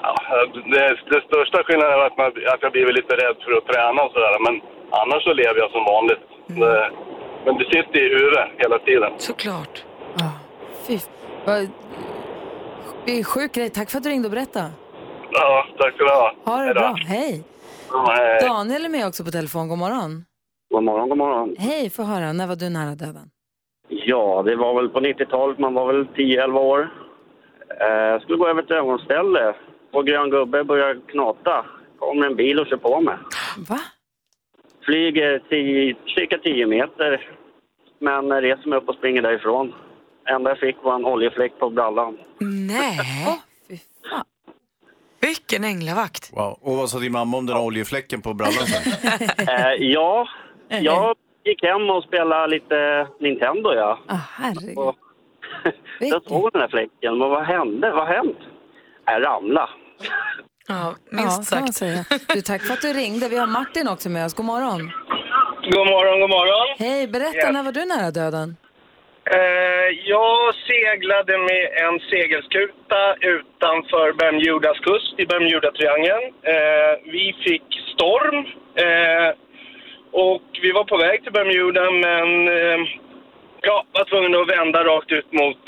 Ja, 0.02 0.14
det, 0.72 0.84
det 1.12 1.20
största 1.28 1.58
skillnaden 1.64 1.92
är 2.00 2.06
att, 2.06 2.16
man, 2.16 2.26
att 2.52 2.62
jag 2.64 2.72
blivit 2.72 2.94
lite 2.94 3.14
rädd 3.22 3.36
för 3.44 3.52
att 3.58 3.66
träna 3.72 4.02
och 4.02 4.12
sådär. 4.12 4.36
Men 4.46 4.54
annars 5.02 5.22
så 5.24 5.32
lever 5.32 5.58
jag 5.64 5.70
som 5.70 5.84
vanligt. 5.94 6.24
Det, 6.46 6.90
men 7.44 7.54
det 7.58 7.64
sitter 7.64 7.98
i 8.06 8.08
huvudet 8.18 8.48
hela 8.58 8.78
tiden. 8.78 9.12
Såklart. 9.18 9.84
Fy, 10.86 10.98
vad, 11.46 11.68
det 13.06 13.12
är 13.20 13.24
sjuk 13.24 13.52
grej. 13.52 13.70
Tack 13.70 13.90
för 13.90 13.98
att 13.98 14.04
du 14.04 14.10
ringde 14.10 14.28
och 14.28 14.32
berättade. 14.32 14.70
Ja, 15.32 15.66
tack 15.78 15.94
ska 15.94 16.04
du 16.04 16.10
ha. 16.10 16.34
Ha 16.44 16.62
det 16.64 16.74
bra. 16.74 16.94
Hej. 17.06 17.42
Ja, 17.90 18.14
hej. 18.18 18.40
Daniel 18.40 18.84
är 18.84 18.88
med 18.88 19.06
också 19.06 19.24
på 19.24 19.30
telefon. 19.30 19.68
God 19.68 19.78
morgon. 19.78 20.24
God 20.70 20.82
morgon, 20.84 21.08
god 21.08 21.18
morgon. 21.18 21.54
Hej, 21.58 21.90
få 21.90 22.02
höra. 22.02 22.32
När 22.32 22.46
var 22.46 22.56
du 22.56 22.68
nära 22.70 22.94
döden? 22.94 23.30
Ja, 23.88 24.42
det 24.46 24.56
var 24.56 24.74
väl 24.74 24.88
på 24.88 25.00
90-talet, 25.00 25.58
man 25.58 25.74
var 25.74 25.86
väl 25.92 26.04
10-11 26.06 26.58
år. 26.58 26.90
Eh, 27.80 27.86
Jag 27.86 28.22
skulle 28.22 28.38
gå 28.38 28.48
över 28.48 28.62
till 28.62 28.76
övergångsställe 28.76 29.54
och 29.92 30.06
grön 30.06 30.30
gubbe 30.30 30.64
började 30.64 31.00
knata. 31.06 31.64
Kommer 31.98 32.26
en 32.26 32.36
bil 32.36 32.60
och 32.60 32.66
kör 32.66 32.76
på 32.76 33.00
mig. 33.00 33.16
Va? 33.68 33.78
Flyger 34.84 35.42
tio, 35.48 35.96
cirka 36.16 36.38
10 36.38 36.66
meter, 36.66 37.30
men 37.98 38.40
reser 38.42 38.68
mig 38.68 38.78
upp 38.78 38.88
och 38.88 38.94
springer 38.94 39.22
därifrån. 39.22 39.74
Enda 40.34 40.50
jag 40.50 40.58
fick 40.58 40.76
var 40.82 40.94
en 40.94 41.04
oljefläck 41.04 41.58
på 41.58 41.70
brallan. 41.70 42.18
Nej. 42.40 42.98
Vilken 45.20 45.64
änglavakt. 45.64 46.32
Wow. 46.36 46.58
Och 46.62 46.76
vad 46.76 46.90
sa 46.90 46.98
din 46.98 47.12
mamma 47.12 47.36
om 47.36 47.46
den 47.46 47.56
här 47.56 47.64
oljefläcken 47.64 48.22
på 48.22 48.34
brallan 48.34 48.66
sen? 48.66 48.92
Eh, 49.48 49.72
ja, 49.78 50.28
jag 50.68 51.16
gick 51.44 51.62
hem 51.62 51.90
och 51.90 52.04
spelade 52.04 52.46
lite 52.48 53.08
Nintendo, 53.20 53.72
ja. 53.74 53.98
Ah, 54.08 54.18
herregud. 54.32 54.78
Och 54.78 54.96
jag 56.00 56.22
såg 56.24 56.52
den 56.52 56.60
här 56.60 56.68
fläcken, 56.68 57.18
men 57.18 57.30
vad 57.30 57.44
hände? 57.44 57.90
Vad 57.90 58.06
har 58.08 58.14
hänt? 58.14 58.38
Jag 59.04 59.24
ramlade. 59.24 59.68
Ja, 60.68 60.94
minst 61.10 61.44
sagt. 61.44 61.74
Säga. 61.74 62.04
Du, 62.34 62.40
tack 62.40 62.62
för 62.62 62.72
att 62.74 62.82
du 62.82 62.92
ringde. 62.92 63.28
Vi 63.28 63.36
har 63.38 63.46
Martin 63.46 63.88
också 63.88 64.08
med 64.08 64.26
oss. 64.26 64.34
God 64.34 64.46
morgon. 64.46 64.90
God 65.70 65.86
morgon, 65.86 66.20
god 66.20 66.30
morgon. 66.30 66.76
Hej, 66.78 67.08
berätta. 67.08 67.36
Yes. 67.36 67.52
När 67.52 67.62
var 67.62 67.72
du 67.72 67.84
nära 67.84 68.10
döden? 68.10 68.56
Eh, 69.30 69.88
jag 70.04 70.54
seglade 70.54 71.38
med 71.38 71.64
en 71.84 72.00
segelskuta 72.00 73.14
utanför 73.20 74.12
Bermudas 74.12 74.78
kust 74.78 75.14
i 75.18 75.26
Bermudatriangeln. 75.26 76.24
Eh, 76.42 76.92
vi 77.04 77.36
fick 77.44 77.62
storm 77.94 78.38
eh, 78.74 79.30
och 80.12 80.46
vi 80.62 80.72
var 80.72 80.84
på 80.84 80.96
väg 80.96 81.22
till 81.22 81.32
Bermuda 81.32 81.90
men 81.90 82.30
ja, 83.60 83.84
var 83.92 84.04
tvungna 84.04 84.38
att 84.38 84.50
vända 84.58 84.84
rakt 84.84 85.12
ut 85.12 85.32
mot 85.32 85.64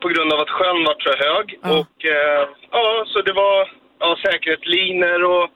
på, 0.00 0.08
grund 0.08 0.32
av 0.32 0.40
att 0.40 0.50
sjön 0.50 0.84
var 0.84 0.96
så 0.98 1.12
hög. 1.24 1.58
Och 1.78 1.96
eh, 2.04 2.48
ja, 2.70 3.04
så 3.06 3.22
det 3.22 3.32
var 3.32 3.72
ja, 3.98 4.16
säkerhetsliner 4.24 5.24
och 5.24 5.48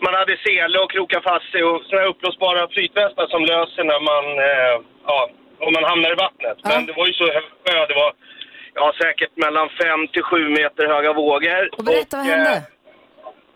man 0.00 0.14
hade 0.14 0.36
sele 0.36 0.78
och 0.78 0.90
kroka 0.90 1.20
fast 1.20 1.50
sig 1.50 1.64
och 1.64 1.82
såna 1.82 2.00
här 2.00 2.08
uppblåsbara 2.08 2.68
flytvästar 2.68 3.26
som 3.26 3.42
löser 3.44 3.84
när 3.84 4.00
man, 4.10 4.24
ja, 5.06 5.30
om 5.58 5.72
man 5.72 5.84
hamnar 5.84 6.12
i 6.12 6.14
vattnet. 6.14 6.58
Men 6.64 6.86
det 6.86 6.92
var 6.92 7.06
ju 7.06 7.12
så 7.12 7.24
hög 7.24 7.44
sjö, 7.64 7.86
det 7.86 7.94
var 7.94 8.12
ja, 8.74 8.92
säkert 9.02 9.36
mellan 9.36 9.68
fem 9.68 10.08
till 10.08 10.22
sju 10.22 10.48
meter 10.48 10.86
höga 10.86 11.12
vågor. 11.12 11.62
Och 11.78 11.84
berätta, 11.84 12.16
vad 12.16 12.26
hände? 12.26 12.50
eh, 12.50 12.62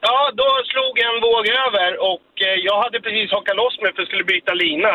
Ja, 0.01 0.31
då 0.35 0.49
slog 0.73 0.99
en 0.99 1.21
våg 1.21 1.45
över 1.67 1.91
och 2.13 2.31
eh, 2.49 2.59
jag 2.69 2.83
hade 2.83 3.01
precis 3.01 3.31
hakat 3.33 3.57
loss 3.57 3.81
mig 3.81 3.95
för 3.95 4.03
att 4.03 4.09
skulle 4.09 4.25
byta 4.25 4.55
lina. 4.55 4.95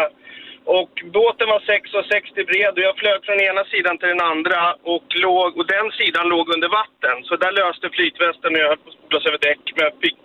Och 0.66 0.94
båten 1.20 1.48
var 1.54 1.60
6,60 1.60 2.46
bred 2.50 2.74
och 2.78 2.86
jag 2.88 2.98
flög 2.98 3.26
från 3.26 3.40
ena 3.40 3.64
sidan 3.64 3.98
till 3.98 4.08
den 4.08 4.22
andra 4.22 4.76
och, 4.84 5.08
låg, 5.26 5.58
och 5.58 5.68
den 5.68 5.92
sidan 5.92 6.30
låg 6.30 6.54
under 6.56 6.70
vatten. 6.70 7.24
Så 7.24 7.36
där 7.36 7.52
löste 7.52 7.90
flytvästen 7.90 8.54
och 8.54 8.62
jag 8.62 8.68
höll 8.68 8.78
på 8.78 9.18
att 9.18 9.26
över 9.26 9.38
däck. 9.38 9.64
Men 9.76 9.92
fick, 10.02 10.18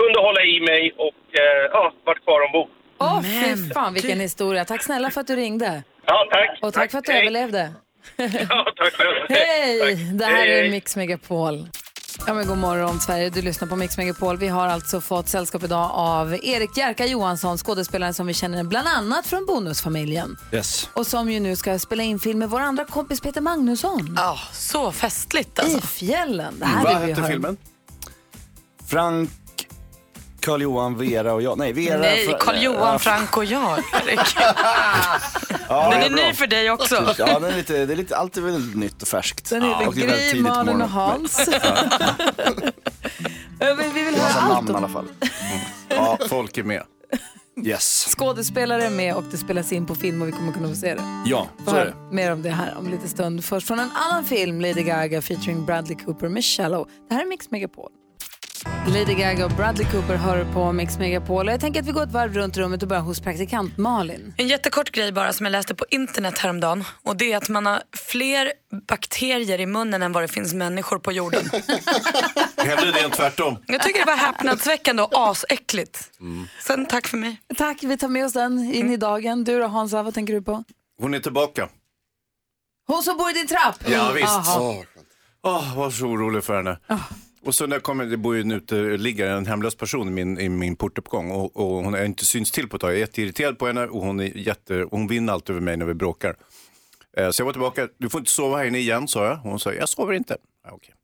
kunde 0.00 0.18
hålla 0.20 0.42
i 0.42 0.60
mig 0.60 0.92
och 0.96 1.22
eh, 1.42 1.64
ja, 1.72 1.92
vart 2.04 2.24
kvar 2.24 2.40
ombord. 2.46 2.70
Åh, 3.04 3.22
fy 3.22 3.70
fan 3.70 3.94
vilken 3.94 4.20
historia. 4.20 4.64
Tack 4.64 4.82
snälla 4.82 5.10
för 5.10 5.20
att 5.20 5.26
du 5.26 5.36
ringde. 5.36 5.82
Ja, 6.06 6.26
tack. 6.30 6.58
Och 6.62 6.72
tack, 6.74 6.90
för 6.90 6.98
att 6.98 7.04
du 7.04 7.12
Hej. 7.12 7.20
överlevde. 7.20 7.72
Ja, 8.16 8.66
tack 8.76 8.92
själv. 8.92 9.26
Hej! 9.28 9.80
Tack. 9.80 10.18
Det 10.18 10.24
här 10.24 10.36
Hej, 10.46 10.66
är. 10.66 10.70
Mix 10.70 10.96
Megapol. 10.96 11.68
Ja, 12.26 12.34
men 12.34 12.46
god 12.46 12.58
morgon 12.58 13.00
Sverige, 13.00 13.30
du 13.30 13.42
lyssnar 13.42 13.68
på 13.68 13.76
Mix 13.76 13.96
Megapol. 13.96 14.36
Vi 14.36 14.48
har 14.48 14.66
alltså 14.68 15.00
fått 15.00 15.28
sällskap 15.28 15.64
idag 15.64 15.90
av 15.92 16.34
Erik 16.42 16.76
Jerka 16.76 17.06
Johansson, 17.06 17.58
skådespelaren 17.58 18.14
som 18.14 18.26
vi 18.26 18.34
känner 18.34 18.64
bland 18.64 18.88
annat 18.88 19.26
från 19.26 19.46
Bonusfamiljen. 19.46 20.36
Yes. 20.52 20.88
Och 20.94 21.06
som 21.06 21.30
ju 21.30 21.40
nu 21.40 21.56
ska 21.56 21.78
spela 21.78 22.02
in 22.02 22.18
film 22.18 22.38
med 22.38 22.50
vår 22.50 22.60
andra 22.60 22.84
kompis 22.84 23.20
Peter 23.20 23.40
Magnusson. 23.40 24.14
Ja, 24.16 24.38
så 24.52 24.92
festligt 24.92 25.58
alltså. 25.58 25.78
I 25.78 25.80
fjällen. 25.80 26.54
Det 26.58 26.64
här 26.66 26.84
Vad 26.84 26.98
vill 27.00 27.06
vi 27.06 27.12
hette 27.12 27.28
filmen? 27.32 27.56
Frank, 28.88 29.30
Karl-Johan, 30.44 30.98
Vera 30.98 31.32
och 31.34 31.42
jag. 31.42 31.58
Nej, 31.58 31.72
Vera. 31.72 31.98
Nej, 31.98 32.36
Karl-Johan, 32.40 32.92
Ja, 32.92 32.98
Frank 32.98 33.36
och 33.36 33.44
jag. 33.44 33.78
Erik. 34.06 34.20
ja, 35.68 35.90
Den 35.90 36.00
det 36.00 36.06
är 36.06 36.10
bra. 36.10 36.26
ny 36.26 36.32
för 36.34 36.46
dig 36.46 36.70
också. 36.70 37.14
Ja, 37.18 37.38
den 37.38 37.44
är 37.52 37.56
lite, 37.56 37.86
det 37.86 37.92
är 37.92 37.96
lite, 37.96 38.16
alltid 38.16 38.42
väldigt 38.42 38.76
nytt 38.76 39.02
och 39.02 39.08
färskt. 39.08 39.50
Den 39.50 39.62
heter 39.62 39.80
är 39.82 39.86
väldigt 40.06 40.32
Gry, 40.32 40.40
Malin 40.40 40.82
och. 40.82 40.88
Hans. 40.88 41.48
Ja. 41.62 41.76
Vi- 43.78 43.90
Vi 43.94 44.02
vill 44.04 44.14
höra 44.14 44.32
allt 44.42 44.48
namn 44.54 44.70
i 44.70 44.74
alla 44.74 44.88
fall. 44.88 45.06
Ja, 45.88 46.18
folk 46.28 46.58
är 46.58 46.62
med. 46.62 46.82
Yes. 47.64 48.06
Skådespelare 48.18 48.84
är 48.84 48.90
med 48.90 49.14
och 49.14 49.24
det 49.30 49.36
spelas 49.36 49.72
in 49.72 49.86
på 49.86 49.94
film 49.94 50.22
och 50.22 50.28
vi 50.28 50.32
kommer 50.32 50.52
kunna 50.52 50.68
få 50.68 50.74
se 50.74 50.94
det. 50.94 51.02
Ja, 51.26 51.46
så 51.66 51.76
är 51.76 51.84
det. 51.84 51.94
mer 52.14 52.32
om 52.32 52.42
det 52.42 52.50
här 52.50 52.74
om 52.78 52.84
en 52.84 52.90
liten 52.90 53.08
stund. 53.08 53.44
Först 53.44 53.66
från 53.66 53.78
en 53.78 53.90
annan 53.94 54.24
film, 54.24 54.60
Lady 54.60 54.82
Gaga 54.82 55.22
featuring 55.22 55.64
Bradley 55.64 55.96
Cooper 55.98 56.28
med 56.28 56.44
Shallow. 56.44 56.88
Det 57.08 57.14
här 57.14 57.22
är 57.22 57.26
Mix 57.26 57.50
Megapol. 57.50 57.90
Lady 58.86 59.14
Gaga 59.14 59.44
och 59.44 59.50
Bradley 59.50 59.86
Cooper 59.90 60.16
hör 60.16 60.52
på 60.52 60.72
Mix 60.72 60.98
Megapol. 60.98 61.48
Jag 61.48 61.60
tänker 61.60 61.80
att 61.80 61.86
vi 61.86 61.92
går 61.92 62.02
ett 62.02 62.12
varv 62.12 62.34
runt 62.34 62.56
rummet 62.56 62.82
och 62.82 62.88
börjar 62.88 63.02
hos 63.02 63.20
praktikant 63.20 63.76
Malin. 63.78 64.34
En 64.36 64.48
jättekort 64.48 64.90
grej 64.90 65.12
bara 65.12 65.32
som 65.32 65.46
jag 65.46 65.50
läste 65.50 65.74
på 65.74 65.84
internet 65.90 66.38
häromdagen. 66.38 66.84
Och 67.02 67.16
det 67.16 67.32
är 67.32 67.36
att 67.36 67.48
man 67.48 67.66
har 67.66 67.82
fler 67.96 68.52
bakterier 68.88 69.60
i 69.60 69.66
munnen 69.66 70.02
än 70.02 70.12
vad 70.12 70.22
det 70.22 70.28
finns 70.28 70.54
människor 70.54 70.98
på 70.98 71.12
jorden. 71.12 71.50
Hellre 72.56 72.90
det 72.90 73.00
än 73.00 73.10
tvärtom. 73.10 73.56
Jag 73.66 73.82
tycker 73.82 74.00
det 74.00 74.06
var 74.06 74.16
häpnadsväckande 74.16 75.02
och 75.02 75.10
asäckligt. 75.30 76.10
Sen 76.66 76.86
tack 76.86 77.06
för 77.06 77.16
mig. 77.16 77.40
Tack, 77.56 77.82
vi 77.82 77.96
tar 77.98 78.08
med 78.08 78.24
oss 78.26 78.32
den 78.32 78.74
in 78.74 78.90
i 78.92 78.96
dagen. 78.96 79.44
Du 79.44 79.58
då 79.58 79.66
Hansa, 79.66 80.02
vad 80.02 80.14
tänker 80.14 80.34
du 80.34 80.42
på? 80.42 80.64
Hon 81.00 81.14
är 81.14 81.20
tillbaka. 81.20 81.68
Hon 82.86 83.02
som 83.02 83.16
bor 83.16 83.30
i 83.30 83.32
din 83.32 83.46
trapp? 83.46 83.76
Ja, 83.86 84.12
visst. 84.12 84.58
Åh, 85.42 85.76
var 85.76 85.90
så 85.90 86.04
orolig 86.06 86.44
för 86.44 86.56
henne. 86.56 86.78
Och 87.46 87.54
så 87.54 87.66
när 87.66 87.76
jag 87.76 87.82
kommer, 87.82 88.04
det 88.06 88.16
bor 88.16 88.34
ju 88.34 88.40
en 88.40 88.50
uteliggare, 88.52 89.32
en 89.32 89.46
hemlös 89.46 89.74
person 89.74 90.08
i 90.08 90.10
min, 90.10 90.38
i 90.38 90.48
min 90.48 90.76
portuppgång 90.76 91.30
och, 91.30 91.56
och 91.56 91.84
hon 91.84 91.94
har 91.94 92.04
inte 92.04 92.24
synts 92.26 92.50
till 92.50 92.68
på 92.68 92.76
ett 92.76 92.80
tag. 92.80 92.90
Jag 92.90 92.96
är 92.96 93.00
jätteirriterad 93.00 93.58
på 93.58 93.66
henne 93.66 93.86
och 93.86 94.00
hon, 94.02 94.20
är 94.20 94.24
jätte, 94.24 94.86
hon 94.90 95.06
vinner 95.06 95.32
allt 95.32 95.50
över 95.50 95.60
mig 95.60 95.76
när 95.76 95.86
vi 95.86 95.94
bråkar. 95.94 96.36
Eh, 97.16 97.30
Så 97.30 97.40
jag 97.40 97.46
var 97.46 97.52
tillbaka, 97.52 97.88
du 97.98 98.08
får 98.08 98.18
inte 98.18 98.30
sova 98.30 98.56
här 98.56 98.64
inne 98.64 98.78
igen 98.78 99.08
sa 99.08 99.24
jag. 99.26 99.36
Hon 99.36 99.60
sa, 99.60 99.72
jag 99.72 99.88
sover 99.88 100.12
inte. 100.12 100.36
Ah, 100.68 100.72
okay. 100.72 100.94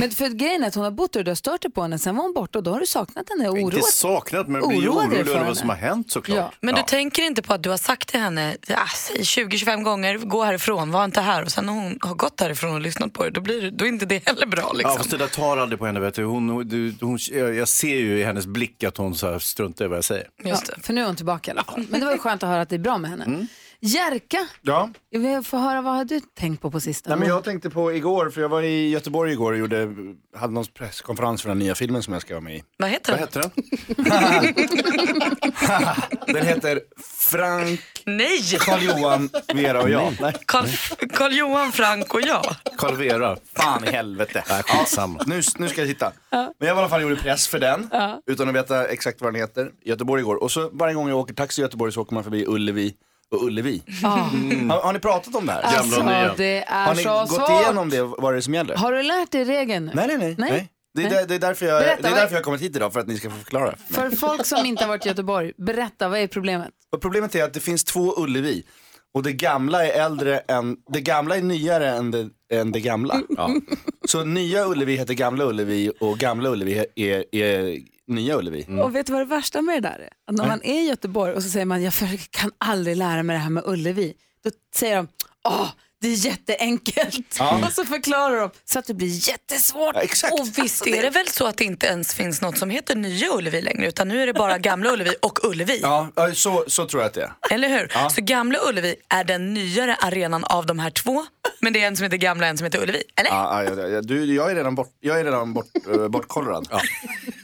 Men 0.00 0.10
för 0.10 0.28
grejen 0.28 0.62
är 0.64 0.68
att 0.68 0.74
hon 0.74 0.84
har 0.84 0.90
bott 0.90 1.12
där 1.12 1.20
och 1.20 1.24
du 1.24 1.30
har 1.30 1.36
stört 1.36 1.62
dig 1.62 1.70
på 1.70 1.82
henne. 1.82 1.98
Sen 1.98 2.16
var 2.16 2.22
hon 2.22 2.32
borta 2.34 2.58
och 2.58 2.62
då 2.62 2.72
har 2.72 2.80
du 2.80 2.86
saknat 2.86 3.28
henne 3.28 3.48
och 3.48 3.58
Inte 3.58 3.76
oroat 3.76 3.90
saknat 3.92 4.48
men 4.48 4.68
blir 4.68 4.78
Oroa 4.78 5.00
dig 5.00 5.08
orolig 5.08 5.26
för 5.26 5.34
över 5.34 5.46
vad 5.46 5.56
som 5.56 5.68
har 5.68 5.76
hänt 5.76 6.10
såklart. 6.10 6.54
Men 6.60 6.74
du 6.74 6.82
tänker 6.82 7.22
inte 7.22 7.42
på 7.42 7.54
att 7.54 7.62
du 7.62 7.70
har 7.70 7.76
sagt 7.76 8.08
till 8.08 8.20
henne 8.20 8.56
ja, 8.66 8.78
säg 8.96 9.16
20-25 9.20 9.82
gånger, 9.82 10.18
gå 10.18 10.44
härifrån, 10.44 10.90
var 10.90 11.04
inte 11.04 11.20
här. 11.20 11.42
Och 11.42 11.52
sen 11.52 11.66
när 11.66 11.72
hon 11.72 11.98
har 12.00 12.14
gått 12.14 12.40
härifrån 12.40 12.74
och 12.74 12.80
lyssnat 12.80 13.12
på 13.12 13.24
det, 13.24 13.30
då, 13.30 13.40
blir 13.40 13.70
då 13.70 13.84
är 13.84 13.88
inte 13.88 14.06
det 14.06 14.26
heller 14.26 14.46
bra. 14.46 14.72
Liksom. 14.72 14.90
Ja, 14.90 14.96
fast 14.98 15.10
det 15.10 15.16
där 15.16 15.26
tar 15.28 15.56
aldrig 15.56 15.78
på 15.78 15.86
henne. 15.86 16.00
Vet 16.00 16.14
du. 16.14 16.24
Hon, 16.24 16.68
du- 16.68 16.94
hon, 17.00 17.18
jag 17.32 17.54
jag 17.54 17.68
ser 17.68 17.96
ju 17.96 18.18
i 18.18 18.24
hennes 18.24 18.46
blick 18.46 18.84
att 18.84 18.96
hon 18.96 19.14
så 19.14 19.30
här 19.30 19.38
struntar 19.38 19.84
i 19.84 19.88
vad 19.88 19.96
jag 19.96 20.04
säger. 20.04 20.28
Ja, 20.44 20.56
för 20.82 20.92
nu 20.92 21.00
är 21.00 21.06
hon 21.06 21.16
tillbaka 21.16 21.50
i 21.50 21.52
alla 21.52 21.64
fall. 21.64 21.84
Men 21.90 22.00
det 22.00 22.06
var 22.06 22.12
ju 22.12 22.18
skönt 22.18 22.42
att 22.42 22.48
höra 22.48 22.60
att 22.60 22.68
det 22.68 22.76
är 22.76 22.78
bra 22.80 22.98
med 22.98 23.10
henne. 23.10 23.46
Jerka, 23.86 24.46
Ja. 24.62 24.90
jag 25.10 25.20
vill 25.20 25.42
få 25.42 25.56
höra 25.56 25.80
vad 25.82 25.94
har 25.94 26.04
du 26.04 26.20
tänkt 26.20 26.62
på 26.62 26.70
på 26.70 26.80
sistone? 26.80 27.14
Nej, 27.16 27.20
men 27.20 27.28
jag 27.28 27.44
tänkte 27.44 27.70
på 27.70 27.92
igår, 27.92 28.30
för 28.30 28.40
jag 28.40 28.48
var 28.48 28.62
i 28.62 28.88
Göteborg 28.90 29.32
igår 29.32 29.52
och 29.52 29.58
gjorde, 29.58 29.94
hade 30.36 30.52
någon 30.52 30.64
presskonferens 30.64 31.42
för 31.42 31.48
den 31.48 31.58
nya 31.58 31.74
filmen 31.74 32.02
som 32.02 32.12
jag 32.12 32.22
ska 32.22 32.34
vara 32.34 32.44
med 32.44 32.56
i. 32.56 32.62
Vad 32.78 32.90
heter 32.90 33.12
Vad 33.12 33.20
heter 33.20 33.40
den? 33.40 33.50
Den 36.34 36.46
heter 36.46 36.80
Frank, 37.30 37.80
Nej! 38.06 38.40
Karl-Johan, 38.60 39.30
Vera 39.54 39.82
och 39.82 39.90
jag. 39.90 40.16
Nej. 40.20 40.34
Karl, 40.46 40.66
Karl 41.14 41.32
Johan, 41.32 41.72
Frank 41.72 42.14
och 42.14 42.20
jag. 42.20 42.44
Karl 42.78 42.94
Vera. 42.96 43.36
Fan 43.56 43.84
i 43.84 43.90
helvete. 43.90 44.44
Skitsamma. 44.66 45.22
Nu, 45.26 45.42
nu 45.58 45.68
ska 45.68 45.80
jag 45.80 45.88
titta. 45.88 46.12
Men 46.30 46.48
jag 46.58 46.74
var 46.74 46.82
i 46.82 46.84
alla 46.84 46.88
fall 46.88 47.02
gjorde 47.02 47.16
press 47.16 47.48
för 47.48 47.58
den, 47.58 47.90
utan 48.26 48.48
att 48.48 48.54
veta 48.54 48.86
exakt 48.86 49.20
vad 49.20 49.32
den 49.32 49.40
heter, 49.40 49.70
i 49.84 49.88
Göteborg 49.88 50.20
igår. 50.20 50.42
Och 50.42 50.50
så 50.52 50.70
varje 50.72 50.94
gång 50.94 51.08
jag 51.08 51.18
åker 51.18 51.34
taxi 51.34 51.60
i 51.60 51.64
Göteborg 51.64 51.92
så 51.92 52.00
åker 52.00 52.14
man 52.14 52.24
förbi 52.24 52.44
Ullevi 52.48 52.94
och 53.34 53.42
Ullevi. 53.44 53.82
Mm. 54.04 54.70
Har, 54.70 54.80
har 54.80 54.92
ni 54.92 54.98
pratat 54.98 55.34
om 55.34 55.46
det 55.46 55.52
här? 55.52 55.62
Alltså, 55.62 56.02
det 56.36 56.64
är 56.66 56.86
Har 56.86 56.94
ni 56.94 57.02
så 57.02 57.10
gått 57.20 57.28
svårt. 57.28 57.50
igenom 57.62 57.90
det, 57.90 58.02
vad 58.02 58.32
det 58.34 58.36
är 58.36 58.40
som 58.40 58.54
gäller? 58.54 58.76
Har 58.76 58.92
du 58.92 59.02
lärt 59.02 59.30
dig 59.30 59.44
regeln? 59.44 59.90
Nej, 59.94 60.06
nej, 60.06 60.18
nej. 60.18 60.34
nej. 60.38 60.68
Det, 60.94 61.02
är, 61.02 61.10
där- 61.10 61.26
det, 61.26 61.34
är 61.34 61.38
därför 61.38 61.66
jag, 61.66 61.80
Berätta, 61.82 62.02
det 62.02 62.08
är 62.08 62.12
vad- 62.12 62.20
därför 62.20 62.34
jag 62.34 62.38
har 62.38 62.44
kommit 62.44 62.60
hit 62.60 62.76
idag, 62.76 62.92
för 62.92 63.00
att 63.00 63.06
ni 63.06 63.16
ska 63.18 63.30
få 63.30 63.36
förklara. 63.36 63.74
För 63.90 64.10
folk 64.10 64.46
som 64.46 64.66
inte 64.66 64.84
har 64.84 64.88
varit 64.88 65.06
i 65.06 65.08
Göteborg, 65.08 65.52
berätta, 65.56 66.08
vad 66.08 66.18
är 66.18 66.26
problemet? 66.26 66.70
Och 66.92 67.00
problemet 67.02 67.34
är 67.34 67.44
att 67.44 67.54
det 67.54 67.60
finns 67.60 67.84
två 67.84 68.14
Ullevi. 68.16 68.62
Och 69.14 69.22
det 69.22 69.32
gamla 69.32 69.86
är 69.86 70.04
äldre 70.04 70.38
än, 70.38 70.76
det 70.92 71.00
gamla 71.00 71.36
är 71.36 71.42
nyare 71.42 71.88
än 71.90 72.10
det, 72.10 72.28
än 72.52 72.72
det 72.72 72.80
gamla. 72.80 73.20
Så 74.08 74.24
nya 74.24 74.66
Ullevi 74.66 74.96
heter 74.96 75.14
gamla 75.14 75.44
Ullevi 75.44 75.92
och 76.00 76.18
gamla 76.18 76.48
Ullevi 76.48 76.84
är, 76.96 77.24
är 77.36 77.78
nya 78.06 78.38
Ullevi. 78.38 78.66
Och 78.82 78.94
vet 78.94 79.06
du 79.06 79.12
vad 79.12 79.22
det 79.22 79.24
värsta 79.24 79.62
med 79.62 79.82
det 79.82 79.88
där 79.88 79.98
är? 79.98 80.10
Att 80.26 80.36
när 80.36 80.46
man 80.46 80.62
är 80.62 80.82
i 80.82 80.88
Göteborg 80.88 81.32
och 81.32 81.42
så 81.42 81.48
säger 81.48 81.66
man, 81.66 81.82
jag 81.82 81.92
kan 82.30 82.50
aldrig 82.58 82.96
lära 82.96 83.22
mig 83.22 83.34
det 83.34 83.40
här 83.40 83.50
med 83.50 83.62
Ullevi. 83.66 84.14
Då 84.44 84.50
säger 84.74 84.96
de, 84.96 85.08
åh, 85.48 85.68
det 86.00 86.08
är 86.08 86.26
jätteenkelt. 86.26 87.36
Ja. 87.38 87.66
Och 87.66 87.72
så 87.72 87.84
förklarar 87.84 88.40
de 88.40 88.50
så 88.64 88.78
att 88.78 88.86
det 88.86 88.94
blir 88.94 89.28
jättesvårt. 89.28 89.96
Och 90.32 90.48
visst 90.56 90.86
är 90.86 91.02
det 91.02 91.10
väl 91.10 91.28
så 91.28 91.46
att 91.46 91.56
det 91.56 91.64
inte 91.64 91.86
ens 91.86 92.14
finns 92.14 92.40
något 92.40 92.58
som 92.58 92.70
heter 92.70 92.94
Nya 92.94 93.34
Ullevi 93.34 93.62
längre 93.62 93.88
utan 93.88 94.08
nu 94.08 94.22
är 94.22 94.26
det 94.26 94.34
bara 94.34 94.58
Gamla 94.58 94.92
Ullevi 94.92 95.14
och 95.22 95.44
Ullevi. 95.44 95.78
Ja, 95.82 96.08
ja, 96.14 96.34
så, 96.34 96.64
så 96.66 96.86
tror 96.86 97.02
jag 97.02 97.08
att 97.08 97.14
det 97.14 97.22
är. 97.22 97.32
Eller 97.54 97.68
hur? 97.68 97.90
Ja. 97.94 98.10
Så 98.10 98.20
Gamla 98.22 98.58
Ullevi 98.68 98.94
är 99.08 99.24
den 99.24 99.54
nyare 99.54 99.96
arenan 100.00 100.44
av 100.44 100.66
de 100.66 100.78
här 100.78 100.90
två 100.90 101.26
men 101.60 101.72
det 101.72 101.82
är 101.82 101.86
en 101.86 101.96
som 101.96 102.04
heter 102.04 102.16
Gamla 102.16 102.46
och 102.46 102.50
en 102.50 102.58
som 102.58 102.64
heter 102.64 102.82
Ullevi. 102.82 103.02
Eller? 103.16 103.30
Ja, 103.30 103.64
ja, 103.64 103.74
ja, 103.76 103.88
ja, 103.88 104.00
du, 104.00 104.34
jag 104.34 104.50
är 104.50 104.54
redan, 104.54 104.74
bort, 104.74 104.88
jag 105.00 105.20
är 105.20 105.24
redan 105.24 105.54
bort, 105.54 105.66
uh, 105.88 106.08
bortkollrad. 106.08 106.68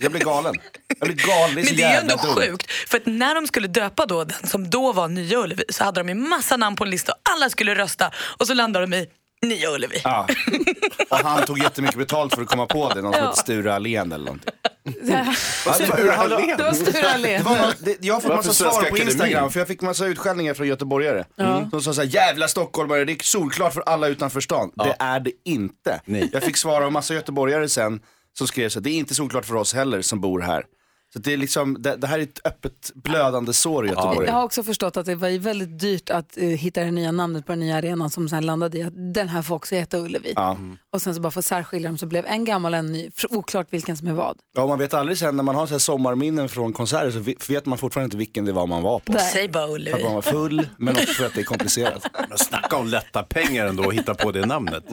Jag 0.01 0.13
blir 0.13 0.25
galen. 0.25 0.55
Jag 0.99 1.09
blir 1.09 1.27
galen, 1.27 1.55
det 1.55 1.61
är 1.61 1.65
så 1.65 1.71
Men 1.71 1.77
det 1.77 1.83
är 1.83 2.01
ändå 2.01 2.17
dumt. 2.17 2.35
sjukt, 2.35 2.71
för 2.71 2.97
att 2.97 3.07
när 3.07 3.35
de 3.35 3.47
skulle 3.47 3.69
döpa 3.69 4.07
då 4.07 4.25
den 4.25 4.49
som 4.49 4.71
då 4.71 4.93
var 4.93 5.09
Nya 5.09 5.39
Ullevi 5.39 5.65
så 5.69 5.85
hade 5.85 6.01
de 6.01 6.09
ju 6.09 6.15
massa 6.15 6.57
namn 6.57 6.77
på 6.77 6.85
en 6.85 6.91
lista 6.91 7.15
alla 7.35 7.51
skulle 7.51 7.75
rösta 7.75 8.11
och 8.39 8.47
så 8.47 8.55
landade 8.55 8.87
de 8.87 8.97
i 8.97 9.07
Nya 9.47 9.71
Ullevi. 9.71 10.01
Ja. 10.05 10.29
Och 11.11 11.17
han 11.17 11.43
tog 11.47 11.59
jättemycket 11.59 11.97
betalt 11.99 12.35
för 12.35 12.43
att 12.43 12.49
komma 12.49 12.67
på 12.67 12.89
det, 12.95 13.03
någon 13.03 13.13
som 13.13 13.23
Ja. 13.23 13.29
hette 13.29 13.41
Sture 13.41 13.75
Allén 13.75 14.13
eller 14.13 14.25
någonting. 14.25 14.51
Sture 15.75 16.17
Allén. 16.17 16.57
Det 16.57 16.63
var 16.63 16.73
Sture 16.73 17.97
jag 18.01 18.15
har 18.15 18.21
fått 18.21 18.35
massa 18.37 18.53
svar 18.53 18.83
på? 18.91 18.99
Instagram 18.99 19.51
för 19.51 19.59
jag 19.61 19.69
fick 19.69 19.81
massa 19.83 20.07
utskällningar 20.07 20.55
från 20.55 20.69
göteborgare. 20.69 21.25
Ja. 21.37 21.69
De 21.71 21.83
sa 21.83 21.95
såhär, 21.95 22.09
jävla 22.09 22.49
stockholmare, 22.49 23.05
det 23.05 23.13
är 23.13 23.19
solklart 23.23 23.75
för 23.75 23.81
alla 23.87 24.09
utanför 24.09 24.41
stan. 24.41 24.71
Det 24.75 24.97
är 24.99 25.21
det 25.21 25.33
inte. 25.45 26.01
Jag 26.33 26.43
fick 26.43 26.57
svar 26.57 26.83
av 26.83 26.93
massa 26.93 27.15
göteborgare 27.15 27.69
sen 27.69 28.01
som 28.39 28.47
skrev 28.47 28.69
så 28.69 28.79
här, 28.79 28.85
det 28.85 28.91
är 28.91 28.95
inte 28.99 29.15
solklart 29.15 29.45
för 29.45 29.55
oss 29.55 29.75
heller 29.75 30.03
som 30.03 30.21
bor 30.21 30.41
här. 30.41 30.65
Så 31.13 31.19
det, 31.19 31.33
är 31.33 31.37
liksom, 31.37 31.83
det, 31.83 31.97
det 31.97 32.07
här 32.07 32.19
är 32.19 32.23
ett 32.23 32.47
öppet 32.47 32.91
blödande 32.95 33.53
sår 33.53 33.87
i 33.87 33.89
Göteborg. 33.89 34.27
Jag 34.27 34.35
har 34.35 34.45
också 34.45 34.63
förstått 34.63 34.97
att 34.97 35.07
det 35.07 35.15
var 35.15 35.39
väldigt 35.39 35.79
dyrt 35.79 36.11
att 36.11 36.37
eh, 36.37 36.45
hitta 36.49 36.81
det 36.81 36.91
nya 36.91 37.13
namnet 37.13 37.47
på 37.47 37.53
den 37.53 37.61
nya 37.61 37.77
arenan 37.77 38.11
som 38.11 38.29
sen 38.29 38.47
landade 38.47 38.79
i 38.79 38.83
att 38.83 39.15
den 39.15 39.29
här 39.29 39.43
får 39.43 39.55
också 39.55 39.75
heta 39.75 39.99
Ullevi. 39.99 40.33
Ja. 40.37 40.57
Och 40.93 41.03
sen 41.03 41.15
så 41.15 41.21
bara 41.21 41.31
få 41.31 41.43
särskilja 41.43 41.89
dem 41.89 41.99
så 41.99 42.07
blev 42.07 42.27
en 42.27 42.45
gammal 42.45 42.73
och 42.73 42.79
en 42.79 42.93
ny, 42.93 43.11
för 43.15 43.35
oklart 43.37 43.67
vilken 43.71 43.97
som 43.97 44.09
är 44.09 44.13
vad. 44.13 44.37
Ja, 44.57 44.67
man 44.67 44.79
vet 44.79 44.95
aldrig 44.95 45.19
sen 45.19 45.37
när 45.37 45.43
man 45.43 45.55
har 45.55 45.67
så 45.67 45.75
här 45.75 45.79
sommarminnen 45.79 46.49
från 46.49 46.73
konserter 46.73 47.11
så 47.11 47.53
vet 47.53 47.67
man 47.67 47.79
fortfarande 47.79 48.05
inte 48.05 48.17
vilken 48.17 48.45
det 48.45 48.53
var 48.53 48.67
man 48.67 48.83
var 48.83 48.99
på. 48.99 49.13
Säg 49.33 49.49
bara 49.49 49.67
För 49.67 49.73
att 49.73 49.77
Ullevi. 49.81 50.05
man 50.05 50.15
var 50.15 50.23
full, 50.23 50.69
men 50.77 50.95
också 50.97 51.07
för 51.13 51.27
att 51.27 51.35
det 51.35 51.41
är 51.41 51.45
komplicerat. 51.45 52.07
Men 52.29 52.39
snacka 52.39 52.77
om 52.77 52.87
lätta 52.87 53.23
pengar 53.23 53.67
ändå 53.67 53.89
att 53.89 53.95
hitta 53.95 54.15
på 54.15 54.33
det 54.33 54.47
namnet. 54.47 54.85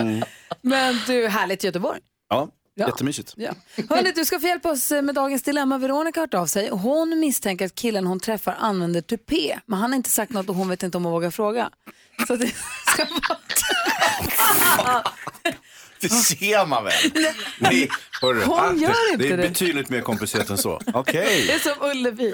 Men 0.61 0.95
du, 1.07 1.27
härligt 1.27 1.63
Göteborg. 1.63 1.99
Ja, 2.29 2.47
Ja. 2.79 2.87
jättemysigt. 2.87 3.33
Ja. 3.37 3.51
Hörrni, 3.89 4.11
du 4.11 4.25
ska 4.25 4.39
få 4.39 4.47
hjälpa 4.47 4.71
oss 4.71 4.91
med 4.91 5.15
dagens 5.15 5.43
dilemma. 5.43 5.77
Veronica 5.77 6.19
har 6.19 6.27
hört 6.27 6.33
av 6.33 6.45
sig. 6.45 6.69
Hon 6.69 7.19
misstänker 7.19 7.65
att 7.65 7.75
killen 7.75 8.07
hon 8.07 8.19
träffar 8.19 8.55
använder 8.59 9.01
tupé, 9.01 9.59
men 9.65 9.79
han 9.79 9.91
har 9.91 9.97
inte 9.97 10.09
sagt 10.09 10.31
något 10.31 10.49
och 10.49 10.55
hon 10.55 10.69
vet 10.69 10.83
inte 10.83 10.97
om 10.97 11.05
hon 11.05 11.13
vågar 11.13 11.31
fråga. 11.31 11.69
Så 12.27 12.35
det 12.35 12.47
ska 12.93 13.05
vara... 14.83 15.03
Det 16.01 16.09
ser 16.09 16.65
man 16.65 16.83
väl? 16.83 16.93
Nej, 17.59 17.89
hörru. 18.21 18.43
Hon 18.43 18.59
Ah, 18.59 18.73
gör 18.73 19.11
inte 19.13 19.27
det. 19.27 19.33
är 19.33 19.37
det. 19.37 19.49
betydligt 19.49 19.89
mer 19.89 20.01
komplicerat 20.01 20.49
än 20.49 20.57
så. 20.57 20.81
Okej. 20.93 21.43
Det 21.47 21.53
är 21.53 21.59
som 21.59 21.89
Ullevi. 21.89 22.31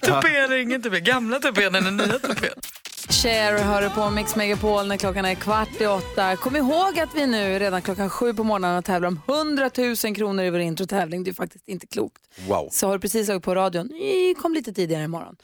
Tupén 0.00 0.52
är 0.52 0.56
ingen 0.56 0.82
tupé, 0.82 1.00
gamla 1.00 1.38
tupén 1.38 1.74
eller 1.74 1.90
nya 1.90 2.18
tupén. 2.18 2.50
Cher 3.08 3.58
hör 3.58 3.88
på 3.88 4.10
Mix 4.10 4.36
Megapol 4.36 4.86
när 4.86 4.96
klockan 4.96 5.24
är 5.24 5.34
kvart 5.34 5.80
i 5.80 5.86
åtta. 5.86 6.36
Kom 6.36 6.56
ihåg 6.56 6.98
att 6.98 7.08
vi 7.14 7.26
nu 7.26 7.58
redan 7.58 7.82
klockan 7.82 8.10
sju 8.10 8.34
på 8.34 8.44
morgonen 8.44 8.82
tävlar 8.82 9.08
om 9.08 9.20
100 9.28 9.70
000 10.04 10.16
kronor 10.16 10.44
i 10.44 10.50
vår 10.50 10.60
introtävling. 10.60 11.24
Det 11.24 11.30
är 11.30 11.34
faktiskt 11.34 11.68
inte 11.68 11.86
klokt. 11.86 12.22
Wow. 12.48 12.68
Så 12.72 12.86
har 12.86 12.92
du 12.94 13.00
precis 13.00 13.26
slagit 13.26 13.42
på 13.42 13.54
radion, 13.54 13.86
Ni 13.86 14.34
kom 14.42 14.54
lite 14.54 14.72
tidigare 14.72 15.04
imorgon. 15.04 15.36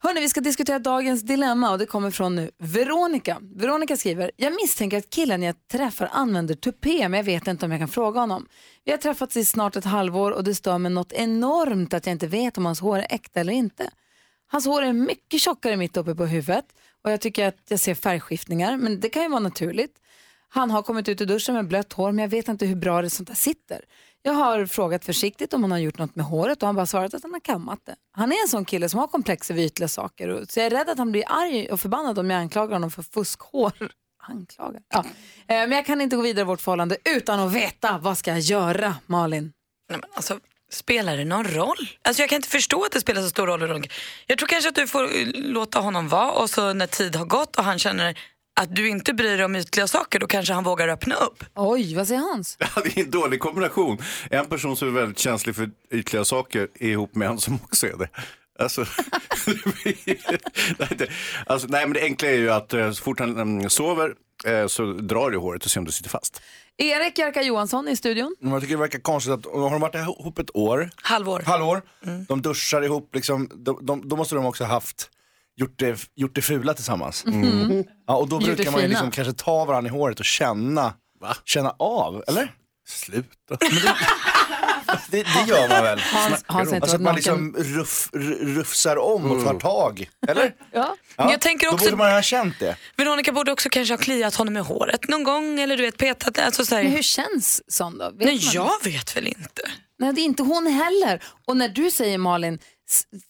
Hörni, 0.00 0.20
vi 0.20 0.28
ska 0.28 0.40
diskutera 0.40 0.78
dagens 0.78 1.22
dilemma 1.22 1.70
och 1.70 1.78
det 1.78 1.86
kommer 1.86 2.10
från 2.10 2.34
nu 2.34 2.50
Veronica. 2.58 3.38
Veronica 3.40 3.96
skriver, 3.96 4.30
jag 4.36 4.54
misstänker 4.54 4.98
att 4.98 5.10
killen 5.10 5.42
jag 5.42 5.68
träffar 5.68 6.08
använder 6.12 6.54
tupé 6.54 7.08
men 7.08 7.18
jag 7.18 7.24
vet 7.24 7.46
inte 7.46 7.66
om 7.66 7.72
jag 7.72 7.80
kan 7.80 7.88
fråga 7.88 8.20
honom. 8.20 8.46
Vi 8.84 8.90
har 8.90 8.98
träffats 8.98 9.36
i 9.36 9.44
snart 9.44 9.76
ett 9.76 9.84
halvår 9.84 10.30
och 10.30 10.44
det 10.44 10.54
stör 10.54 10.78
mig 10.78 10.92
något 10.92 11.12
enormt 11.12 11.94
att 11.94 12.06
jag 12.06 12.12
inte 12.12 12.26
vet 12.26 12.58
om 12.58 12.66
hans 12.66 12.80
hår 12.80 12.98
är 12.98 13.06
äkta 13.10 13.40
eller 13.40 13.52
inte. 13.52 13.90
Hans 14.46 14.66
hår 14.66 14.82
är 14.82 14.92
mycket 14.92 15.40
tjockare 15.40 15.76
mitt 15.76 15.96
uppe 15.96 16.14
på 16.14 16.26
huvudet 16.26 16.64
och 17.04 17.10
jag 17.10 17.20
tycker 17.20 17.48
att 17.48 17.58
jag 17.68 17.80
ser 17.80 17.94
färgskiftningar 17.94 18.76
men 18.76 19.00
det 19.00 19.08
kan 19.08 19.22
ju 19.22 19.28
vara 19.28 19.40
naturligt. 19.40 19.94
Han 20.48 20.70
har 20.70 20.82
kommit 20.82 21.08
ut 21.08 21.20
ur 21.20 21.26
duschen 21.26 21.54
med 21.54 21.68
blött 21.68 21.92
hår 21.92 22.12
men 22.12 22.22
jag 22.22 22.30
vet 22.30 22.48
inte 22.48 22.66
hur 22.66 22.76
bra 22.76 23.02
det 23.02 23.10
sånt 23.10 23.28
där 23.28 23.34
sitter. 23.34 23.80
Jag 24.22 24.32
har 24.32 24.66
frågat 24.66 25.04
försiktigt 25.04 25.54
om 25.54 25.62
han 25.62 25.70
har 25.70 25.78
gjort 25.78 25.98
något 25.98 26.16
med 26.16 26.26
håret 26.26 26.62
och 26.62 26.66
han 26.66 26.76
har 26.76 26.80
bara 26.80 26.86
svarat 26.86 27.14
att 27.14 27.22
han 27.22 27.32
har 27.32 27.40
kammat 27.40 27.78
det. 27.86 27.94
Han 28.12 28.32
är 28.32 28.42
en 28.42 28.48
sån 28.48 28.64
kille 28.64 28.88
som 28.88 29.00
har 29.00 29.06
komplex 29.06 29.50
över 29.50 29.62
ytliga 29.62 29.88
saker 29.88 30.28
och, 30.28 30.50
så 30.50 30.60
jag 30.60 30.66
är 30.66 30.70
rädd 30.70 30.88
att 30.88 30.98
han 30.98 31.12
blir 31.12 31.24
arg 31.26 31.68
och 31.70 31.80
förbannad 31.80 32.18
om 32.18 32.30
jag 32.30 32.40
anklagar 32.40 32.72
honom 32.72 32.90
för 32.90 33.02
fuskhår. 33.02 33.72
Anklagar? 34.22 34.82
Ja. 34.88 34.98
Eh, 34.98 35.04
Men 35.46 35.72
jag 35.72 35.86
kan 35.86 36.00
inte 36.00 36.16
gå 36.16 36.22
vidare 36.22 36.40
i 36.40 36.44
vårt 36.44 36.60
förhållande 36.60 36.96
utan 37.16 37.40
att 37.40 37.52
veta 37.52 37.98
vad 37.98 38.18
ska 38.18 38.30
jag 38.30 38.40
göra, 38.40 38.94
Malin? 39.06 39.52
Nej, 39.90 39.98
men 40.00 40.10
alltså, 40.14 40.40
Spelar 40.70 41.16
det 41.16 41.24
någon 41.24 41.44
roll? 41.44 41.88
Alltså 42.02 42.22
jag 42.22 42.28
kan 42.28 42.36
inte 42.36 42.48
förstå 42.48 42.84
att 42.84 42.92
det 42.92 43.00
spelar 43.00 43.22
så 43.22 43.28
stor 43.28 43.46
roll. 43.46 43.86
Jag 44.26 44.38
tror 44.38 44.48
kanske 44.48 44.68
att 44.68 44.74
du 44.74 44.86
får 44.86 45.04
eh, 45.04 45.26
låta 45.34 45.80
honom 45.80 46.08
vara 46.08 46.30
och 46.30 46.50
så 46.50 46.72
när 46.72 46.86
tid 46.86 47.16
har 47.16 47.24
gått 47.24 47.56
och 47.56 47.64
han 47.64 47.78
känner 47.78 48.18
att 48.58 48.76
du 48.76 48.88
inte 48.88 49.14
bryr 49.14 49.36
dig 49.36 49.44
om 49.44 49.56
ytliga 49.56 49.86
saker, 49.86 50.18
då 50.18 50.26
kanske 50.26 50.52
han 50.52 50.64
vågar 50.64 50.88
öppna 50.88 51.14
upp. 51.14 51.44
Oj, 51.54 51.94
vad 51.94 52.08
säger 52.08 52.20
Hans? 52.20 52.56
Ja, 52.76 52.82
det 52.84 52.96
är 52.96 53.04
en 53.04 53.10
dålig 53.10 53.40
kombination. 53.40 53.98
En 54.30 54.46
person 54.46 54.76
som 54.76 54.88
är 54.88 54.92
väldigt 54.92 55.18
känslig 55.18 55.56
för 55.56 55.70
ytliga 55.90 56.24
saker 56.24 56.68
är 56.80 56.88
ihop 56.88 57.14
med 57.14 57.28
en 57.28 57.38
som 57.38 57.58
också 57.64 57.86
är 57.86 57.96
det. 57.96 58.08
Alltså, 58.58 58.84
nej, 59.86 60.18
det, 60.96 61.08
alltså, 61.46 61.68
nej, 61.70 61.86
men 61.86 61.92
det 61.92 62.02
enkla 62.02 62.28
är 62.28 62.34
ju 62.34 62.50
att 62.50 62.74
eh, 62.74 62.90
så 62.90 63.02
fort 63.02 63.20
han 63.20 63.38
mm, 63.38 63.70
sover 63.70 64.14
eh, 64.44 64.66
så 64.66 64.92
drar 64.92 65.30
du 65.30 65.36
i 65.36 65.40
håret 65.40 65.64
och 65.64 65.70
ser 65.70 65.80
om 65.80 65.86
det 65.86 65.92
sitter 65.92 66.10
fast. 66.10 66.42
Erik 66.76 67.18
Jerka 67.18 67.42
Johansson 67.42 67.88
i 67.88 67.96
studion. 67.96 68.36
Jag 68.40 68.60
tycker 68.60 68.74
det 68.74 68.80
verkar 68.80 68.98
konstigt 68.98 69.32
att, 69.32 69.44
har 69.46 69.70
de 69.70 69.80
varit 69.80 69.94
ihop 69.94 70.38
ett 70.38 70.56
år? 70.56 70.90
Halvår. 70.96 71.42
Halvår. 71.46 71.82
De 72.28 72.42
duschar 72.42 72.82
ihop, 72.82 73.14
liksom, 73.14 73.50
de, 73.54 73.86
de, 73.86 74.08
då 74.08 74.16
måste 74.16 74.34
de 74.34 74.46
också 74.46 74.64
ha 74.64 74.72
haft, 74.72 75.10
gjort 75.58 75.78
det, 75.78 76.08
gjort 76.14 76.34
det 76.34 76.42
fula 76.42 76.74
tillsammans. 76.74 77.24
Mm. 77.24 77.84
Ja, 78.06 78.16
och 78.16 78.28
då 78.28 78.38
brukar 78.38 78.70
man 78.70 78.80
ju 78.82 78.88
liksom 78.88 79.10
kanske 79.10 79.32
ta 79.32 79.64
varandra 79.64 79.88
i 79.90 79.92
håret 79.92 80.18
och 80.20 80.24
känna, 80.24 80.94
känna 81.44 81.70
av, 81.78 82.24
eller? 82.28 82.54
Sluta. 82.88 83.58
Det, 85.10 85.22
det 85.22 85.44
gör 85.48 85.68
man 85.68 85.82
väl? 85.82 85.98
Hans- 85.98 86.44
Hans 86.46 86.72
alltså 86.72 86.96
att 86.96 87.02
man 87.02 87.14
liksom 87.14 87.54
ruff, 87.58 88.08
rufsar 88.42 88.96
om 88.96 89.30
och 89.30 89.44
tar 89.44 89.54
tag, 89.54 90.08
eller? 90.28 90.54
Ja. 90.72 90.96
Men 91.16 91.28
jag 91.30 91.40
tänker 91.40 91.66
Då 91.66 91.72
också- 91.72 91.84
borde 91.86 91.96
man 91.96 92.12
ha 92.12 92.22
känt 92.22 92.54
det. 92.60 92.76
Veronica 92.96 93.32
borde 93.32 93.52
också 93.52 93.68
kanske 93.68 93.92
ha 93.94 93.98
kliat 93.98 94.34
honom 94.34 94.56
i 94.56 94.60
håret 94.60 95.08
någon 95.08 95.24
gång 95.24 95.60
eller 95.60 95.76
du 95.76 95.82
vet 95.82 95.96
petat. 95.96 96.38
Alltså 96.38 96.64
så 96.64 96.74
här. 96.74 96.82
Men 96.82 96.92
hur 96.92 97.02
känns 97.02 97.62
sån 97.72 97.98
då? 97.98 98.04
Vet 98.10 98.18
Nej, 98.26 98.40
man? 98.44 98.52
jag 98.54 98.84
vet 98.84 99.16
väl 99.16 99.26
inte. 99.26 99.62
Nej, 99.98 100.12
det 100.12 100.20
är 100.20 100.24
inte 100.24 100.42
hon 100.42 100.66
heller. 100.66 101.22
Och 101.46 101.56
när 101.56 101.68
du 101.68 101.90
säger 101.90 102.18
Malin, 102.18 102.58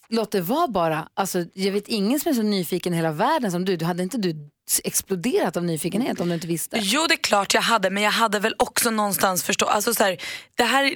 låt 0.08 0.32
det 0.32 0.40
vara 0.40 0.68
bara. 0.68 1.08
Alltså, 1.14 1.44
jag 1.54 1.72
vet 1.72 1.88
ingen 1.88 2.20
som 2.20 2.30
är 2.30 2.34
så 2.34 2.42
nyfiken 2.42 2.92
i 2.92 2.96
hela 2.96 3.12
världen 3.12 3.50
som 3.50 3.64
du. 3.64 3.76
du 3.76 3.84
hade 3.84 4.02
inte 4.02 4.18
du 4.18 4.50
exploderat 4.84 5.56
av 5.56 5.64
nyfikenhet 5.64 6.20
om 6.20 6.28
du 6.28 6.34
inte 6.34 6.46
visste? 6.46 6.78
Jo, 6.80 7.06
det 7.08 7.14
är 7.14 7.22
klart 7.22 7.54
jag 7.54 7.62
hade, 7.62 7.90
men 7.90 8.02
jag 8.02 8.10
hade 8.10 8.38
väl 8.38 8.54
också 8.58 8.90
någonstans 8.90 9.42
förstå, 9.42 9.66
alltså 9.66 9.94
så 9.94 10.04
här, 10.04 10.16
det 10.54 10.64
här, 10.64 10.94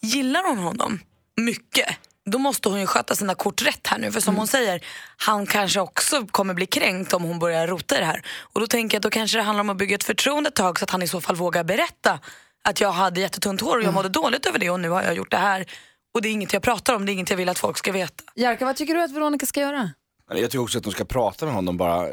gillar 0.00 0.48
hon 0.48 0.58
honom 0.58 1.00
mycket, 1.36 1.88
då 2.30 2.38
måste 2.38 2.68
hon 2.68 2.80
ju 2.80 2.86
sköta 2.86 3.14
sina 3.14 3.34
kort 3.34 3.62
rätt 3.62 3.86
här 3.86 3.98
nu. 3.98 4.12
För 4.12 4.20
som 4.20 4.36
hon 4.36 4.46
säger, 4.46 4.84
han 5.16 5.46
kanske 5.46 5.80
också 5.80 6.26
kommer 6.26 6.54
bli 6.54 6.66
kränkt 6.66 7.12
om 7.12 7.22
hon 7.22 7.38
börjar 7.38 7.66
rota 7.66 7.96
i 7.96 7.98
det 7.98 8.04
här. 8.04 8.22
Och 8.40 8.60
då 8.60 8.66
tänker 8.66 8.94
jag 8.94 8.98
att 8.98 9.02
då 9.02 9.10
kanske 9.10 9.38
det 9.38 9.42
handlar 9.42 9.60
om 9.60 9.70
att 9.70 9.76
bygga 9.76 9.94
ett 9.94 10.04
förtroende 10.04 10.48
ett 10.48 10.54
tag 10.54 10.78
så 10.78 10.84
att 10.84 10.90
han 10.90 11.02
i 11.02 11.08
så 11.08 11.20
fall 11.20 11.36
vågar 11.36 11.64
berätta 11.64 12.20
att 12.64 12.80
jag 12.80 12.92
hade 12.92 13.20
jättetunt 13.20 13.60
hår 13.60 13.76
och 13.76 13.82
jag 13.82 13.94
mådde 13.94 14.08
dåligt 14.08 14.46
över 14.46 14.58
det 14.58 14.70
och 14.70 14.80
nu 14.80 14.88
har 14.88 15.02
jag 15.02 15.14
gjort 15.14 15.30
det 15.30 15.36
här. 15.36 15.66
Och 16.14 16.22
det 16.22 16.28
är 16.28 16.32
inget 16.32 16.52
jag 16.52 16.62
pratar 16.62 16.94
om, 16.94 17.06
det 17.06 17.12
är 17.12 17.14
inget 17.14 17.30
jag 17.30 17.36
vill 17.36 17.48
att 17.48 17.58
folk 17.58 17.78
ska 17.78 17.92
veta. 17.92 18.24
Jerka, 18.34 18.64
vad 18.64 18.76
tycker 18.76 18.94
du 18.94 19.02
att 19.02 19.12
Veronica 19.12 19.46
ska 19.46 19.60
göra? 19.60 19.90
Jag 20.28 20.50
tycker 20.50 20.58
också 20.58 20.78
att 20.78 20.84
de 20.84 20.92
ska 20.92 21.04
prata 21.04 21.46
med 21.46 21.54
honom 21.54 21.76
bara. 21.76 22.08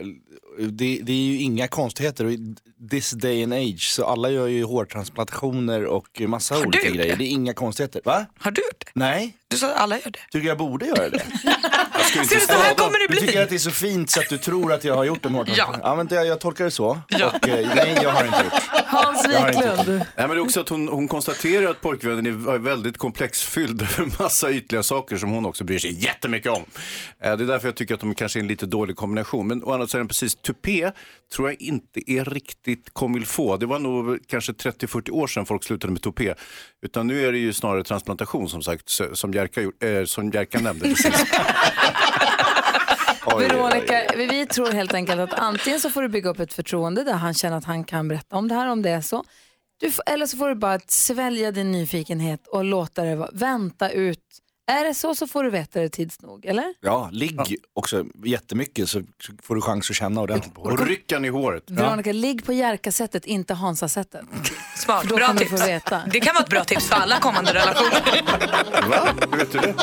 Det, 0.60 1.00
det 1.04 1.12
är 1.12 1.16
ju 1.16 1.38
inga 1.38 1.68
konstigheter. 1.68 2.38
This 2.90 3.12
day 3.12 3.44
and 3.44 3.54
age, 3.54 3.82
så 3.90 4.06
alla 4.06 4.30
gör 4.30 4.48
ju 4.48 4.64
hårtransplantationer 4.64 5.86
och 5.86 6.22
massa 6.22 6.56
Har 6.56 6.62
du 6.62 6.68
olika 6.68 6.90
grejer. 6.90 7.12
det? 7.12 7.16
Det 7.16 7.24
är 7.24 7.32
inga 7.32 7.54
konstigheter. 7.54 8.02
Va? 8.06 8.26
Har 8.40 8.52
du 8.52 8.62
gjort 8.62 8.80
det? 8.86 8.92
Nej. 8.94 9.38
Du 9.48 9.58
sa 9.58 9.68
att 9.72 9.78
alla 9.78 9.96
gör 9.96 10.12
det. 10.12 10.20
Tycker 10.32 10.48
jag 10.48 10.58
borde 10.58 10.86
göra 10.86 11.10
det. 11.10 11.24
Du, 12.14 12.26
så 12.40 12.54
här 12.54 12.74
kommer 12.76 13.00
det 13.00 13.06
Du 13.08 13.08
bli. 13.08 13.20
tycker 13.28 13.44
att 13.44 13.50
det 13.50 13.56
är 13.56 13.60
så 13.60 13.72
fint 13.72 14.10
så 14.10 14.20
att 14.20 14.30
du 14.30 14.38
tror 14.38 14.74
att 14.74 14.84
jag 14.84 14.96
har 14.96 15.04
gjort 15.04 15.26
en 15.26 15.36
hårtransplantation? 15.36 15.82
Ja. 15.84 15.90
Ja, 15.90 15.96
men 15.96 16.08
det, 16.08 16.16
jag 16.26 16.40
tolkar 16.40 16.66
det 16.66 16.72
så. 16.72 16.88
Och, 16.90 17.48
eh, 17.48 17.70
nej, 17.76 17.98
jag 18.04 18.10
har 18.10 18.26
inte 18.26 18.44
gjort. 18.44 18.54
Hans 18.86 19.28
Jag 19.34 19.46
Wiklund. 19.48 19.88
Nej, 19.88 20.06
men 20.18 20.30
det 20.30 20.36
är 20.36 20.40
också 20.40 20.60
att 20.60 20.70
hon, 20.70 20.88
hon 20.88 21.08
konstaterar 21.08 21.70
att 21.72 21.82
pojkvännen 21.82 22.26
är 22.26 22.58
väldigt 22.58 22.98
komplexfylld 22.98 23.82
över 24.00 24.12
massa 24.24 24.52
ytliga 24.52 24.84
saker 24.84 25.18
som 25.18 25.30
hon 25.32 25.46
också 25.46 25.64
bryr 25.64 25.80
sig 25.80 26.04
jättemycket 26.04 26.52
om. 26.52 26.64
Eh, 27.24 27.38
Det 27.38 27.44
är 27.44 27.48
därför 27.48 27.68
jag 27.68 27.76
tycker 27.76 27.94
att 27.94 28.00
de 28.00 28.16
kanske 28.16 28.40
är 28.40 28.42
en 28.42 28.48
lite 28.48 28.66
dålig 28.66 28.96
kombination. 28.96 29.48
Men 29.48 29.64
å 29.64 29.72
andra 29.74 29.88
sidan 29.88 30.08
precis, 30.08 30.36
tupé 30.42 30.92
tror 31.36 31.50
jag 31.50 31.62
inte 31.62 32.12
är 32.12 32.26
riktigt 32.26 32.90
comme 32.94 33.26
faut. 33.26 33.60
Det 33.60 33.66
var 33.66 33.80
nog 33.80 34.20
kanske 34.28 34.52
30-40 34.52 35.10
år 35.12 35.28
sedan 35.28 35.46
folk 35.46 35.64
slutade 35.64 35.94
med 35.94 36.02
tupé. 36.02 36.34
Utan 36.82 37.08
nu 37.08 37.26
är 37.28 37.32
det 37.32 37.38
ju 37.38 37.54
snarare 37.54 37.84
transplantation 37.84 38.50
som 38.50 38.62
sagt, 38.62 38.90
som 39.14 39.34
Jerka, 39.34 39.62
eh, 39.62 40.06
som 40.06 40.30
Jerka 40.32 40.60
nämnde 40.60 40.86
precis. 40.90 41.26
Oj, 43.26 43.34
oj, 43.36 43.44
oj. 43.46 43.48
Veronica, 43.48 44.02
vi- 44.18 44.46
tror 44.46 44.72
helt 44.72 44.94
enkelt 44.94 45.20
att 45.20 45.34
antingen 45.34 45.80
så 45.80 45.90
får 45.90 46.02
du 46.02 46.08
bygga 46.10 46.30
upp 46.30 46.40
ett 46.40 46.54
förtroende 46.54 47.04
där 47.04 47.14
han 47.14 47.34
känner 47.34 47.58
att 47.58 47.66
han 47.66 47.84
kan 47.84 48.08
berätta 48.08 48.36
om 48.36 48.48
det 48.48 48.56
här 48.56 48.68
om 48.68 48.82
det 48.82 48.90
är 48.90 49.02
så. 49.02 49.24
Får, 49.92 50.04
eller 50.10 50.26
så 50.26 50.38
får 50.38 50.50
du 50.50 50.56
bara 50.56 50.80
svälja 50.88 51.52
din 51.52 51.72
nyfikenhet 51.72 52.48
och 52.48 52.64
låta 52.64 53.04
det 53.04 53.16
vara, 53.16 53.30
vänta 53.34 53.90
ut. 53.90 54.20
Är 54.68 54.86
det 54.86 54.94
så 54.94 55.16
så 55.16 55.28
får 55.28 55.44
du 55.44 55.50
veta 55.50 55.80
det 55.80 55.90
tids 55.90 56.22
nog, 56.22 56.46
eller? 56.46 56.74
Ja, 56.82 57.10
ligg 57.12 57.56
också 57.74 58.06
jättemycket 58.26 58.90
så 58.90 59.02
så 59.20 59.32
får 59.44 59.56
du 59.56 59.62
chans 59.62 59.90
att 59.90 59.96
känna 59.96 60.22
ordentligt 60.22 60.54
på 60.54 60.62
Och 60.62 60.88
ryckan 60.88 61.26
i 61.26 61.30
håret. 61.30 61.64
Veronica, 61.68 62.12
ligg 62.12 62.46
på 62.46 62.54
Jerka-sättet, 62.54 63.26
inte 63.26 63.54
Hansa-sättet. 63.54 64.22
Smart, 64.78 65.06
då 65.10 65.16
bra 65.16 65.28
kommer 65.28 65.40
du 65.40 65.46
tips. 65.46 65.62
få 65.62 65.68
veta. 65.68 66.02
Det 66.12 66.20
kan 66.20 66.34
vara 66.34 66.44
ett 66.44 66.50
bra 66.50 66.64
tips 66.64 66.88
för 66.88 66.96
alla 66.96 67.20
kommande 67.20 67.54
relationer. 67.54 68.22
Va? 68.90 69.08
Hur 69.32 69.38
vet 69.38 69.52
du 69.52 69.60
det? 69.60 69.74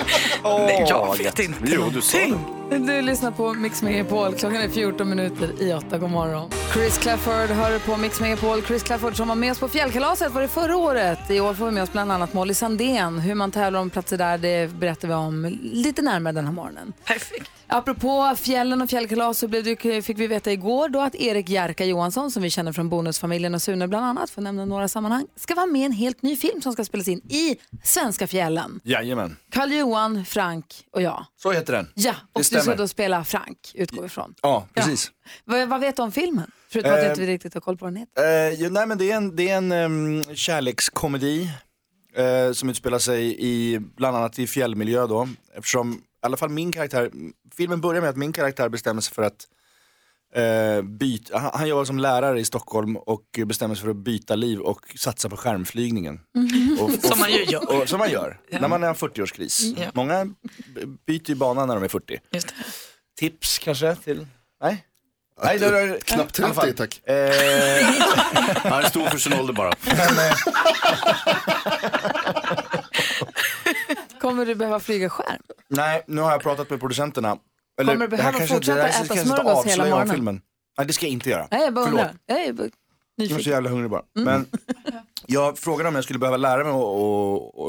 Nej, 0.45 0.85
jag 0.89 1.19
vet 1.19 1.39
inte. 1.39 1.59
Jo, 1.67 1.91
du 1.95 2.01
sa 2.03 2.19
det. 2.19 2.58
Du 2.71 3.03
lyssnar 3.03 3.31
på 3.31 3.55
Mix 3.55 3.83
Megapol. 3.83 4.35
Klockan 4.35 4.61
är 4.61 4.69
14 4.69 5.09
minuter 5.09 5.63
i 5.63 5.73
8. 5.73 5.99
God 5.99 6.11
morgon. 6.11 6.51
Chris 6.73 6.99
Clafford 6.99 7.51
hör 7.51 7.79
på 7.79 7.97
Mix 7.97 8.21
Megapol. 8.21 8.63
Chris 8.63 8.83
Clafford 8.83 9.17
som 9.17 9.29
var 9.29 9.35
med 9.35 9.53
oss 9.53 9.59
på 9.59 9.69
fjällkalaset 9.69 10.33
var 10.33 10.43
det 10.43 10.49
förra 10.49 10.77
året. 10.77 11.31
I 11.31 11.41
år 11.41 11.55
får 11.55 11.67
vi 11.67 11.73
med 11.73 11.83
oss 11.83 11.93
bland 11.93 12.13
annat 12.13 12.35
Molly 12.35 12.55
Sandén. 12.55 13.19
Hur 13.19 13.35
man 13.35 13.51
tävlar 13.51 13.81
om 13.81 13.91
platser 13.91 14.17
där, 14.17 14.39
det 14.39 14.71
berättar 14.73 15.09
vi 15.09 15.15
om 15.15 15.59
lite 15.63 16.03
närmare 16.03 16.33
den 16.33 16.47
här 16.47 16.53
morgonen. 16.53 16.93
Perfekt. 17.05 17.51
Apropå 17.71 18.35
fjällen 18.37 18.83
och 18.83 18.91
fjällkalas 18.91 19.39
så 19.39 19.49
blev 19.49 19.65
det, 19.65 20.03
fick 20.03 20.19
vi 20.19 20.27
veta 20.27 20.53
igår 20.53 20.89
då 20.89 21.01
att 21.01 21.15
Erik 21.15 21.49
Jerka 21.49 21.85
Johansson, 21.85 22.31
som 22.31 22.43
vi 22.43 22.51
känner 22.51 22.73
från 22.73 22.89
Bonusfamiljen 22.89 23.55
och 23.55 23.63
Sune 23.63 23.89
bland 23.89 24.07
annat, 24.07 24.31
för 24.31 24.41
att 24.41 24.45
nämna 24.45 24.65
några 24.65 24.89
sammanhang, 24.89 25.27
ska 25.37 25.55
vara 25.55 25.67
med 25.67 25.81
i 25.81 25.85
en 25.85 25.93
helt 25.93 26.23
ny 26.23 26.37
film 26.37 26.63
som 26.63 26.73
ska 26.73 26.85
spelas 26.85 27.09
in 27.09 27.19
i 27.19 27.57
svenska 27.85 28.27
fjällen. 28.27 28.81
Jajamän, 28.85 29.37
Karl-Johan, 29.51 30.25
Frank 30.25 30.65
och 30.93 31.03
jag. 31.03 31.27
så 31.43 31.53
heter 31.53 31.73
den. 31.73 31.89
Ja, 31.95 32.15
och 32.33 32.43
Det 32.51 32.57
du 32.57 32.61
ska 32.61 32.75
då 32.75 32.89
spela 32.89 33.25
Frank, 33.25 33.59
utgår 33.75 34.01
vi 34.03 34.07
ifrån. 34.07 34.35
Ja, 34.43 34.67
precis. 34.75 35.11
Vad, 35.45 35.69
vad 35.69 35.81
vet 35.81 35.97
du 35.97 36.03
om 36.03 36.13
filmen? 36.13 36.51
Förutom 36.71 36.93
att 36.93 37.01
du 37.01 37.05
Eh, 37.05 37.11
inte 37.11 37.27
riktigt 37.27 37.55
har 37.55 37.61
koll 37.61 37.77
på 37.77 37.85
vad 37.85 37.93
den 37.95 38.01
heter. 38.01 38.49
Eh, 38.49 38.55
jo, 38.61 38.71
nej, 38.71 38.87
men 38.87 38.99
det 38.99 39.11
är 39.13 39.17
en, 39.17 39.37
det 39.37 39.49
är 39.49 39.57
en 39.57 39.73
um, 39.73 40.25
kärlekskomedi 40.35 41.51
eh, 42.17 42.53
som 42.53 42.71
utspelar 42.71 42.99
sig 42.99 43.37
i, 43.39 43.79
bland 43.79 44.17
annat 44.17 44.39
i 44.39 44.47
fjällmiljö 44.47 45.07
då. 45.07 45.29
Eftersom, 45.55 46.03
alla 46.29 46.37
fall 46.37 46.49
min 46.49 46.73
karaktär, 46.73 47.11
filmen 47.57 47.81
börjar 47.81 48.01
med 48.01 48.11
att 48.11 48.17
min 48.17 48.33
karaktär 48.33 48.69
bestämmer 48.69 49.01
sig 49.01 49.15
för 49.15 49.23
att 49.23 49.47
eh, 50.35 50.83
byta, 50.83 51.39
han, 51.39 51.51
han 51.55 51.69
jobbar 51.69 51.85
som 51.85 51.99
lärare 51.99 52.41
i 52.41 52.45
Stockholm 52.45 52.97
och 52.97 53.25
bestämmer 53.47 53.75
sig 53.75 53.83
för 53.83 53.91
att 53.91 53.97
byta 53.97 54.37
liv 54.37 54.61
och 54.61 54.81
satsa 54.97 55.29
på 55.29 55.37
skärmflygningen. 55.37 56.21
Och, 56.81 56.85
och, 56.85 56.91
Som 57.05 57.19
man 57.19 57.33
ju 57.33 57.45
gör. 57.45 57.83
Och, 57.83 57.89
som 57.89 57.99
man 57.99 58.11
gör, 58.11 58.41
när 58.51 58.69
man 58.69 58.85
är 58.85 58.89
en 58.89 58.95
40-årskris. 58.95 59.75
Ja. 59.79 59.91
Många 59.95 60.27
byter 61.07 61.29
ju 61.31 61.35
bana 61.35 61.67
när 61.67 61.75
de 61.75 61.85
är 61.85 61.89
40. 61.89 62.19
Just 62.31 62.49
det. 62.49 62.55
Tips 63.19 63.59
kanske 63.59 63.95
till, 63.95 64.27
nej? 64.63 64.85
Nej, 65.43 65.59
det, 65.59 65.71
det, 65.71 66.05
Knappt 66.05 66.39
i 66.39 66.43
alla 66.43 66.55
fall. 66.55 66.65
30 66.65 66.77
tack. 66.77 67.09
Eh, 67.09 67.17
Han 68.57 68.85
är 68.85 68.89
stor 68.89 69.07
för 69.07 69.19
sin 69.19 69.33
ålder 69.33 69.55
bara. 69.55 69.73
Kommer 74.29 74.47
du 74.47 74.55
behöva 74.55 74.81
flyga 74.81 75.11
skärm? 75.11 75.43
Nej, 75.69 76.03
nu 76.07 76.21
har 76.21 76.31
jag 76.33 76.43
pratat 76.43 76.71
med 76.71 76.81
producenterna. 76.81 77.37
Eller, 77.81 77.93
Kommer 77.95 78.07
du 78.07 78.17
behöva 78.17 78.39
kanske- 78.39 78.55
fortsätta 78.55 78.77
det 78.83 78.89
här 78.89 79.05
äta 79.05 79.17
smörgås 79.17 79.65
hela 79.67 79.85
morgonen? 79.85 80.15
Filmen. 80.15 80.41
Nej, 80.79 80.87
det 80.87 80.93
ska 80.93 81.07
jag 81.07 81.13
inte 81.13 81.31
göra. 81.31 81.49
Nej, 81.51 81.61
jag 81.65 81.75
bara 81.75 81.85
Förlåt. 81.87 82.01
undrar. 82.01 82.17
Jag 82.27 82.41
är 82.45 82.53
bara 82.53 82.69
Jag 83.17 83.31
är 83.39 83.43
så 83.43 83.51
jävla 83.51 83.71
hungrig 83.71 83.91
bara. 83.91 84.03
Men 84.15 84.47
jag 85.27 85.59
frågade 85.59 85.89
om 85.89 85.95
jag 85.95 86.05
skulle 86.05 86.19
behöva 86.19 86.37
lära 86.37 86.65
mig 86.65 86.73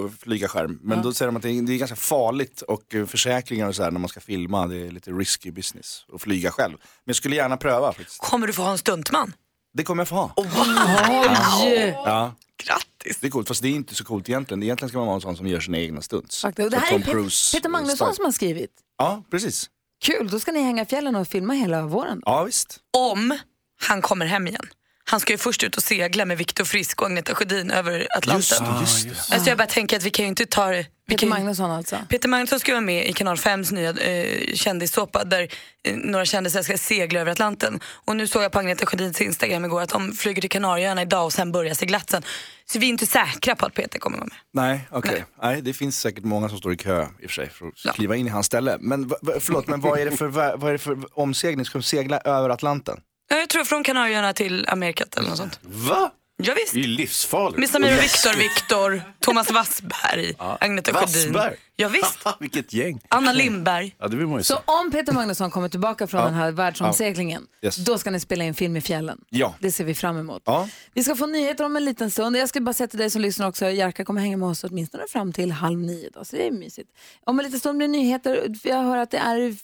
att 0.05 0.19
flyga 0.19 0.47
skärm. 0.47 0.79
Men 0.81 1.01
då 1.01 1.13
säger 1.13 1.27
de 1.31 1.35
att 1.35 1.41
det 1.43 1.49
är, 1.49 1.61
det 1.61 1.73
är 1.73 1.77
ganska 1.77 1.95
farligt 1.95 2.61
och 2.61 2.83
försäkringar 3.07 3.67
och 3.67 3.75
så 3.75 3.83
här 3.83 3.91
när 3.91 3.99
man 3.99 4.09
ska 4.09 4.19
filma, 4.19 4.67
det 4.67 4.87
är 4.87 4.91
lite 4.91 5.11
risky 5.11 5.51
business 5.51 6.05
att 6.13 6.21
flyga 6.21 6.51
själv. 6.51 6.73
Men 6.73 6.81
jag 7.05 7.15
skulle 7.15 7.35
gärna 7.35 7.57
pröva 7.57 7.93
faktiskt. 7.93 8.17
Kommer 8.21 8.47
du 8.47 8.53
få 8.53 8.61
ha 8.61 8.71
en 8.71 8.77
stuntman? 8.77 9.33
Det 9.73 9.83
kommer 9.83 10.01
jag 10.01 10.07
få 10.07 10.15
ha. 10.15 10.33
Oj! 10.37 11.93
Ja. 12.05 12.35
Grattis! 12.63 13.17
Det 13.21 13.27
är 13.27 13.31
coolt, 13.31 13.47
fast 13.47 13.61
det 13.61 13.67
är 13.67 13.71
inte 13.71 13.95
så 13.95 14.03
coolt 14.03 14.29
egentligen. 14.29 14.63
Egentligen 14.63 14.89
ska 14.89 14.97
man 14.97 15.07
vara 15.07 15.15
en 15.15 15.21
sån 15.21 15.37
som 15.37 15.47
gör 15.47 15.59
sina 15.59 15.77
egna 15.77 16.01
stunts. 16.01 16.41
Faktiskt. 16.41 16.71
Det 16.71 16.77
Så 16.77 16.85
här 16.85 16.87
är 16.87 16.91
Tom 16.91 17.01
Pe- 17.01 17.11
Cruise 17.11 17.57
Peter 17.57 17.69
Magnusson 17.69 17.95
style. 17.97 18.13
som 18.13 18.25
har 18.25 18.31
skrivit. 18.31 18.71
Ja, 18.97 19.23
precis. 19.31 19.69
Kul, 20.03 20.29
då 20.29 20.39
ska 20.39 20.51
ni 20.51 20.61
hänga 20.61 20.81
i 20.83 20.85
fjällen 20.85 21.15
och 21.15 21.27
filma 21.27 21.53
hela 21.53 21.81
våren. 21.87 22.21
Ja, 22.25 22.43
visst. 22.43 22.77
Om 22.97 23.37
han 23.81 24.01
kommer 24.01 24.25
hem 24.25 24.47
igen. 24.47 24.65
Han 25.09 25.19
ska 25.19 25.33
ju 25.33 25.37
först 25.37 25.63
ut 25.63 25.77
och 25.77 25.83
segla 25.83 26.25
med 26.25 26.37
Viktor 26.37 26.65
Frisk 26.65 27.01
och 27.01 27.07
Agneta 27.07 27.35
Sjödin 27.35 27.71
över 27.71 28.07
Atlanten. 28.17 28.79
Just 28.81 29.05
just 29.05 29.33
Alltså 29.33 29.49
jag 29.49 29.57
bara 29.57 29.67
tänker 29.67 29.97
att 29.97 30.03
vi 30.03 30.09
kan 30.09 30.25
ju 30.25 30.29
inte 30.29 30.45
ta 30.45 30.67
det. 30.67 30.77
vi 30.77 30.85
Peter 31.07 31.17
kan 31.17 31.29
Magnusson 31.29 31.71
alltså. 31.71 31.97
Peter 32.09 32.29
Magnusson 32.29 32.59
ska 32.59 32.71
vara 32.71 32.81
med 32.81 33.09
i 33.09 33.13
Kanal 33.13 33.35
5s 33.37 33.73
nya 33.73 33.89
eh, 33.89 34.53
kändissåpa 34.55 35.23
där 35.23 35.47
eh, 35.83 35.95
några 35.95 36.25
kändisar 36.25 36.61
ska 36.61 36.77
segla 36.77 37.19
över 37.19 37.31
Atlanten. 37.31 37.79
Och 38.05 38.15
nu 38.15 38.27
såg 38.27 38.43
jag 38.43 38.51
på 38.51 38.59
Agneta 38.59 38.85
Sjödins 38.85 39.21
Instagram 39.21 39.65
igår 39.65 39.81
att 39.81 39.89
de 39.89 40.11
flyger 40.13 40.41
till 40.41 40.49
Kanarieöarna 40.49 41.01
idag 41.01 41.25
och 41.25 41.33
sen 41.33 41.51
börjar 41.51 41.73
seglatsen. 41.73 42.23
Så 42.65 42.79
vi 42.79 42.85
är 42.85 42.89
inte 42.89 43.05
säkra 43.05 43.55
på 43.55 43.65
att 43.65 43.73
Peter 43.73 43.99
kommer 43.99 44.17
vara 44.17 44.27
med. 44.27 44.37
Nej, 44.53 44.87
okej. 44.91 45.25
Nej. 45.41 45.61
det 45.61 45.73
finns 45.73 45.99
säkert 45.99 46.23
många 46.23 46.49
som 46.49 46.57
står 46.57 46.73
i 46.73 46.77
kö 46.77 47.01
i 47.01 47.25
och 47.25 47.29
för 47.29 47.35
sig 47.35 47.49
för 47.49 47.89
att 47.89 47.95
kliva 47.95 48.15
in 48.15 48.27
i 48.27 48.29
hans 48.29 48.45
ställe. 48.45 48.77
Men 48.79 49.11
förlåt, 49.39 49.67
men 49.67 49.81
vad 49.81 49.99
är 49.99 50.05
det 50.05 50.17
för, 50.17 50.27
va- 50.27 50.55
vad 50.55 50.69
är 50.69 50.73
det 50.73 50.79
för 50.79 51.19
omsegling? 51.19 51.65
Ska 51.65 51.77
de 51.77 51.83
segla 51.83 52.19
över 52.19 52.49
Atlanten? 52.49 52.99
Ja, 53.29 53.37
Jag 53.37 53.49
tror 53.49 53.63
från 53.63 53.83
Kanarieöarna 53.83 54.33
till 54.33 54.65
Amerikat 54.69 55.17
eller 55.17 55.29
något 55.29 55.37
sånt. 55.37 55.59
Va? 55.61 56.11
Ja, 56.43 56.53
visst. 56.53 56.73
Det 56.73 56.79
är 56.79 56.83
ju 56.83 56.87
livsfarligt. 56.87 57.59
Med 57.59 57.69
Samir 57.69 57.97
och 57.97 58.03
Viktor, 58.03 58.37
Viktor, 58.37 59.01
Thomas 59.19 59.51
Wassberg, 59.51 60.33
Agneta 60.59 60.93
Sjödin. 60.93 61.33
Wassberg? 61.33 61.55
Ja, 61.75 61.87
visst. 61.89 62.19
Vilket 62.39 62.73
gäng. 62.73 62.99
Anna 63.09 63.33
Lindberg. 63.33 63.95
Ja, 63.99 64.07
det 64.07 64.17
vill 64.17 64.27
man 64.27 64.37
ju 64.37 64.43
se. 64.43 64.53
Så 64.53 64.59
om 64.65 64.91
Peter 64.91 65.13
Magnusson 65.13 65.51
kommer 65.51 65.69
tillbaka 65.69 66.07
från 66.07 66.19
Ja. 66.21 66.25
den 66.25 66.33
här 66.35 66.51
världsomseglingen, 66.51 67.47
Ja. 67.61 67.67
Yes. 67.67 67.75
då 67.75 67.97
ska 67.97 68.11
ni 68.11 68.19
spela 68.19 68.43
in 68.43 68.53
film 68.53 68.77
i 68.77 68.81
fjällen. 68.81 69.19
Ja. 69.29 69.55
Det 69.59 69.71
ser 69.71 69.83
vi 69.83 69.95
fram 69.95 70.17
emot. 70.17 70.41
Ja. 70.45 70.69
Vi 70.93 71.03
ska 71.03 71.15
få 71.15 71.25
nyheter 71.25 71.63
om 71.65 71.75
en 71.75 71.85
liten 71.85 72.11
stund. 72.11 72.37
Jag 72.37 72.49
ska 72.49 72.61
bara 72.61 72.73
säga 72.73 72.87
till 72.87 72.99
dig 72.99 73.09
som 73.09 73.21
lyssnar 73.21 73.47
också, 73.47 73.69
Jerka 73.69 74.05
kommer 74.05 74.21
hänga 74.21 74.37
med 74.37 74.47
oss 74.49 74.63
åtminstone 74.63 75.03
fram 75.09 75.33
till 75.33 75.51
halv 75.51 75.79
nio. 75.79 76.09
Då, 76.13 76.25
så 76.25 76.35
det 76.35 76.47
är 76.47 76.51
mysigt. 76.51 76.89
Om 77.25 77.39
en 77.39 77.45
liten 77.45 77.59
stund 77.59 77.77
blir 77.77 77.87
det 77.87 77.91
nyheter. 77.91 78.47
Jag 78.63 78.83
hör 78.83 78.97
att 78.97 79.11
det 79.11 79.17
är 79.17 79.55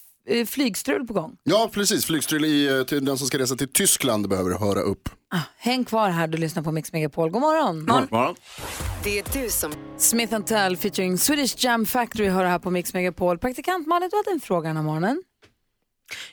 flygstrul 0.46 1.06
på 1.06 1.12
gång. 1.12 1.36
Ja, 1.42 1.70
precis. 1.72 2.04
Flygstrul 2.04 2.44
i, 2.44 2.78
eh, 2.78 2.82
till 2.82 3.04
den 3.04 3.18
som 3.18 3.26
ska 3.26 3.38
resa 3.38 3.56
till 3.56 3.68
Tyskland 3.68 4.28
behöver 4.28 4.58
höra 4.58 4.80
upp. 4.80 5.08
Ah, 5.34 5.40
häng 5.58 5.84
kvar 5.84 6.10
här, 6.10 6.26
du 6.26 6.38
lyssnar 6.38 6.62
på 6.62 6.72
Mix 6.72 6.92
Megapol. 6.92 7.30
God 7.30 7.40
morgon. 7.40 7.84
morgon. 7.84 8.34
Det 9.04 9.18
är 9.18 9.24
du 9.32 9.50
som... 9.50 9.72
Smith 9.96 10.40
Tell 10.40 10.76
featuring 10.76 11.18
Swedish 11.18 11.64
Jam 11.64 11.86
Factory 11.86 12.28
hör 12.28 12.44
här 12.44 12.58
på 12.58 12.70
Mix 12.70 12.94
Megapol. 12.94 13.38
Praktikant 13.38 13.86
Malin, 13.86 14.08
du 14.12 14.16
hade 14.16 14.30
en 14.30 14.40
fråga 14.40 14.68
den 14.68 14.76
här 14.76 14.84
morgonen. 14.84 15.22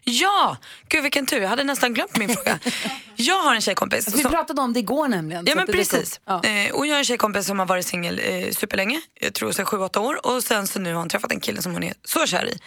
Ja, 0.03 0.57
gud 0.89 1.03
vilken 1.03 1.25
tur. 1.25 1.41
Jag 1.41 1.49
hade 1.49 1.63
nästan 1.63 1.93
glömt 1.93 2.17
min 2.17 2.29
fråga. 2.29 2.59
Jag 3.15 3.43
har 3.43 3.55
en 3.55 3.61
tjejkompis. 3.61 3.97
Alltså, 4.07 4.17
vi 4.17 4.21
som- 4.23 4.31
pratade 4.31 4.61
om 4.61 4.73
det 4.73 4.79
igår 4.79 5.07
nämligen. 5.07 5.45
Ja 5.45 5.51
så 5.51 5.57
men 5.57 5.67
precis. 5.67 6.19
Ja. 6.25 6.43
Eh, 6.43 6.71
och 6.73 6.87
jag 6.87 6.93
har 6.93 6.99
en 6.99 7.05
tjejkompis 7.05 7.45
som 7.47 7.59
har 7.59 7.65
varit 7.65 7.85
singel 7.85 8.21
eh, 8.23 8.49
superlänge, 8.51 9.01
jag 9.19 9.33
tror 9.33 9.51
sedan 9.51 9.65
7-8 9.65 9.97
år 9.99 10.25
och 10.27 10.43
sen 10.43 10.67
så 10.67 10.79
nu 10.79 10.93
har 10.93 10.99
hon 10.99 11.09
träffat 11.09 11.31
en 11.31 11.39
kille 11.39 11.61
som 11.61 11.73
hon 11.73 11.83
är 11.83 11.93
så 12.05 12.25
kär 12.25 12.45
i. 12.49 12.59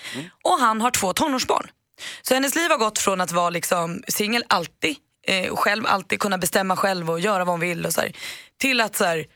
Och 0.45 0.59
han 0.61 0.81
har 0.81 0.91
två 0.91 1.13
tonårsbarn. 1.13 1.67
Så 2.23 2.35
hennes 2.35 2.55
liv 2.55 2.71
har 2.71 2.79
gått 2.79 2.99
från 2.99 3.21
att 3.21 3.33
vara 3.33 3.51
liksom 3.51 4.03
singel 4.09 4.45
alltid, 4.49 4.97
eh, 5.27 5.49
och 5.51 5.59
själv 5.59 5.87
alltid 5.87 6.21
kunna 6.21 6.39
bestämma 6.39 6.77
själv 6.77 7.11
och 7.11 7.21
göra 7.21 7.45
vad 7.45 7.53
hon 7.53 7.61
vill 7.61 7.87
och 7.87 7.93
så 7.93 8.01
här, 8.01 8.13
till 8.61 8.81
att 8.81 8.97
så 8.97 9.05
här, 9.05 9.27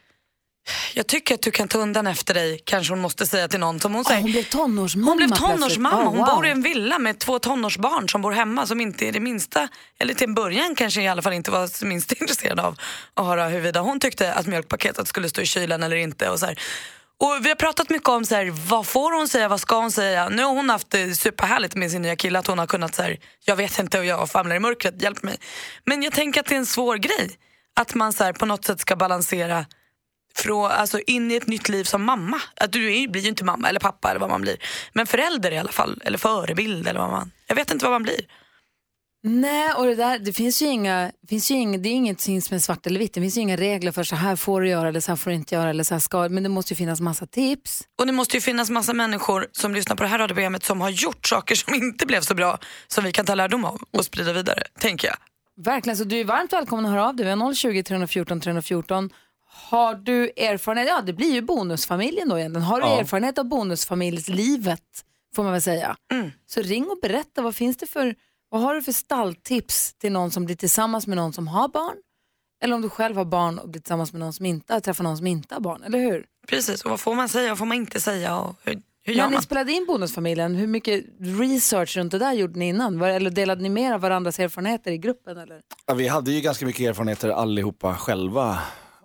jag 0.95 1.07
tycker 1.07 1.35
att 1.35 1.43
du 1.43 1.51
kan 1.51 1.69
ta 1.69 1.79
undan 1.79 2.07
efter 2.07 2.35
dig, 2.35 2.61
kanske 2.65 2.93
hon 2.93 3.01
måste 3.01 3.27
säga 3.27 3.49
till 3.49 3.61
någon 3.61 3.81
som 3.81 3.95
hon 3.95 4.05
säger. 4.05 4.21
hon 4.21 4.31
blev 4.33 4.43
tonårsmamma 4.43 5.11
Hon 5.11 5.17
blev 5.17 5.29
tonårsmamma. 5.29 6.03
Oh, 6.03 6.05
Hon 6.05 6.17
wow. 6.19 6.27
bor 6.27 6.47
i 6.47 6.51
en 6.51 6.63
villa 6.63 6.99
med 6.99 7.19
två 7.19 7.39
tonårsbarn 7.39 8.09
som 8.09 8.23
bor 8.23 8.33
hemma 8.33 8.67
som 8.67 8.81
inte 8.81 9.07
är 9.07 9.13
det 9.13 9.21
minsta, 9.21 9.69
eller 9.99 10.15
till 10.15 10.29
en 10.29 10.35
början 10.35 10.75
kanske 10.75 11.03
i 11.03 11.09
alla 11.09 11.23
fall 11.23 11.33
inte 11.33 11.51
var 11.51 11.85
minst 11.85 12.13
intresserad 12.21 12.61
av 12.61 12.77
att 13.15 13.27
höra 13.27 13.49
huruvida 13.49 13.81
hon 13.81 14.01
tyckte 14.01 14.33
att 14.33 14.47
mjölkpaketet 14.47 15.09
skulle 15.09 15.29
stå 15.29 15.41
i 15.41 15.47
kylen 15.47 15.83
eller 15.83 15.97
inte. 15.97 16.31
Och 16.31 16.39
så 16.39 16.47
här. 16.47 16.59
Och 17.21 17.39
vi 17.45 17.49
har 17.49 17.57
pratat 17.57 17.91
mycket 17.91 18.09
om 18.09 18.25
så 18.25 18.35
här, 18.35 18.51
vad 18.69 18.87
får 18.87 19.13
hon 19.19 19.29
säga, 19.29 19.49
vad 19.49 19.61
ska 19.61 19.81
hon 19.81 19.93
säga. 19.93 20.29
Nu 20.29 20.43
har 20.43 20.55
hon 20.55 20.71
haft 20.71 20.91
det 20.91 21.15
superhärligt 21.15 21.75
med 21.75 21.91
sin 21.91 22.03
nya 22.03 22.17
kille 22.17 22.39
att 22.39 22.47
hon 22.47 22.59
har 22.59 22.67
kunnat 22.67 22.95
så 22.95 23.03
här, 23.03 23.19
jag 23.45 23.57
vet 23.57 23.79
inte 23.79 23.99
och 23.99 24.05
jag 24.05 24.31
famlar 24.31 24.57
i 24.57 24.61
mörkret, 24.61 25.03
hjälp 25.03 25.23
mig. 25.23 25.37
Men 25.85 26.03
jag 26.03 26.13
tänker 26.13 26.41
att 26.41 26.47
det 26.47 26.55
är 26.55 26.59
en 26.59 26.67
svår 26.67 26.97
grej. 26.97 27.31
Att 27.81 27.95
man 27.95 28.13
så 28.13 28.25
här, 28.25 28.33
på 28.33 28.47
något 28.47 28.65
sätt 28.65 28.81
ska 28.81 28.97
balansera 28.97 29.67
från, 30.35 30.71
alltså 30.71 31.01
in 31.07 31.31
i 31.31 31.35
ett 31.35 31.47
nytt 31.47 31.69
liv 31.69 31.85
som 31.85 32.05
mamma. 32.05 32.41
Att 32.57 32.73
du 32.73 32.97
är, 32.97 33.09
blir 33.09 33.23
ju 33.23 33.29
inte 33.29 33.45
mamma 33.45 33.69
eller 33.69 33.81
pappa 33.81 34.11
eller 34.11 34.21
vad 34.21 34.31
man 34.31 34.41
blir. 34.41 34.57
Men 34.93 35.07
förälder 35.07 35.53
i 35.53 35.59
alla 35.59 35.73
fall, 35.73 36.03
eller 36.05 36.19
förebild 36.19 36.89
eller 36.89 37.01
vad 37.01 37.11
man... 37.11 37.31
Jag 37.47 37.55
vet 37.55 37.71
inte 37.71 37.85
vad 37.85 37.93
man 37.93 38.03
blir. 38.03 38.21
Nej, 39.23 39.73
och 39.73 39.87
det, 39.87 39.95
där, 39.95 40.19
det 40.19 40.33
finns 40.33 40.63
ju 40.63 40.67
inga, 40.67 41.13
finns 41.29 41.51
ju 41.51 41.55
inga, 41.55 41.79
det 41.79 41.89
är 41.89 41.93
ingenting 41.93 42.43
som 42.43 42.55
är 42.55 42.59
svart 42.59 42.87
eller 42.87 42.99
vitt. 42.99 43.15
Det 43.15 43.21
finns 43.21 43.37
ju 43.37 43.41
inga 43.41 43.57
regler 43.57 43.93
för 43.93 44.05
så 44.05 44.17
här 44.17 44.37
får 44.37 44.61
du 44.61 44.69
göra 44.69 44.89
eller 44.89 45.01
så 45.01 45.11
här 45.11 45.17
får 45.17 45.31
du 45.31 45.37
inte 45.37 45.55
göra 45.55 45.71
eller 45.71 45.85
så 45.85 45.95
här 45.95 45.99
ska 45.99 46.29
Men 46.29 46.43
det 46.43 46.49
måste 46.49 46.73
ju 46.73 46.77
finnas 46.77 47.01
massa 47.01 47.27
tips. 47.27 47.83
Och 47.99 48.07
det 48.07 48.13
måste 48.13 48.37
ju 48.37 48.41
finnas 48.41 48.71
massa 48.71 48.93
människor 48.93 49.47
som 49.53 49.75
lyssnar 49.75 49.97
på 49.97 50.03
det 50.03 50.09
här 50.09 50.19
radioprogrammet 50.19 50.65
som 50.65 50.81
har 50.81 50.91
gjort 50.91 51.27
saker 51.29 51.55
som 51.55 51.75
inte 51.75 52.07
blev 52.07 52.21
så 52.21 52.35
bra 52.35 52.59
som 52.87 53.05
vi 53.05 53.13
kan 53.13 53.27
ta 53.27 53.35
lärdom 53.35 53.65
av 53.65 53.83
och 53.91 54.05
sprida 54.05 54.33
vidare, 54.33 54.63
tänker 54.79 55.09
jag. 55.09 55.17
Verkligen, 55.65 55.97
så 55.97 56.05
du 56.05 56.21
är 56.21 56.25
varmt 56.25 56.53
välkommen 56.53 56.85
att 56.85 56.91
höra 56.91 57.09
av 57.09 57.17
dig. 57.17 57.27
Vi 57.27 57.33
har 57.33 57.55
020 57.55 57.83
314 57.83 58.41
314. 58.41 59.11
Har 59.69 59.95
du 59.95 60.25
erfarenhet, 60.37 60.89
ja 60.89 61.01
det 61.01 61.13
blir 61.13 61.33
ju 61.33 61.43
bonusfamiljen 61.43 62.29
då 62.29 62.39
egentligen. 62.39 62.63
Har 62.67 62.81
du 62.81 62.87
Ja. 62.87 63.01
erfarenhet 63.01 63.39
av 63.39 63.45
bonusfamiljslivet 63.45 65.05
får 65.37 65.43
man 65.43 65.53
väl 65.53 65.63
säga. 65.63 65.97
Så 66.47 66.63
ring 66.63 66.87
och 66.91 66.99
berätta, 67.03 67.43
vad 67.43 67.55
finns 67.55 67.77
det 67.77 67.87
för, 67.87 68.15
vad 68.49 68.61
har 68.61 68.75
du 68.75 68.83
för 68.83 68.93
stalltips 68.93 69.95
till 69.95 70.13
någon 70.13 70.31
som 70.31 70.45
blir 70.45 70.57
tillsammans 70.57 71.07
med 71.07 71.17
någon 71.17 71.33
som 71.33 71.49
har 71.49 71.69
barn? 71.69 71.97
Eller 72.63 72.75
om 72.75 72.83
du 72.83 72.89
själv 72.89 73.17
har 73.17 73.25
barn 73.25 73.59
och 73.59 73.69
blir 73.69 73.81
tillsammans 73.83 74.13
med 74.13 74.21
någon 74.21 74.33
som 74.33 74.47
inte, 74.47 74.81
träffar 74.81 75.05
någon 75.05 75.17
som 75.17 75.27
inte 75.27 75.55
har 75.55 75.61
barn, 75.61 75.83
eller 75.83 75.99
hur? 75.99 76.27
Precis, 76.49 76.83
och 76.85 76.91
vad 76.91 77.01
får 77.01 77.15
man 77.15 77.29
säga 77.29 77.53
och 77.53 77.59
får 77.59 77.67
man 77.67 77.77
inte 77.77 78.01
säga 78.01 78.39
och 78.39 78.57
hur, 78.65 78.83
hur 79.03 79.13
gör 79.15 79.23
När 79.23 79.29
ni 79.31 79.35
man? 79.35 79.43
spelade 79.43 79.73
in 79.73 79.85
Bonusfamiljen, 79.87 80.55
hur 80.55 80.67
mycket 80.67 81.05
research 81.19 81.97
runt 81.97 82.13
det 82.13 82.19
där 82.19 82.33
gjorde 82.33 82.59
ni 82.59 82.69
innan? 82.69 82.99
Var, 82.99 83.09
eller 83.09 83.31
delade 83.31 83.63
ni 83.63 83.69
mer 83.69 83.93
av 83.93 84.01
varandras 84.01 84.39
erfarenheter 84.41 84.91
i 84.93 84.99
gruppen? 84.99 85.39
Eller? 85.39 85.61
Ja, 85.87 85.95
vi 85.95 86.09
hade 86.09 86.31
ju 86.33 86.41
ganska 86.41 86.67
mycket 86.67 86.89
erfarenheter 86.89 87.29
allihopa 87.29 87.95
själva 87.95 88.59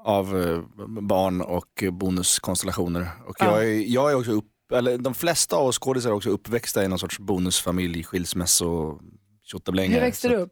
av 0.06 0.42
eh, 0.42 0.62
barn 1.02 1.42
och 1.42 1.84
bonuskonstellationer. 1.92 3.08
Och 3.28 3.36
Ja. 3.40 3.46
jag, 3.46 3.66
är, 3.66 3.80
jag 3.94 4.12
är 4.12 4.16
också 4.16 4.32
upp, 4.32 4.46
eller 4.74 4.98
de 4.98 5.14
flesta 5.14 5.56
av 5.56 5.68
oss 5.68 5.80
skådisar 5.80 6.10
är 6.10 6.14
också 6.14 6.30
uppväxta 6.30 6.84
i 6.84 6.88
någon 6.88 7.00
sorts 7.00 7.20
bonusfamilj, 7.20 8.04
skilsmässo, 8.04 9.00
tjottablängare. 9.44 9.94
Hur 10.00 10.06
växte 10.06 10.28
du 10.28 10.36
upp? 10.36 10.52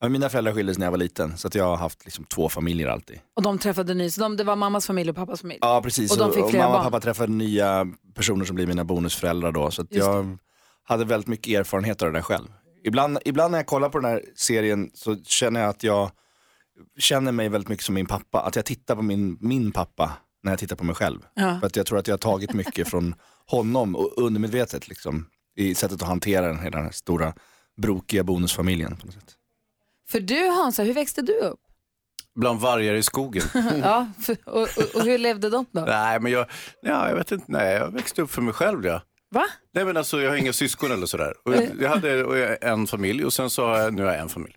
Ja, 0.00 0.08
mina 0.08 0.28
föräldrar 0.28 0.52
skildes 0.52 0.78
när 0.78 0.86
jag 0.86 0.90
var 0.90 0.98
liten 0.98 1.38
så 1.38 1.46
att 1.48 1.54
jag 1.54 1.64
har 1.64 1.76
haft 1.76 2.04
liksom 2.04 2.24
två 2.24 2.48
familjer 2.48 2.88
alltid. 2.88 3.20
Och 3.36 3.42
de 3.42 3.58
träffade 3.58 3.94
ny, 3.94 4.10
så 4.10 4.20
de, 4.20 4.36
det 4.36 4.44
var 4.44 4.56
mammas 4.56 4.86
familj 4.86 5.10
och 5.10 5.16
pappas 5.16 5.40
familj? 5.40 5.58
Ja 5.62 5.80
precis, 5.84 6.12
Och 6.12 6.18
de 6.18 6.32
fick 6.32 6.50
flera 6.50 6.62
mamma 6.62 6.74
och 6.76 6.82
barn? 6.82 6.92
pappa 6.92 7.00
träffade 7.00 7.32
nya 7.32 7.86
personer 8.14 8.44
som 8.44 8.56
blir 8.56 8.66
mina 8.66 8.84
bonusföräldrar 8.84 9.52
då. 9.52 9.70
Så 9.70 9.86
jag 9.90 10.38
hade 10.84 11.04
väldigt 11.04 11.28
mycket 11.28 11.60
erfarenhet 11.60 12.02
av 12.02 12.08
det 12.12 12.18
där 12.18 12.22
själv. 12.22 12.46
Ibland, 12.84 13.18
ibland 13.24 13.50
när 13.50 13.58
jag 13.58 13.66
kollar 13.66 13.88
på 13.88 13.98
den 13.98 14.10
här 14.10 14.22
serien 14.36 14.90
så 14.94 15.16
känner 15.16 15.60
jag 15.60 15.68
att 15.70 15.82
jag 15.82 16.10
känner 16.98 17.32
mig 17.32 17.48
väldigt 17.48 17.68
mycket 17.68 17.84
som 17.84 17.94
min 17.94 18.06
pappa. 18.06 18.40
Att 18.40 18.56
jag 18.56 18.64
tittar 18.64 18.96
på 18.96 19.02
min, 19.02 19.38
min 19.40 19.72
pappa 19.72 20.12
när 20.42 20.52
jag 20.52 20.58
tittar 20.58 20.76
på 20.76 20.84
mig 20.84 20.94
själv. 20.94 21.18
Ja. 21.34 21.56
För 21.60 21.66
att 21.66 21.76
jag 21.76 21.86
tror 21.86 21.98
att 21.98 22.08
jag 22.08 22.12
har 22.12 22.18
tagit 22.18 22.52
mycket 22.52 22.88
från 22.88 23.14
honom 23.46 23.96
och 23.96 24.12
undermedvetet 24.18 24.88
liksom, 24.88 25.26
i 25.56 25.74
sättet 25.74 26.02
att 26.02 26.08
hantera 26.08 26.46
den, 26.46 26.70
den 26.70 26.84
här 26.84 26.90
stora 26.90 27.34
brokiga 27.76 28.24
bonusfamiljen. 28.24 28.96
På 28.96 29.06
något 29.06 29.14
sätt. 29.14 29.34
För 30.08 30.20
du 30.20 30.48
Hansa, 30.48 30.82
hur 30.82 30.94
växte 30.94 31.22
du 31.22 31.38
upp? 31.38 31.60
Bland 32.34 32.60
vargar 32.60 32.94
i 32.94 33.02
skogen. 33.02 33.42
ja, 33.82 34.10
för, 34.22 34.36
och, 34.46 34.62
och, 34.62 34.94
och 34.94 35.02
hur 35.02 35.18
levde 35.18 35.50
de 35.50 35.66
då? 35.72 35.80
Nej, 35.80 36.20
men 36.20 36.32
jag, 36.32 36.46
ja, 36.82 37.08
jag 37.08 37.16
vet 37.16 37.32
inte. 37.32 37.44
Nej, 37.48 37.74
jag 37.74 37.90
växte 37.90 38.22
upp 38.22 38.30
för 38.30 38.42
mig 38.42 38.54
själv. 38.54 38.86
Ja. 38.86 39.02
Va? 39.30 39.44
Nej, 39.74 39.84
men 39.84 39.96
alltså, 39.96 40.20
jag 40.20 40.30
har 40.30 40.36
inga 40.36 40.52
syskon 40.52 40.92
eller 40.92 41.06
sådär. 41.06 41.34
Och 41.44 41.54
jag, 41.54 41.68
jag 41.80 41.88
hade 41.88 42.24
och 42.24 42.36
jag- 42.38 42.62
en 42.64 42.86
familj 42.86 43.24
och 43.24 43.32
sen 43.32 43.50
så 43.50 43.66
har 43.66 43.78
jag, 43.78 43.94
nu 43.94 44.02
har 44.02 44.12
jag 44.12 44.20
en 44.20 44.28
familj. 44.28 44.54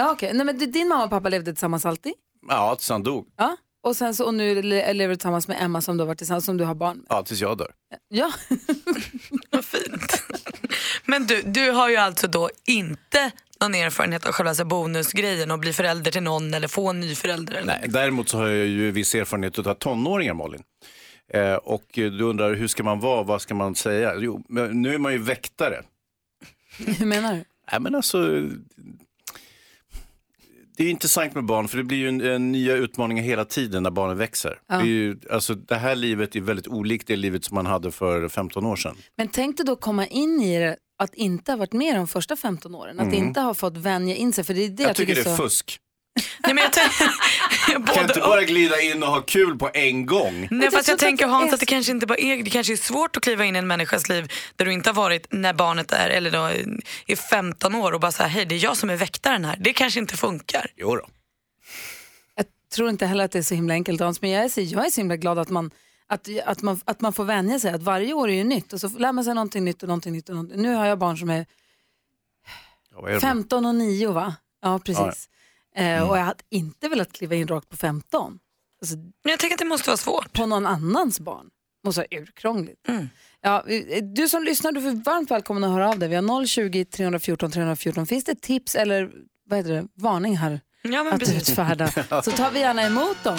Ja, 0.00 0.10
okej. 0.12 0.32
Nej, 0.34 0.46
men 0.46 0.58
din 0.72 0.88
mamma 0.88 1.04
och 1.04 1.10
pappa 1.10 1.28
levde 1.28 1.52
tillsammans 1.52 1.86
alltid? 1.86 2.12
Ja, 2.48 2.74
tills 2.76 2.90
han 2.90 3.02
dog. 3.02 3.26
Ja. 3.36 3.56
Och, 3.82 3.96
sen 3.96 4.14
så, 4.14 4.24
och 4.24 4.34
nu 4.34 4.62
le- 4.62 4.92
lever 4.92 5.08
du 5.12 5.16
tillsammans 5.16 5.48
med 5.48 5.62
Emma 5.62 5.80
som 5.80 5.96
du 5.96 6.02
har 6.02 6.06
varit 6.06 6.18
tillsammans 6.18 6.44
som 6.44 6.56
du 6.56 6.64
har 6.64 6.74
barn 6.74 6.96
med? 6.96 7.06
Ja, 7.08 7.22
tills 7.22 7.40
jag 7.40 7.58
dör. 7.58 7.70
Ja. 8.08 8.32
Men 11.04 11.26
du, 11.26 11.42
du 11.42 11.70
har 11.70 11.88
ju 11.88 11.96
alltså 11.96 12.26
då 12.28 12.50
inte 12.66 13.30
någon 13.60 13.74
erfarenhet 13.74 14.26
av 14.26 14.32
själva 14.32 14.54
så 14.54 14.62
här 14.62 14.68
bonusgrejen 14.68 15.50
och 15.50 15.58
bli 15.58 15.72
förälder 15.72 16.10
till 16.10 16.22
någon 16.22 16.54
eller 16.54 16.68
få 16.68 16.90
en 16.90 17.00
ny 17.00 17.14
förälder? 17.14 17.54
Eller? 17.54 17.66
Nej, 17.80 17.88
däremot 17.88 18.28
så 18.28 18.38
har 18.38 18.48
jag 18.48 18.66
ju 18.66 18.90
viss 18.90 19.14
erfarenhet 19.14 19.58
av 19.58 19.74
tonåringar, 19.74 20.34
Malin. 20.34 20.62
Eh, 21.32 21.54
och 21.54 21.84
du 21.94 22.22
undrar, 22.22 22.54
hur 22.54 22.68
ska 22.68 22.82
man 22.82 23.00
vara? 23.00 23.22
Vad 23.22 23.42
ska 23.42 23.54
man 23.54 23.74
säga? 23.74 24.14
Jo, 24.18 24.44
men 24.48 24.82
nu 24.82 24.94
är 24.94 24.98
man 24.98 25.12
ju 25.12 25.18
väktare. 25.18 25.82
Hur 26.78 27.06
menar 27.06 27.32
du? 27.34 27.44
Nej, 27.72 27.80
men 27.80 27.94
alltså, 27.94 28.18
det 30.80 30.86
är 30.86 30.90
intressant 30.90 31.34
med 31.34 31.44
barn 31.44 31.68
för 31.68 31.76
det 31.78 31.84
blir 31.84 31.98
ju 31.98 32.08
en, 32.08 32.20
en 32.20 32.52
nya 32.52 32.74
utmaningar 32.76 33.22
hela 33.22 33.44
tiden 33.44 33.82
när 33.82 33.90
barnen 33.90 34.16
växer. 34.18 34.58
Ja. 34.68 34.74
Det, 34.76 34.82
är 34.82 34.86
ju, 34.86 35.16
alltså, 35.30 35.54
det 35.54 35.74
här 35.76 35.96
livet 35.96 36.36
är 36.36 36.40
väldigt 36.40 36.66
olikt 36.68 37.06
det 37.06 37.16
livet 37.16 37.44
som 37.44 37.54
man 37.54 37.66
hade 37.66 37.90
för 37.90 38.28
15 38.28 38.66
år 38.66 38.76
sedan. 38.76 38.96
Men 39.16 39.28
tänk 39.28 39.56
dig 39.56 39.66
då 39.66 39.76
komma 39.76 40.06
in 40.06 40.40
i 40.42 40.58
det 40.58 40.76
att 40.98 41.14
inte 41.14 41.52
ha 41.52 41.56
varit 41.56 41.72
med 41.72 41.94
de 41.96 42.08
första 42.08 42.36
15 42.36 42.74
åren. 42.74 43.00
Att 43.00 43.06
Mm. 43.06 43.18
inte 43.26 43.40
ha 43.40 43.54
fått 43.54 43.76
vänja 43.76 44.14
in 44.16 44.32
sig. 44.32 44.44
För 44.44 44.54
det 44.54 44.64
är 44.64 44.68
det 44.68 44.82
Jag, 44.82 44.90
jag, 44.90 44.96
tycker 44.96 45.14
det 45.14 45.20
är 45.20 45.24
så... 45.24 45.36
fusk. 45.42 45.78
Nej, 46.44 46.54
men 46.54 46.64
jag 46.64 46.72
Kan 47.94 48.04
inte 48.04 48.20
bara 48.20 48.42
glida 48.42 48.80
in 48.80 49.02
och 49.02 49.08
ha 49.08 49.20
kul 49.20 49.58
på 49.58 49.70
en 49.74 50.06
gång? 50.06 50.48
Nej 50.50 50.70
fast 50.70 50.88
jag 50.88 50.98
tänker 50.98 51.26
Hans 51.26 51.52
att 51.52 51.60
det 51.60 51.66
kanske 51.66 51.92
inte 51.92 52.06
bara 52.06 52.18
är, 52.18 52.42
det 52.42 52.50
kanske 52.50 52.72
är 52.72 52.76
svårt 52.76 53.16
att 53.16 53.22
kliva 53.22 53.44
in 53.44 53.56
i 53.56 53.58
en 53.58 53.66
människas 53.66 54.08
liv 54.08 54.32
där 54.56 54.64
du 54.64 54.72
inte 54.72 54.88
har 54.88 54.94
varit 54.94 55.26
när 55.30 55.52
barnet 55.52 55.92
är, 55.92 56.10
eller 56.10 56.30
då 56.30 56.50
är 57.06 57.16
15 57.16 57.74
år 57.74 57.92
och 57.92 58.00
bara 58.00 58.12
säga 58.12 58.28
hej 58.28 58.44
det 58.44 58.54
är 58.54 58.64
jag 58.64 58.76
som 58.76 58.90
är 58.90 58.96
väktaren 58.96 59.44
här. 59.44 59.56
Det 59.60 59.72
kanske 59.72 60.00
inte 60.00 60.16
funkar. 60.16 60.66
Jo 60.76 60.96
då. 60.96 61.06
tror 62.74 62.88
inte 62.90 63.06
heller 63.06 63.24
att 63.24 63.32
det 63.32 63.38
är 63.38 63.42
så 63.42 63.54
himla 63.54 63.74
enkelt 63.74 64.00
Hans, 64.00 64.22
men 64.22 64.30
jag 64.30 64.44
är, 64.44 64.48
så, 64.48 64.60
jag 64.60 64.86
är 64.86 64.90
så 64.90 65.00
himla 65.00 65.16
glad 65.16 65.38
att 65.38 65.50
man, 65.50 65.70
att, 66.06 66.28
att, 66.44 66.62
man, 66.62 66.80
att 66.84 67.00
man 67.00 67.12
får 67.12 67.24
vänja 67.24 67.58
sig, 67.58 67.72
att 67.72 67.82
varje 67.82 68.12
år 68.12 68.28
är 68.28 68.34
ju 68.34 68.44
nytt 68.44 68.72
och 68.72 68.80
så 68.80 68.88
lär 68.88 69.12
man 69.12 69.24
sig 69.24 69.34
någonting 69.34 69.64
nytt 69.64 69.82
och 69.82 69.88
någonting 69.88 70.12
nytt. 70.12 70.28
Och 70.28 70.34
någonting. 70.34 70.62
Nu 70.62 70.74
har 70.74 70.86
jag 70.86 70.98
barn 70.98 71.18
som 71.18 71.30
är 71.30 71.46
Ja, 72.92 73.00
vad 73.00 73.10
är 73.10 73.14
det? 73.14 73.20
15 73.20 73.66
och 73.66 73.74
9 73.74 74.12
va? 74.12 74.34
Ja, 74.62 74.78
precis. 74.78 75.00
Eh, 75.00 75.39
Mm. 75.76 76.08
och 76.08 76.18
jag 76.18 76.22
hade 76.24 76.42
inte 76.50 76.88
velat 76.88 77.12
kliva 77.12 77.34
in 77.34 77.48
rakt 77.48 77.68
på 77.68 77.76
15. 77.76 78.38
Alltså, 78.82 78.96
jag 79.22 79.38
tänker 79.38 79.54
att 79.54 79.58
det 79.58 79.64
måste 79.64 79.90
vara 79.90 79.96
svårt. 79.96 80.32
På 80.32 80.46
någon 80.46 80.66
annans 80.66 81.20
barn. 81.20 81.46
Måste 81.84 82.00
vara 82.00 82.20
urkrångligt. 82.22 82.88
Mm. 82.88 83.08
Ja, 83.40 83.64
eh, 83.68 84.04
du 84.04 84.28
som 84.28 84.42
lyssnar, 84.44 84.72
du 84.72 84.88
är 84.88 85.04
varmt 85.04 85.30
välkommen 85.30 85.64
att 85.64 85.70
höra 85.70 85.88
av 85.88 85.98
dig. 85.98 86.08
Vi 86.08 86.14
har 86.14 86.46
020 86.46 86.84
314 86.84 87.50
314. 87.50 88.06
Finns 88.06 88.24
det 88.24 88.34
tips 88.42 88.74
eller 88.74 89.10
vad 89.44 89.58
heter 89.58 89.72
det, 89.72 89.86
varning 89.94 90.36
här 90.36 90.60
Ja, 90.82 91.04
men 91.04 91.12
att 91.12 91.18
precis. 91.20 91.48
utfärda 91.50 91.88
så 92.24 92.30
tar 92.30 92.50
vi 92.50 92.60
gärna 92.60 92.82
emot 92.82 93.24
dem. 93.24 93.36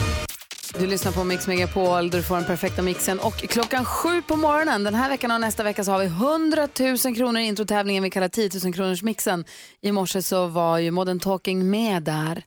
Du 0.79 0.87
lyssnar 0.87 1.11
på 1.11 1.23
Mix 1.23 1.47
Megapol 1.47 2.09
där 2.09 2.17
du 2.17 2.23
får 2.23 2.35
den 2.35 2.45
perfekta 2.45 2.81
mixen. 2.81 3.19
Och 3.19 3.33
klockan 3.33 3.85
sju 3.85 4.21
på 4.21 4.35
morgonen 4.35 4.83
den 4.83 4.95
här 4.95 5.09
veckan 5.09 5.31
och 5.31 5.41
nästa 5.41 5.63
vecka 5.63 5.83
så 5.83 5.91
har 5.91 5.99
vi 5.99 6.05
100 6.05 6.67
000 7.05 7.15
kronor 7.15 7.41
i 7.41 7.45
introtävlingen 7.45 8.03
vi 8.03 8.09
kallar 8.09 8.29
10 8.29 8.49
000 8.63 8.73
kronors 8.73 9.03
mixen. 9.03 9.45
I 9.81 9.91
morse 9.91 10.21
så 10.21 10.47
var 10.47 10.77
ju 10.77 10.91
Modern 10.91 11.19
Talking 11.19 11.69
med 11.69 12.03
där. 12.03 12.43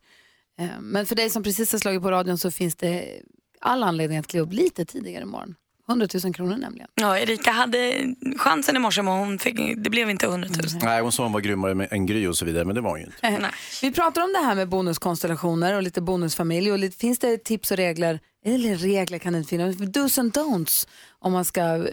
Eh, 0.58 0.80
men 0.80 1.06
för 1.06 1.16
dig 1.16 1.30
som 1.30 1.42
precis 1.42 1.72
har 1.72 1.78
slagit 1.78 2.02
på 2.02 2.10
radion 2.10 2.38
så 2.38 2.50
finns 2.50 2.76
det 2.76 3.20
all 3.60 3.82
anledning 3.82 4.18
att 4.18 4.26
kliva 4.26 4.46
upp 4.46 4.52
lite 4.52 4.84
tidigare 4.84 5.22
imorgon. 5.22 5.54
100 5.88 6.06
000 6.24 6.34
kronor 6.34 6.56
nämligen. 6.56 6.88
Ja, 6.94 7.18
Erika 7.18 7.50
hade 7.50 7.94
chansen 8.38 8.76
i 8.76 8.78
morse 8.78 9.02
men 9.02 9.18
hon 9.18 9.38
fick, 9.38 9.56
det 9.76 9.90
blev 9.90 10.10
inte 10.10 10.26
100 10.26 10.48
000. 10.48 10.58
Nej, 10.82 11.02
hon 11.02 11.12
sa 11.12 11.22
hon 11.22 11.32
var 11.32 11.40
grymmare 11.40 11.74
med- 11.74 11.92
än 11.92 12.06
Gry 12.06 12.26
och 12.26 12.36
så 12.36 12.44
vidare, 12.44 12.64
men 12.64 12.74
det 12.74 12.80
var 12.80 12.90
hon 12.90 12.98
ju 13.00 13.04
inte. 13.06 13.26
Eh, 13.28 13.38
Vi 13.82 13.92
pratar 13.92 14.22
om 14.22 14.32
det 14.32 14.38
här 14.38 14.54
med 14.54 14.68
bonuskonstellationer 14.68 15.74
och 15.76 15.82
lite 15.82 16.00
bonusfamilj. 16.00 16.72
Och 16.72 16.78
lite, 16.78 16.96
finns 16.98 17.18
det 17.18 17.44
tips 17.44 17.70
och 17.70 17.76
regler, 17.76 18.20
eller 18.44 18.74
regler 18.76 19.18
kan 19.18 19.32
det 19.32 19.38
inte 19.38 19.48
finnas, 19.50 19.76
dos 19.76 20.18
and 20.18 20.32
don'ts 20.38 20.88
om 21.18 21.32
man 21.32 21.44
ska 21.44 21.60
eh, 21.60 21.84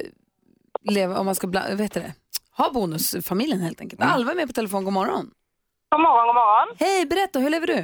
leva, 0.89 1.19
om 1.19 1.25
man 1.25 1.35
ska 1.35 1.47
bla, 1.47 1.63
vet 1.75 1.93
du 1.93 1.99
det? 1.99 2.13
ha 2.57 2.71
bonusfamiljen 2.71 3.59
helt 3.61 3.81
enkelt. 3.81 4.01
Alva 4.01 4.31
är 4.31 4.35
med 4.35 4.47
på 4.47 4.53
telefon, 4.53 4.83
god 4.83 4.93
morgon. 4.93 5.25
God 5.91 6.01
morgon, 6.01 6.25
god 6.27 6.35
morgon. 6.35 6.67
Hej, 6.79 7.05
berätta, 7.05 7.39
hur 7.39 7.49
lever 7.49 7.67
du? 7.67 7.79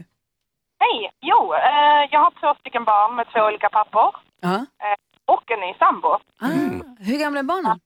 Hej! 0.84 0.98
Jo, 1.22 1.40
eh, 1.54 2.02
jag 2.12 2.20
har 2.26 2.32
två 2.42 2.60
stycken 2.60 2.84
barn 2.86 3.16
med 3.16 3.26
två 3.34 3.40
olika 3.50 3.70
pappor 3.70 4.10
Ja. 4.42 4.56
eh, 4.56 4.98
och 5.34 5.52
en 5.52 5.60
ny 5.60 5.74
sambo. 5.84 6.10
Ah, 6.42 6.48
hur 7.08 7.18
gamla 7.20 7.40
är 7.40 7.44
barnen? 7.54 7.80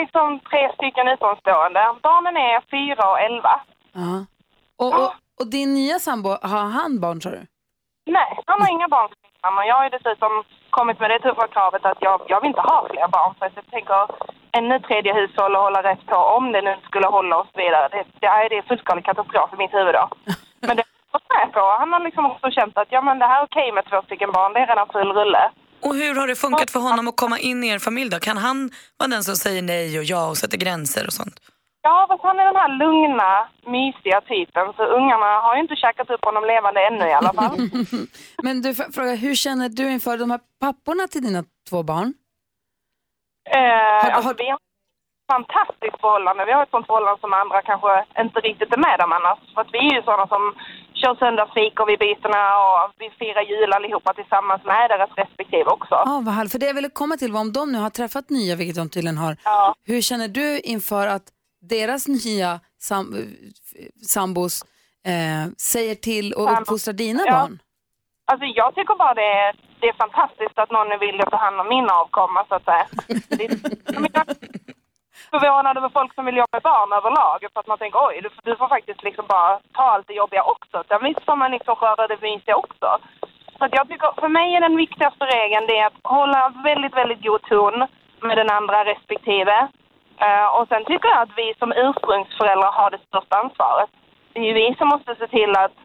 Liksom 0.00 0.40
tre 0.50 0.62
stycken 0.74 1.08
utomstående. 1.08 1.82
Barnen 2.02 2.36
är 2.36 2.56
fyra 2.74 3.10
och 3.12 3.20
elva. 3.20 3.54
Och, 4.82 4.92
och, 5.00 5.12
och 5.40 5.46
din 5.56 5.74
nya 5.74 5.98
sambo, 5.98 6.28
har 6.28 6.64
han 6.78 7.00
barn 7.00 7.20
sa 7.20 7.30
du? 7.30 7.42
Nej, 8.06 8.30
han 8.46 8.60
har 8.62 8.70
inga 8.70 8.88
barn. 8.88 9.10
Jag 9.66 9.76
har 9.76 9.84
ju 9.84 9.90
dessutom 9.90 10.32
kommit 10.70 11.00
med 11.00 11.10
det 11.10 11.18
tuffa 11.18 11.46
kravet 11.48 11.84
att 11.84 11.98
jag, 12.00 12.20
jag 12.28 12.40
vill 12.40 12.48
inte 12.48 12.60
ha 12.60 12.86
fler 12.90 13.08
barn. 13.08 13.34
För 13.38 13.46
att 13.46 13.56
jag 13.56 13.66
tänker 13.70 14.00
ännu 14.58 14.80
tredje 14.80 15.14
hushåll 15.14 15.56
och 15.56 15.62
hålla 15.62 15.82
rätt 15.82 16.06
på 16.06 16.16
om 16.16 16.52
det 16.52 16.62
nu 16.62 16.76
skulle 16.88 17.06
hålla 17.06 17.36
och 17.40 17.46
så 17.52 17.58
vidare. 17.62 17.88
Det, 17.88 18.04
det, 18.20 18.26
är, 18.26 18.48
det 18.48 18.58
är 18.58 18.62
fullskalig 18.62 19.04
katastrof 19.04 19.50
i 19.52 19.56
mitt 19.56 19.74
huvud 19.74 19.94
då. 19.94 20.08
Men 20.66 20.76
det 20.76 20.84
har 20.86 20.92
jag 21.04 21.12
gått 21.20 21.28
med 21.36 21.52
på. 21.52 21.64
Han 21.80 21.92
har 21.92 22.00
liksom 22.00 22.26
också 22.26 22.50
känt 22.50 22.78
att 22.78 22.88
ja, 22.90 23.00
men 23.00 23.18
det 23.18 23.26
här 23.26 23.40
är 23.40 23.44
okej 23.44 23.72
med 23.72 23.84
två 23.84 24.02
stycken 24.02 24.32
barn. 24.32 24.52
Det 24.52 24.60
är 24.60 24.66
redan 24.66 24.88
full 24.92 25.12
rulle. 25.12 25.50
Och 25.86 25.94
hur 25.94 26.14
har 26.20 26.26
det 26.26 26.36
funkat 26.36 26.70
för 26.70 26.80
honom 26.80 27.08
att 27.08 27.16
komma 27.16 27.38
in 27.38 27.64
i 27.64 27.68
er 27.68 27.78
familj 27.78 28.10
då? 28.10 28.18
Kan 28.18 28.36
han 28.36 28.70
vara 28.98 29.08
den 29.08 29.24
som 29.24 29.36
säger 29.36 29.62
nej 29.62 29.98
och 29.98 30.04
ja 30.04 30.28
och 30.30 30.36
sätter 30.36 30.58
gränser 30.58 31.06
och 31.06 31.12
sånt? 31.12 31.40
Ja, 31.82 32.06
fast 32.08 32.22
han 32.22 32.38
är 32.40 32.44
den 32.44 32.56
här 32.56 32.72
lugna, 32.82 33.30
mysiga 33.76 34.20
typen. 34.20 34.72
Så 34.76 34.82
ungarna 34.98 35.26
har 35.44 35.54
ju 35.56 35.60
inte 35.62 35.76
käkat 35.76 36.10
upp 36.10 36.24
honom 36.24 36.44
levande 36.44 36.80
ännu 36.88 37.06
i 37.08 37.12
alla 37.12 37.32
fall. 37.32 37.56
Men 38.42 38.62
du, 38.62 38.74
fråga, 38.74 39.14
hur 39.14 39.34
känner 39.34 39.68
du 39.68 39.90
inför 39.90 40.18
de 40.18 40.30
här 40.30 40.40
papporna 40.60 41.04
till 41.08 41.22
dina 41.22 41.44
två 41.70 41.82
barn? 41.82 42.14
Eh, 43.56 44.16
alltså, 44.16 44.34
vi 44.38 44.48
har 44.50 44.54
ett 44.54 45.32
fantastiskt 45.32 46.00
förhållande. 46.00 46.44
Vi 46.44 46.52
har 46.52 46.62
ett 46.62 46.74
sånt 46.74 46.86
förhållande 46.86 47.20
som 47.20 47.32
andra 47.32 47.62
kanske 47.62 48.04
inte 48.24 48.38
riktigt 48.40 48.72
är 48.76 48.84
med 48.88 48.98
om 49.04 49.12
annars. 49.12 49.38
För 49.54 49.60
att 49.60 49.72
vi 49.72 49.78
är 49.88 49.94
ju 49.96 50.02
sådana 50.02 50.26
som 50.26 50.42
kör 51.04 51.14
söndagsfikor 51.14 51.86
vid 51.86 51.98
bytena 51.98 52.42
och 52.58 52.92
vi 52.98 53.10
firar 53.10 53.42
jul 53.42 53.72
allihopa 53.72 54.14
tillsammans 54.14 54.64
med 54.64 54.90
deras 54.90 55.10
respektive 55.16 55.64
också. 55.70 55.94
Ja, 55.94 56.22
vad 56.24 56.34
härligt. 56.34 56.52
För 56.52 56.58
det 56.58 56.66
jag 56.66 56.74
ville 56.74 56.88
komma 56.88 57.16
till 57.16 57.32
var 57.32 57.40
om 57.40 57.52
de 57.52 57.72
nu 57.72 57.78
har 57.78 57.90
träffat 57.90 58.30
nya, 58.30 58.56
vilket 58.56 58.76
de 58.76 58.88
tydligen 58.90 59.18
har. 59.18 59.36
Hur 59.84 60.00
känner 60.00 60.28
du 60.28 60.60
inför 60.60 61.06
att 61.06 61.22
deras 61.60 62.08
nya 62.08 62.60
sam 62.78 63.06
sambos 64.06 64.62
eh, 65.06 65.44
säger 65.58 65.94
till 65.94 66.32
och 66.32 66.44
Sambos. 66.44 66.60
uppfostrar 66.60 66.94
dina 66.94 67.22
Ja. 67.26 67.32
barn? 67.32 67.58
Alltså 68.26 68.46
jag 68.46 68.74
tycker 68.74 68.94
bara 68.98 69.14
det 69.14 69.22
är, 69.44 69.54
det 69.80 69.88
är 69.88 69.92
fantastiskt 69.92 70.58
att 70.58 70.70
någon 70.70 70.98
vill 71.00 71.18
ta 71.30 71.36
hand 71.36 71.60
om 71.60 71.68
min 71.68 71.88
avkomma 71.90 72.44
så 72.48 72.54
att 72.54 72.64
säga. 72.64 72.86
Det 73.28 73.44
är- 73.44 73.52
är 73.52 74.24
förvånad 75.34 75.76
över 75.76 75.88
folk 75.98 76.14
som 76.14 76.24
vill 76.26 76.40
jobba 76.42 76.56
med 76.56 76.68
barn 76.70 76.92
överlag. 76.98 77.38
För 77.52 77.60
att 77.60 77.70
man 77.72 77.78
tänker 77.78 77.98
oj, 78.08 78.20
du, 78.22 78.30
du 78.48 78.56
får 78.56 78.68
faktiskt 78.68 79.02
liksom 79.02 79.26
bara 79.34 79.52
ta 79.76 79.82
allt 79.82 80.06
det 80.08 80.20
jobbiga 80.22 80.42
också. 80.54 80.76
Sen 80.88 81.04
visst 81.08 81.24
får 81.26 81.36
man 81.36 81.50
liksom 81.50 81.76
sköta 81.76 82.06
det 82.06 82.22
mysiga 82.22 82.56
också. 82.56 82.88
Så 83.58 83.64
jag 83.78 83.88
tycker, 83.88 84.10
för 84.20 84.28
mig 84.28 84.48
är 84.56 84.60
den 84.60 84.76
viktigaste 84.76 85.24
regeln 85.36 85.66
det 85.66 85.78
är 85.78 85.86
att 85.86 86.00
hålla 86.02 86.52
väldigt, 86.64 86.96
väldigt 87.00 87.22
god 87.22 87.42
ton 87.42 87.86
med 88.28 88.36
den 88.36 88.50
andra 88.58 88.84
respektive. 88.84 89.56
Uh, 90.26 90.46
och 90.56 90.68
sen 90.68 90.84
tycker 90.84 91.08
jag 91.08 91.22
att 91.22 91.36
vi 91.36 91.54
som 91.58 91.72
ursprungsföräldrar 91.72 92.72
har 92.72 92.90
det 92.90 93.06
största 93.08 93.36
ansvaret. 93.36 93.90
Det 94.32 94.40
är 94.40 94.44
ju 94.44 94.52
vi 94.52 94.74
som 94.78 94.88
måste 94.88 95.14
se 95.14 95.26
till 95.26 95.52
att 95.56 95.76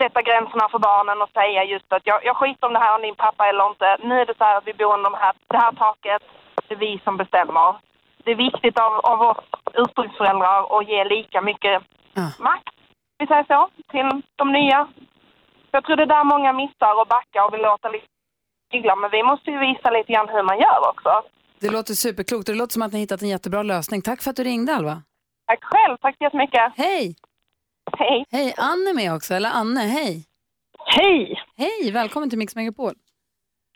sätta 0.00 0.22
gränserna 0.22 0.68
för 0.68 0.78
barnen 0.78 1.22
och 1.22 1.30
säga 1.30 1.64
just 1.64 1.92
att 1.92 2.06
jag, 2.10 2.24
jag 2.24 2.36
skiter 2.36 2.66
om 2.66 2.72
det 2.72 2.84
här 2.84 2.94
om 2.94 3.02
din 3.02 3.14
pappa 3.14 3.48
eller 3.48 3.66
inte. 3.70 3.96
Nu 4.02 4.20
är 4.20 4.26
det 4.26 4.38
så 4.38 4.44
här 4.44 4.56
att 4.56 4.66
vi 4.66 4.74
bor 4.74 4.94
under 4.94 5.10
de 5.10 5.16
här, 5.18 5.34
det 5.48 5.58
här 5.58 5.72
taket. 5.72 6.22
Det 6.68 6.74
är 6.74 6.78
vi 6.78 7.00
som 7.04 7.16
bestämmer. 7.16 7.87
Det 8.28 8.32
är 8.32 8.46
viktigt 8.50 8.78
av, 8.78 8.92
av 9.12 9.20
oss 9.30 9.44
ursprungsföräldrar 9.74 10.78
att 10.78 10.88
ge 10.88 11.04
lika 11.04 11.40
mycket 11.42 11.82
makt, 12.38 12.74
vi 13.18 13.26
säger 13.26 13.44
så, 13.44 13.70
till 13.92 14.22
de 14.36 14.52
nya. 14.52 14.88
Jag 15.70 15.84
tror 15.84 15.96
det 15.96 16.02
är 16.02 16.14
där 16.16 16.24
många 16.24 16.52
missar 16.52 17.00
och 17.00 17.06
backar 17.06 17.46
och 17.46 17.54
vill 17.54 17.60
låta 17.60 17.88
lite 17.88 18.06
tygla. 18.72 18.96
Men 18.96 19.10
vi 19.10 19.22
måste 19.22 19.50
ju 19.50 19.58
visa 19.58 19.90
lite 19.90 20.12
grann 20.12 20.28
hur 20.28 20.42
man 20.42 20.58
gör 20.58 20.80
också. 20.92 21.12
Det 21.60 21.70
låter 21.70 21.94
superklokt 21.94 22.48
och 22.48 22.54
det 22.54 22.58
låter 22.58 22.72
som 22.72 22.82
att 22.82 22.92
ni 22.92 22.98
har 22.98 23.00
hittat 23.00 23.22
en 23.22 23.28
jättebra 23.28 23.62
lösning. 23.62 24.02
Tack 24.02 24.22
för 24.22 24.30
att 24.30 24.36
du 24.36 24.44
ringde 24.44 24.74
Alva. 24.74 25.02
Tack 25.46 25.64
själv, 25.64 25.96
tack 26.00 26.14
så 26.18 26.24
jättemycket. 26.24 26.72
Hej! 26.76 27.16
Hej! 27.98 28.24
Hej, 28.30 28.54
Anne 28.56 28.90
är 28.90 28.94
med 28.94 29.14
också, 29.14 29.34
eller 29.34 29.50
Anne, 29.50 29.80
hej! 29.80 30.24
Hej! 30.96 31.42
Hej, 31.56 31.92
välkommen 31.92 32.30
till 32.30 32.38
Mix 32.38 32.56
Megapol. 32.56 32.94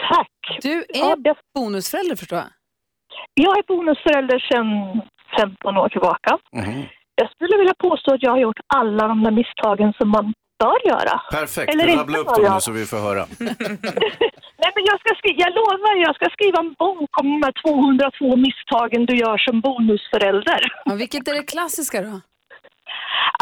Tack! 0.08 0.58
Du 0.62 0.84
är 0.88 1.36
bonusförälder 1.54 2.16
förstår 2.16 2.38
jag. 2.38 2.48
Jag 3.34 3.58
är 3.58 3.62
bonusförälder 3.68 4.38
sedan 4.52 5.00
15 5.40 5.76
år 5.76 5.88
tillbaka. 5.88 6.38
Jag 7.14 7.30
skulle 7.30 7.56
vilja 7.58 7.74
påstå 7.78 8.14
att 8.14 8.22
jag 8.22 8.30
har 8.30 8.38
gjort 8.38 8.60
alla 8.74 9.08
de 9.08 9.22
där 9.24 9.30
misstagen 9.30 9.92
som 9.98 10.08
man 10.08 10.34
bör 10.58 10.86
göra. 10.88 11.20
Perfekt, 11.30 11.74
Eller 11.74 11.96
rabbla 11.96 12.18
upp 12.18 12.26
dem 12.34 12.54
nu 12.54 12.60
så 12.60 12.72
vi 12.72 12.84
får 12.86 12.96
höra. 13.08 13.24
Nej, 14.62 14.70
men 14.74 14.84
jag, 14.90 15.00
ska 15.00 15.14
skri- 15.14 15.34
jag 15.44 15.54
lovar, 15.54 15.94
jag 16.06 16.14
ska 16.14 16.26
skriva 16.30 16.58
en 16.60 16.72
bok 16.78 17.20
om 17.20 17.26
de 17.40 17.42
här 17.46 17.54
202 17.62 18.36
misstagen 18.36 19.06
du 19.06 19.16
gör 19.16 19.38
som 19.38 19.60
bonusförälder. 19.60 20.60
Ja, 20.84 20.94
vilket 20.94 21.28
är 21.28 21.34
det 21.34 21.42
klassiska 21.42 22.02
då? 22.02 22.20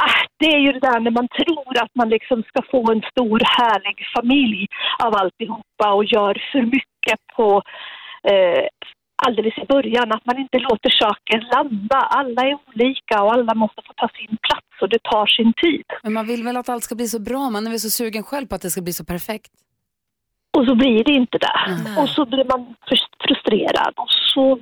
Ah, 0.03 0.15
det 0.39 0.47
är 0.55 0.59
ju 0.59 0.73
det 0.73 0.81
där 0.81 1.01
när 1.01 1.11
man 1.11 1.29
tror 1.29 1.79
att 1.83 1.95
man 1.95 2.09
liksom 2.09 2.43
ska 2.43 2.63
få 2.71 2.93
en 2.93 3.03
stor 3.13 3.41
härlig 3.59 3.97
familj 4.17 4.67
av 5.05 5.15
alltihopa 5.17 5.93
och 5.93 6.05
gör 6.05 6.43
för 6.53 6.63
mycket 6.63 7.19
på 7.37 7.63
eh, 8.31 8.65
alldeles 9.27 9.59
i 9.59 9.67
början. 9.67 10.13
Att 10.13 10.27
man 10.27 10.39
inte 10.39 10.59
låter 10.59 10.91
saker 10.91 11.49
landa. 11.55 11.97
Alla 11.97 12.43
är 12.43 12.59
olika 12.69 13.23
och 13.23 13.33
alla 13.33 13.55
måste 13.55 13.83
få 13.87 13.93
ta 13.97 14.09
sin 14.09 14.37
plats 14.47 14.67
och 14.83 14.89
det 14.89 15.03
tar 15.03 15.27
sin 15.27 15.53
tid. 15.53 15.85
Men 16.03 16.13
man 16.13 16.27
vill 16.27 16.43
väl 16.45 16.57
att 16.57 16.69
allt 16.69 16.85
ska 16.85 16.95
bli 16.95 17.09
så 17.09 17.19
bra, 17.21 17.51
man 17.51 17.67
är 17.67 17.71
väl 17.71 17.81
så 17.81 17.91
sugen 17.91 18.23
själv 18.23 18.47
på 18.47 18.55
att 18.55 18.63
det 18.63 18.71
ska 18.71 18.83
bli 18.83 18.93
så 18.93 19.05
perfekt. 19.05 19.53
Och 20.57 20.65
så 20.67 20.75
blir 20.75 21.05
det 21.05 21.13
inte 21.13 21.39
det. 21.39 21.57
Och 22.01 22.09
så 22.09 22.27
blir 22.27 22.45
man 22.45 22.75
frus- 22.89 23.17
frustrerad 23.25 23.93
och 23.97 24.11
så 24.35 24.59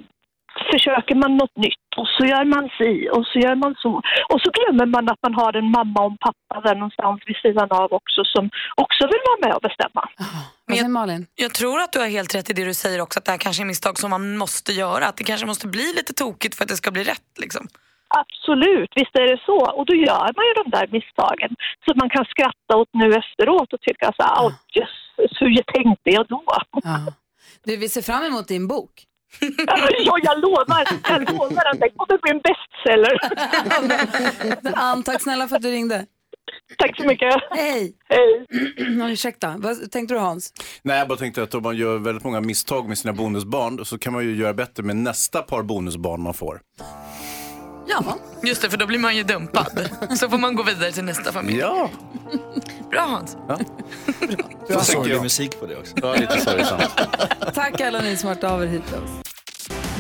försöker 0.73 1.15
man 1.15 1.37
något 1.37 1.57
nytt 1.57 1.91
och 1.97 2.09
så 2.15 2.23
gör 2.33 2.45
man 2.45 2.65
si 2.79 3.09
och 3.17 3.25
så 3.27 3.39
gör 3.39 3.55
man 3.55 3.75
så. 3.83 3.93
Och 4.33 4.41
så 4.45 4.51
glömmer 4.59 4.87
man 4.87 5.09
att 5.09 5.23
man 5.23 5.35
har 5.35 5.53
en 5.61 5.71
mamma 5.71 6.01
och 6.05 6.11
en 6.11 6.19
pappa 6.27 6.55
där 6.69 6.75
någonstans 6.75 7.23
vid 7.27 7.37
sidan 7.37 7.69
av 7.71 7.93
också 7.93 8.21
som 8.25 8.51
också 8.75 9.03
vill 9.13 9.23
vara 9.29 9.41
med 9.45 9.53
och 9.57 9.63
bestämma. 9.69 10.03
Vad 10.67 10.77
säger 10.77 10.89
Malin? 10.89 11.27
Jag 11.35 11.55
tror 11.55 11.81
att 11.81 11.93
du 11.93 11.99
har 11.99 12.07
helt 12.07 12.35
rätt 12.35 12.51
i 12.51 12.53
det 12.53 12.65
du 12.65 12.75
säger 12.75 13.01
också, 13.01 13.19
att 13.19 13.25
det 13.25 13.31
här 13.31 13.39
kanske 13.39 13.63
är 13.63 13.71
misstag 13.73 13.99
som 13.99 14.11
man 14.11 14.37
måste 14.37 14.73
göra. 14.73 15.07
Att 15.07 15.17
det 15.17 15.25
kanske 15.25 15.47
måste 15.47 15.67
bli 15.67 15.87
lite 15.97 16.13
tokigt 16.13 16.55
för 16.55 16.65
att 16.65 16.69
det 16.69 16.77
ska 16.77 16.91
bli 16.91 17.05
rätt. 17.05 17.33
Liksom. 17.41 17.69
Absolut, 18.09 18.93
visst 18.95 19.15
är 19.23 19.27
det 19.33 19.41
så. 19.47 19.59
Och 19.77 19.87
då 19.87 19.95
gör 19.95 20.29
man 20.37 20.45
ju 20.49 20.55
de 20.63 20.71
där 20.77 20.87
misstagen. 20.97 21.57
Så 21.85 21.95
man 21.95 22.11
kan 22.11 22.25
skratta 22.25 22.77
åt 22.77 22.89
nu 22.93 23.07
efteråt 23.23 23.73
och 23.73 23.81
tycka 23.81 24.13
så 24.17 24.23
här, 24.23 24.37
åh 24.45 24.53
jösses, 24.75 25.33
hur 25.41 25.63
tänkte 25.63 26.11
jag 26.11 26.27
då? 26.27 26.43
Du, 27.65 27.77
vi 27.77 27.89
ser 27.89 28.03
fram 28.03 28.25
emot 28.25 28.49
din 28.49 28.69
bok. 28.69 29.08
ja, 30.07 30.19
jag 30.23 30.41
lovar, 30.41 30.87
jag 31.09 31.33
lovar 31.33 31.65
att 31.73 31.81
det 31.81 31.91
kommer 31.91 32.19
bli 32.23 32.31
en 32.31 32.41
bestseller. 32.41 33.19
Ann, 34.79 35.03
tack 35.03 35.23
snälla 35.23 35.49
för 35.49 35.57
att 35.57 35.63
du 35.63 35.71
ringde. 35.71 36.07
Tack 36.79 36.97
så 36.97 37.07
mycket. 37.07 37.35
Hej. 37.51 37.93
Hej. 38.09 38.47
Ja, 38.99 39.11
ursäkta, 39.11 39.55
vad 39.59 39.91
tänkte 39.91 40.15
du 40.15 40.19
Hans? 40.19 40.53
Nej, 40.83 40.99
jag 40.99 41.09
bara 41.09 41.19
tänkte 41.19 41.43
att 41.43 41.55
om 41.55 41.63
man 41.63 41.77
gör 41.77 41.99
väldigt 41.99 42.25
många 42.25 42.41
misstag 42.41 42.89
med 42.89 42.99
sina 42.99 43.13
bonusbarn 43.13 43.85
så 43.85 43.99
kan 43.99 44.13
man 44.13 44.25
ju 44.25 44.37
göra 44.37 44.55
bättre 44.55 44.83
med 44.83 44.97
nästa 44.97 45.43
par 45.43 45.63
bonusbarn 45.63 46.23
man 46.23 46.35
får. 46.35 46.61
Ja. 47.89 48.19
Just 48.43 48.63
det, 48.63 48.71
för 48.71 48.77
då 48.77 48.87
blir 48.87 48.99
man 48.99 49.17
ju 49.17 49.23
dumpad. 49.23 49.91
Så 50.19 50.29
får 50.29 50.39
man 50.39 50.55
gå 50.55 50.63
vidare 50.63 50.93
till 50.93 51.05
nästa 51.05 51.33
familj. 51.33 51.59
Ja. 51.59 51.91
Bra 52.91 53.01
Hans. 53.01 53.37
Bra 54.69 54.81
sorglig 54.81 55.23
musik 55.23 55.61
på 55.61 55.67
det 55.67 55.77
också. 55.77 55.95
Ja, 56.03 56.15
lite 56.15 56.41
sorgsamt. 56.41 56.83
Tack 57.55 57.81
alla 57.81 58.01
ni 58.01 58.17
som 58.17 58.29
har 58.29 58.45
av 58.45 58.63
er 58.63 58.67
hit 58.67 58.83
till 58.87 58.97
oss. 58.97 59.11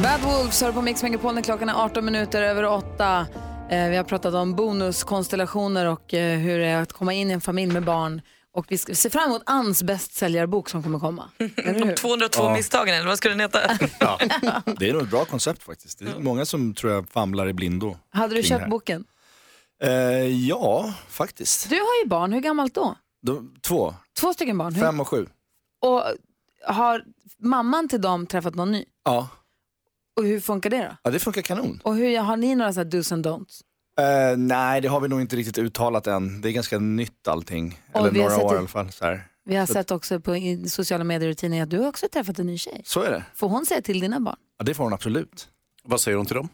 Bad 0.03 0.21
Wolves 0.21 0.63
hör 0.63 0.73
på 0.73 0.83
Mix 0.83 1.03
Megapol 1.03 1.35
när 1.35 1.43
klockan 1.43 1.69
är 1.69 1.85
18 1.85 2.05
minuter 2.05 2.43
över 2.43 2.65
8. 2.65 3.27
Eh, 3.71 3.89
vi 3.89 3.97
har 3.97 4.05
pratat 4.05 4.35
om 4.35 4.55
bonuskonstellationer 4.55 5.87
och 5.87 6.15
eh, 6.15 6.39
hur 6.39 6.59
det 6.59 6.67
är 6.67 6.83
att 6.83 6.93
komma 6.93 7.13
in 7.13 7.31
i 7.31 7.35
en 7.35 7.41
familj 7.41 7.73
med 7.73 7.85
barn. 7.85 8.23
Och 8.59 8.67
vi 8.73 8.79
ska 8.79 8.95
se 8.95 9.11
fram 9.11 9.25
emot 9.31 9.43
Anns 9.47 9.83
bästsäljarbok 9.83 10.69
som 10.69 10.83
kommer 10.83 10.99
komma. 10.99 11.31
Eller 11.39 11.75
hur? 11.79 11.85
De 11.87 11.95
202 11.95 12.43
Ja. 12.43 12.53
misstagen, 12.55 12.95
eller 12.95 13.07
vad 13.07 13.19
skulle 13.19 13.35
den 13.35 13.41
heta? 13.41 13.61
Det 14.79 14.89
är 14.89 14.93
nog 14.93 15.03
ett 15.03 15.11
bra 15.11 15.25
koncept 15.25 15.63
faktiskt. 15.63 15.99
Det 15.99 16.05
är 16.05 16.19
många 16.19 16.47
som 16.47 16.75
tror 16.75 16.93
jag 16.93 17.09
famlar 17.09 17.49
i 17.49 17.53
blindo. 17.53 17.97
Hade 18.11 18.35
du 18.35 18.43
köpt 18.43 18.69
boken? 18.71 19.05
Eh, 19.83 19.91
ja, 20.49 20.95
faktiskt. 21.09 21.69
Du 21.69 21.75
har 21.75 22.03
ju 22.05 22.09
barn, 22.09 22.33
hur 22.33 22.41
gammalt 22.41 22.75
då? 22.75 22.97
De, 23.23 23.55
två, 23.63 23.95
Två 24.21 24.33
stycken 24.33 24.59
barn. 24.59 24.75
Hur? 24.75 24.83
fem 24.83 25.01
och 25.01 25.09
sju. 25.09 25.27
Och 25.81 26.03
har 26.67 27.05
mamman 27.39 27.89
till 27.89 28.01
dem 28.01 28.27
träffat 28.27 28.55
någon 28.55 28.73
ny? 28.73 28.85
Ja. 29.05 29.29
Och 30.17 30.25
hur 30.25 30.41
funkar 30.41 30.71
det 30.71 30.79
då? 30.83 30.97
ja, 31.03 31.11
det 31.11 31.19
funkar 31.19 31.43
kanon. 31.43 31.81
Och 31.85 31.95
hur, 31.97 32.19
har 32.19 32.37
ni 32.37 32.55
några 32.55 32.73
så 32.73 32.81
här 32.81 32.85
do's 32.87 33.13
and 33.13 33.27
don'ts? 33.27 33.61
Eh, 33.99 34.37
nej, 34.37 34.81
det 34.81 34.89
har 34.89 35.01
vi 35.01 35.09
nog 35.09 35.21
inte 35.21 35.37
riktigt 35.37 35.59
uttalat 35.59 36.07
än. 36.07 36.41
Det 36.41 36.49
är 36.49 36.53
ganska 36.53 36.79
nytt 36.79 37.29
allting. 37.29 37.81
Och 37.93 38.01
Eller 38.01 38.13
några 38.23 38.37
år 38.45 38.55
i 38.55 38.59
alla 38.59 38.69
fall. 38.69 38.93
Så, 38.93 39.05
här. 39.05 39.29
Vi 39.45 39.57
har 39.57 39.67
Så- 39.67 39.73
sett 39.73 39.91
också 39.91 40.21
på 40.21 40.37
i 40.37 40.69
sociala 40.69 41.05
medier 41.05 41.31
och 41.31 41.37
tidningar 41.37 41.65
att 41.65 41.71
du 41.71 41.79
har 41.79 41.89
också 41.89 42.07
träffat 42.13 42.39
en 42.39 42.47
ny 42.47 42.59
tjej. 42.59 42.83
Så 42.85 43.01
är 43.03 43.11
det. 43.11 43.25
Får 43.35 43.49
hon 43.49 43.67
säga 43.67 43.83
till 43.83 44.01
dina 44.01 44.21
barn? 44.21 44.37
Ja, 44.59 44.65
det 44.65 44.75
får 44.75 44.85
hon 44.85 44.93
absolut. 44.93 45.49
Vad 45.85 46.01
säger 46.01 46.17
hon 46.17 46.27
till 46.27 46.37
dem? 46.37 46.49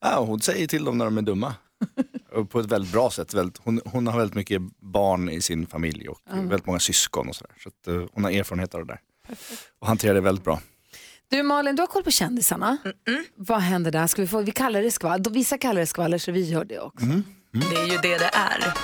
Ja, 0.00 0.24
hon 0.24 0.40
säger 0.40 0.66
till 0.66 0.84
dem 0.84 0.98
när 0.98 1.04
de 1.04 1.18
är 1.18 1.22
dumma. 1.22 1.54
På 2.50 2.60
ett 2.60 2.66
väldigt 2.66 2.92
bra 2.92 3.10
sätt. 3.10 3.34
Väldigt, 3.34 3.58
hon, 3.64 3.80
hon 3.84 4.06
har 4.06 4.18
väldigt 4.18 4.34
mycket 4.36 4.62
barn 4.82 5.28
i 5.28 5.40
sin 5.40 5.66
familj 5.66 6.08
och 6.08 6.18
Mm. 6.32 6.48
väldigt 6.48 6.66
många 6.66 6.78
syskon 6.78 7.28
och 7.28 7.36
sådär. 7.36 7.54
Så 7.62 7.68
att, 7.68 7.88
eh, 7.88 8.02
hon 8.12 8.24
har 8.24 8.30
erfarenhet 8.30 8.74
av 8.74 8.86
det 8.86 8.92
där. 8.92 9.00
Och 9.78 9.86
hanterar 9.86 10.14
det 10.14 10.20
väldigt 10.20 10.44
bra. 10.44 10.60
Du 11.30 11.42
Malin, 11.42 11.76
du 11.76 11.82
har 11.82 11.86
koll 11.86 12.02
på 12.02 12.10
kändisarna. 12.10 12.76
Vad 13.36 13.60
händer 13.60 13.90
där? 13.90 14.06
Ska 14.06 14.22
vi, 14.22 14.28
få, 14.28 14.40
vi 14.42 14.52
kallar 14.52 14.82
det 14.82 14.90
skvaller. 14.90 15.30
Vissa 15.30 15.58
kallar 15.58 15.80
det 15.80 15.86
skvaller 15.86 16.18
så 16.18 16.32
vi 16.32 16.50
gör 16.50 16.64
det 16.64 16.78
också. 16.80 17.06
Det 17.52 17.76
är 17.76 17.86
ju 17.86 17.98
det 18.02 18.18
det 18.18 18.30
är. 18.32 18.74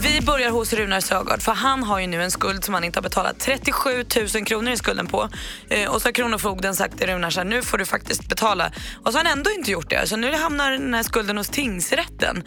Vi 0.00 0.20
börjar 0.20 0.50
hos 0.50 0.72
Runar 0.72 1.00
Sögaard 1.00 1.42
för 1.42 1.52
han 1.52 1.82
har 1.82 2.00
ju 2.00 2.06
nu 2.06 2.22
en 2.22 2.30
skuld 2.30 2.64
som 2.64 2.74
han 2.74 2.84
inte 2.84 2.98
har 2.98 3.02
betalat 3.02 3.38
37 3.38 4.04
000 4.34 4.44
kronor 4.44 4.72
i 4.72 4.76
skulden 4.76 5.06
på. 5.06 5.28
Eh, 5.68 5.90
och 5.90 6.02
så 6.02 6.08
har 6.08 6.12
Kronofogden 6.12 6.76
sagt 6.76 6.98
till 6.98 7.06
Runar 7.06 7.30
så 7.30 7.40
här, 7.40 7.44
nu 7.44 7.62
får 7.62 7.78
du 7.78 7.86
faktiskt 7.86 8.28
betala. 8.28 8.72
Och 9.04 9.12
så 9.12 9.18
har 9.18 9.24
han 9.24 9.38
ändå 9.38 9.50
inte 9.50 9.70
gjort 9.70 9.90
det. 9.90 10.06
Så 10.06 10.16
nu 10.16 10.32
hamnar 10.32 10.70
den 10.70 10.94
här 10.94 11.02
skulden 11.02 11.36
hos 11.36 11.48
tingsrätten. 11.48 12.42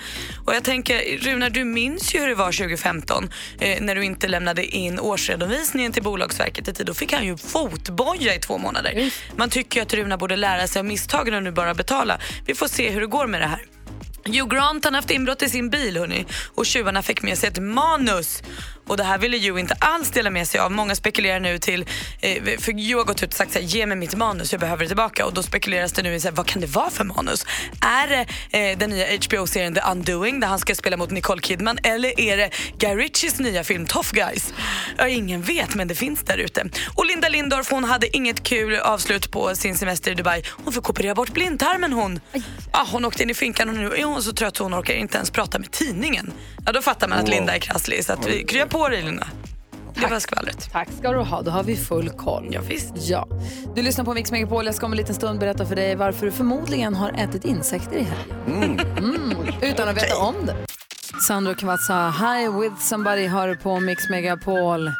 Och 0.45 0.55
jag 0.55 0.63
tänker, 0.63 1.17
Runar 1.17 1.49
du 1.49 1.63
minns 1.63 2.15
ju 2.15 2.19
hur 2.19 2.27
det 2.27 2.35
var 2.35 2.51
2015 2.51 3.29
eh, 3.59 3.81
när 3.81 3.95
du 3.95 4.05
inte 4.05 4.27
lämnade 4.27 4.65
in 4.65 4.99
årsredovisningen 4.99 5.91
till 5.91 6.03
Bolagsverket 6.03 6.67
i 6.67 6.73
tid. 6.73 6.85
Då 6.85 6.93
fick 6.93 7.13
han 7.13 7.25
ju 7.25 7.37
fotboja 7.37 8.35
i 8.35 8.39
två 8.39 8.57
månader. 8.57 9.11
Man 9.35 9.49
tycker 9.49 9.79
ju 9.79 9.83
att 9.83 9.93
Runar 9.93 10.17
borde 10.17 10.35
lära 10.35 10.67
sig 10.67 10.79
av 10.79 10.85
misstagen 10.85 11.33
och 11.33 11.43
nu 11.43 11.51
bara 11.51 11.73
betala. 11.73 12.19
Vi 12.45 12.55
får 12.55 12.67
se 12.67 12.89
hur 12.89 13.01
det 13.01 13.07
går 13.07 13.27
med 13.27 13.41
det 13.41 13.47
här. 13.47 13.65
Hugh 14.25 14.47
Grant 14.49 14.85
han 14.85 14.93
har 14.93 15.01
haft 15.01 15.11
inbrott 15.11 15.41
i 15.41 15.49
sin 15.49 15.69
bil 15.69 15.97
hörni, 15.97 16.25
och 16.55 16.65
tjuvarna 16.65 17.01
fick 17.01 17.21
med 17.21 17.37
sig 17.37 17.49
ett 17.49 17.61
manus. 17.61 18.43
Och 18.89 18.97
det 18.97 19.03
här 19.03 19.17
ville 19.17 19.37
Hugh 19.37 19.59
inte 19.59 19.73
alls 19.79 20.11
dela 20.11 20.29
med 20.29 20.47
sig 20.47 20.59
av. 20.59 20.71
Många 20.71 20.95
spekulerar 20.95 21.39
nu 21.39 21.57
till, 21.57 21.85
eh, 22.21 22.43
för 22.59 22.71
Hugh 22.71 22.97
har 22.97 23.03
gått 23.03 23.23
ut 23.23 23.29
och 23.29 23.35
sagt 23.35 23.53
så 23.53 23.59
här, 23.59 23.65
ge 23.65 23.85
mig 23.85 23.97
mitt 23.97 24.15
manus, 24.15 24.51
jag 24.51 24.61
behöver 24.61 24.83
det 24.83 24.87
tillbaka. 24.87 25.25
Och 25.25 25.33
då 25.33 25.43
spekuleras 25.43 25.91
det 25.91 26.03
nu 26.03 26.15
i 26.15 26.19
så 26.19 26.27
här, 26.27 26.35
vad 26.35 26.47
kan 26.47 26.61
det 26.61 26.67
vara 26.67 26.89
för 26.89 27.03
manus? 27.03 27.45
Är 27.81 28.07
det 28.07 28.25
eh, 28.59 28.77
den 28.77 28.89
nya 28.89 29.05
HBO-serien 29.17 29.75
The 29.75 29.81
Undoing 29.91 30.39
där 30.39 30.47
han 30.47 30.59
ska 30.59 30.75
spela 30.75 30.97
mot 30.97 31.11
Nicole 31.11 31.41
Kidman 31.41 31.79
eller 31.83 32.19
är 32.19 32.37
det 32.37 32.49
Guy 32.77 32.95
Ritchies 32.95 33.39
nya 33.39 33.63
film 33.63 33.85
Tough 33.85 34.13
Guys? 34.13 34.53
Ja, 34.97 35.07
ingen 35.07 35.41
vet 35.41 35.75
men 35.75 35.87
det 35.87 35.95
finns 35.95 36.23
där 36.23 36.37
ute. 36.37 36.69
Och 36.95 37.05
Linda 37.05 37.29
Lindorff 37.29 37.71
hon 37.71 37.83
hade 37.83 38.17
inget 38.17 38.43
kul 38.43 38.75
avslut 38.75 39.31
på 39.31 39.55
sin 39.55 39.75
semester 39.75 40.11
i 40.11 40.15
Dubai. 40.15 40.43
Hon 40.63 40.73
fick 40.73 40.89
operera 40.89 41.15
bort 41.15 41.33
blindtarmen 41.33 41.93
hon. 41.93 42.19
Ja, 42.73 42.87
hon 42.91 43.05
åkte 43.05 43.23
in 43.23 43.29
i 43.29 43.33
finkan 43.33 43.69
och 43.69 43.75
nu 43.75 43.93
är 43.93 44.03
hon 44.03 44.23
så 44.23 44.33
trött 44.33 44.57
så 44.57 44.63
hon 44.63 44.73
orkar 44.73 44.93
inte 44.93 45.17
ens 45.17 45.31
prata 45.31 45.59
med 45.59 45.71
tidningen. 45.71 46.31
Ja, 46.65 46.71
då 46.71 46.81
fattar 46.81 47.07
man 47.07 47.19
att. 47.19 47.29
Linda 47.29 47.55
är 47.55 47.59
krasslig. 47.59 48.05
Så 48.05 48.13
att 48.13 48.27
vi 48.27 48.43
kryar 48.43 48.65
på 48.65 48.78
dig 48.87 49.01
Linda. 49.01 49.27
Det 49.93 50.07
var 50.07 50.19
skvallret. 50.19 50.71
Tack 50.71 50.87
ska 50.97 51.11
du 51.11 51.19
ha, 51.19 51.41
då 51.41 51.51
har 51.51 51.63
vi 51.63 51.75
full 51.75 52.09
koll. 52.09 52.47
Ja, 52.51 52.61
visst. 52.67 52.93
Ja. 52.95 53.27
Du 53.75 53.81
lyssnar 53.81 54.05
på 54.05 54.13
Mix 54.13 54.31
Megapol, 54.31 54.65
jag 54.65 54.75
ska 54.75 54.85
om 54.85 54.91
en 54.91 54.97
liten 54.97 55.15
stund 55.15 55.39
berätta 55.39 55.65
för 55.65 55.75
dig 55.75 55.95
varför 55.95 56.25
du 56.25 56.31
förmodligen 56.31 56.95
har 56.95 57.11
ätit 57.11 57.45
insekter 57.45 57.97
i 57.97 58.03
helgen. 58.03 58.79
Mm. 58.97 59.37
Utan 59.61 59.89
att 59.89 59.97
veta 59.97 60.17
om 60.17 60.35
det. 60.45 60.55
Sandro 61.27 61.55
Cavazza, 61.55 62.09
Hi 62.09 62.47
with 62.47 62.81
somebody 62.81 63.27
hör 63.27 63.55
på 63.55 63.79
Mix 63.79 64.09
Megapol. 64.09 64.91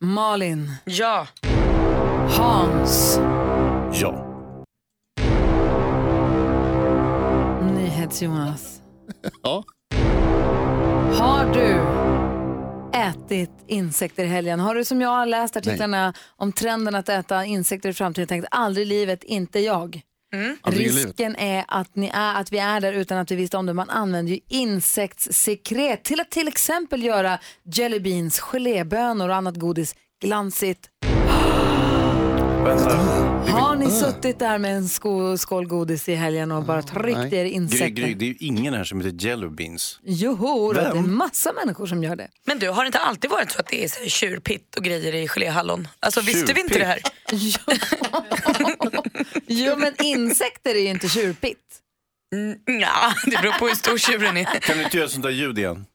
Malin. 0.00 0.72
Ja. 0.84 1.26
Hans. 2.38 3.20
Ja. 3.92 4.26
NyhetsJonas. 7.74 8.80
Ja. 9.42 9.64
Har 11.18 11.54
du 11.54 11.95
ätit 12.96 13.50
insekter 13.66 14.24
i 14.24 14.26
helgen? 14.26 14.60
Har 14.60 14.74
du 14.74 14.84
som 14.84 15.00
jag 15.00 15.28
läst 15.28 15.56
artiklarna 15.56 16.14
om 16.36 16.52
trenden 16.52 16.94
att 16.94 17.08
äta 17.08 17.44
insekter 17.44 17.88
i 17.88 17.92
framtiden 17.92 18.24
och 18.24 18.28
tänkt 18.28 18.48
aldrig 18.50 18.86
i 18.86 18.88
livet, 18.88 19.24
inte 19.24 19.60
jag? 19.60 20.00
Aldrig 20.62 20.86
i 20.86 20.88
livet. 20.88 21.04
Risken 21.04 21.36
är 21.36 21.64
att, 21.68 21.96
ni 21.96 22.10
är 22.14 22.34
att 22.40 22.52
vi 22.52 22.58
är 22.58 22.80
där 22.80 22.92
utan 22.92 23.18
att 23.18 23.30
vi 23.30 23.36
visste 23.36 23.56
om 23.56 23.66
det. 23.66 23.72
Man 23.72 23.90
använder 23.90 24.32
ju 24.32 24.40
insektssekret 24.48 26.04
till 26.04 26.20
att 26.20 26.30
till 26.30 26.48
exempel 26.48 27.04
göra 27.04 27.38
jelly 27.64 28.00
beans, 28.00 28.40
gelébönor 28.40 29.28
och 29.28 29.34
annat 29.34 29.56
godis 29.56 29.94
glansigt. 30.22 30.90
Har 32.66 33.76
ni 33.76 33.90
suttit 33.90 34.38
där 34.38 34.58
med 34.58 34.76
en 34.76 34.88
sko- 34.88 35.36
skål 35.38 35.66
godis 35.66 36.08
i 36.08 36.14
helgen 36.14 36.52
och 36.52 36.62
bara 36.62 36.82
tryckt 36.82 37.18
er 37.18 37.44
Gry, 37.44 37.48
insekter? 37.48 37.88
Gry, 37.88 38.14
det 38.14 38.24
är 38.24 38.28
ju 38.28 38.34
ingen 38.40 38.74
här 38.74 38.84
som 38.84 39.00
heter 39.00 39.26
Jello 39.26 39.50
Beans. 39.50 40.00
Joho, 40.04 40.72
det 40.72 40.80
är 40.80 40.94
massa 40.94 41.52
människor 41.52 41.86
som 41.86 42.02
gör 42.04 42.16
det. 42.16 42.28
Men 42.46 42.58
du, 42.58 42.68
har 42.68 42.82
det 42.84 42.86
inte 42.86 42.98
alltid 42.98 43.30
varit 43.30 43.50
så 43.50 43.60
att 43.60 43.66
det 43.66 43.84
är 43.84 43.88
så 43.88 44.00
här 44.00 44.08
tjurpitt 44.08 44.76
och 44.76 44.84
grejer 44.84 45.14
i 45.14 45.28
geléhallon? 45.28 45.88
Alltså 46.00 46.20
visste 46.20 46.52
vi 46.52 46.60
inte 46.60 46.78
det 46.78 46.84
här? 46.84 47.00
Jo, 49.46 49.74
men 49.78 49.92
insekter 50.02 50.74
är 50.74 50.80
ju 50.80 50.88
inte 50.88 51.08
tjurpitt. 51.08 51.58
Mm, 52.34 52.80
ja, 52.80 53.12
det 53.26 53.42
beror 53.42 53.52
på 53.58 53.68
hur 53.68 53.74
stor 53.74 53.98
tjuren 53.98 54.36
är. 54.36 54.44
Kan 54.44 54.78
du 54.78 54.84
inte 54.84 54.96
göra 54.96 55.08
sånt 55.08 55.22
där 55.22 55.30
ljud 55.30 55.58
igen? 55.58 55.86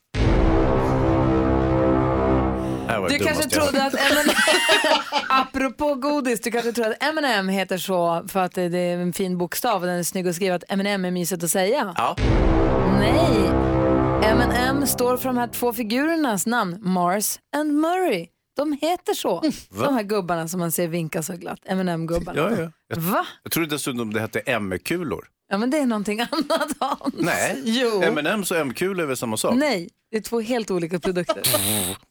Var 3.01 3.09
Du 3.09 3.17
kanske 3.19 3.49
trodde 3.49 3.83
att 3.85 3.93
M&M 3.93 4.35
apropå 5.29 5.95
godis, 5.95 6.41
du 6.41 6.51
kanske 6.51 6.71
trodde 6.71 6.89
att 6.89 7.03
M&M 7.03 7.49
heter 7.49 7.77
så 7.77 8.23
för 8.27 8.39
att 8.39 8.53
det 8.55 8.63
är 8.77 8.97
en 8.97 9.13
fin 9.13 9.37
bokstav 9.37 9.81
och 9.81 9.87
den 9.87 9.99
är 9.99 10.03
snygg 10.03 10.27
att 10.27 10.35
skriva 10.35 10.55
att 10.55 10.63
M&M 10.69 11.05
är 11.05 11.11
mysigt 11.11 11.43
att 11.43 11.51
säga. 11.51 11.93
Ja. 11.97 12.15
Nej, 12.99 13.49
M&M 14.23 14.87
står 14.87 15.17
för 15.17 15.29
de 15.29 15.37
här 15.37 15.47
två 15.47 15.73
figurernas 15.73 16.45
namn, 16.45 16.77
Mars 16.81 17.39
and 17.55 17.73
Murray. 17.73 18.27
De 18.55 18.73
heter 18.81 19.13
så, 19.13 19.41
Va? 19.69 19.85
de 19.85 19.95
här 19.95 20.03
gubbarna 20.03 20.47
som 20.47 20.59
man 20.59 20.71
ser 20.71 20.87
vinka 20.87 21.23
så 21.23 21.33
glatt, 21.33 21.59
M&M-gubbarna. 21.65 22.39
Ja, 22.39 22.51
ja. 22.61 22.71
Jag, 22.87 22.97
Va? 22.97 23.25
jag 23.43 23.51
trodde 23.51 23.67
dessutom 23.69 24.13
det 24.13 24.19
hette 24.19 24.39
M-kulor. 24.39 25.25
Ja 25.49 25.57
men 25.57 25.69
det 25.69 25.77
är 25.77 25.85
någonting 25.85 26.19
annat 26.31 26.67
Hans. 26.79 27.13
Nej, 27.17 27.61
Jo. 27.63 28.01
M&M's 28.03 28.51
och 28.51 28.57
M-kulor 28.57 29.03
är 29.03 29.07
väl 29.07 29.17
samma 29.17 29.37
sak? 29.37 29.55
Nej, 29.55 29.89
det 30.11 30.17
är 30.17 30.21
två 30.21 30.39
helt 30.41 30.71
olika 30.71 30.99
produkter. 30.99 31.41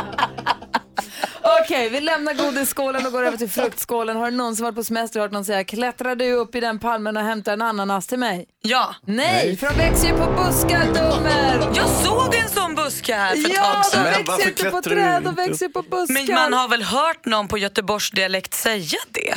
Okej, 1.71 1.89
vi 1.89 1.99
lämnar 2.01 2.33
godisskålen 2.33 3.05
och 3.05 3.11
går 3.11 3.23
över 3.25 3.37
till 3.37 3.49
fruktskålen. 3.61 4.17
Har 4.17 4.31
du 4.31 4.37
någonsin 4.37 4.63
varit 4.65 4.75
på 4.75 4.83
semester 4.83 5.19
och 5.19 5.23
hört 5.23 5.31
någon 5.31 5.45
säga 5.45 5.63
klättrar 5.63 6.15
du 6.15 6.31
upp 6.33 6.55
i 6.55 6.59
den 6.59 6.79
palmen 6.79 7.17
och 7.17 7.23
hämtar 7.23 7.53
en 7.53 7.61
ananas 7.61 8.07
till 8.07 8.19
mig? 8.19 8.45
Ja. 8.61 8.95
Nej, 9.05 9.45
Nej. 9.47 9.57
för 9.57 9.67
de 9.69 9.77
växer 9.77 10.07
ju 10.07 10.13
på 10.13 10.31
buskar, 10.31 10.85
dummer! 10.85 11.71
Jag 11.75 11.89
såg 11.89 12.35
en 12.35 12.49
sån 12.49 12.75
buske 12.75 13.15
här 13.15 13.35
för 13.35 13.49
ett 13.49 13.55
Ja, 13.55 13.63
tag 13.63 13.83
de 13.83 13.89
sedan. 13.89 14.03
växer 14.03 14.49
inte 14.49 14.63
på 14.71 14.81
träd, 14.81 15.23
de 15.23 15.35
växer 15.35 15.69
på 15.69 15.81
buskar. 15.81 16.13
Men 16.13 16.35
man 16.35 16.53
har 16.53 16.67
väl 16.67 16.83
hört 16.83 17.25
någon 17.25 17.47
på 17.47 17.57
Göteborgsdialekt 17.57 18.53
säga 18.53 18.97
det? 19.11 19.35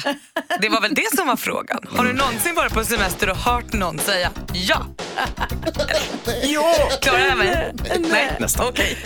Det 0.61 0.69
var 0.69 0.81
väl 0.81 0.95
det 0.95 1.17
som 1.17 1.27
var 1.27 1.37
frågan. 1.37 1.79
Har 1.97 2.05
du 2.05 2.13
någonsin 2.13 2.55
varit 2.55 2.73
på 2.73 2.85
semester 2.85 3.31
och 3.31 3.37
hört 3.37 3.73
någon 3.73 3.99
säga 3.99 4.31
ja? 4.53 4.87
Jo! 6.43 6.63
Klarar 7.01 7.19
jag 7.29 7.39
mig? 7.39 7.75
Nej, 7.99 8.37
nästan. 8.41 8.69
Okej. 8.69 8.99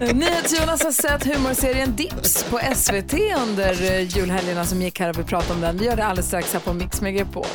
NyhetsJonas 0.00 0.82
har 0.84 0.92
sett 0.92 1.24
humorserien 1.24 1.96
Dips 1.96 2.42
på 2.50 2.60
SVT 2.74 3.14
under 3.42 3.82
eh, 3.92 4.16
julhelgerna 4.16 4.64
som 4.64 4.82
gick 4.82 5.00
här 5.00 5.10
och 5.10 5.18
vi 5.18 5.22
pratade 5.24 5.54
om 5.54 5.60
den. 5.60 5.78
Vi 5.78 5.84
gör 5.84 5.96
det 5.96 6.04
alldeles 6.04 6.26
strax 6.26 6.52
här 6.52 6.60
på 6.60 6.72
Mix 6.72 7.00
Megapol. 7.00 7.46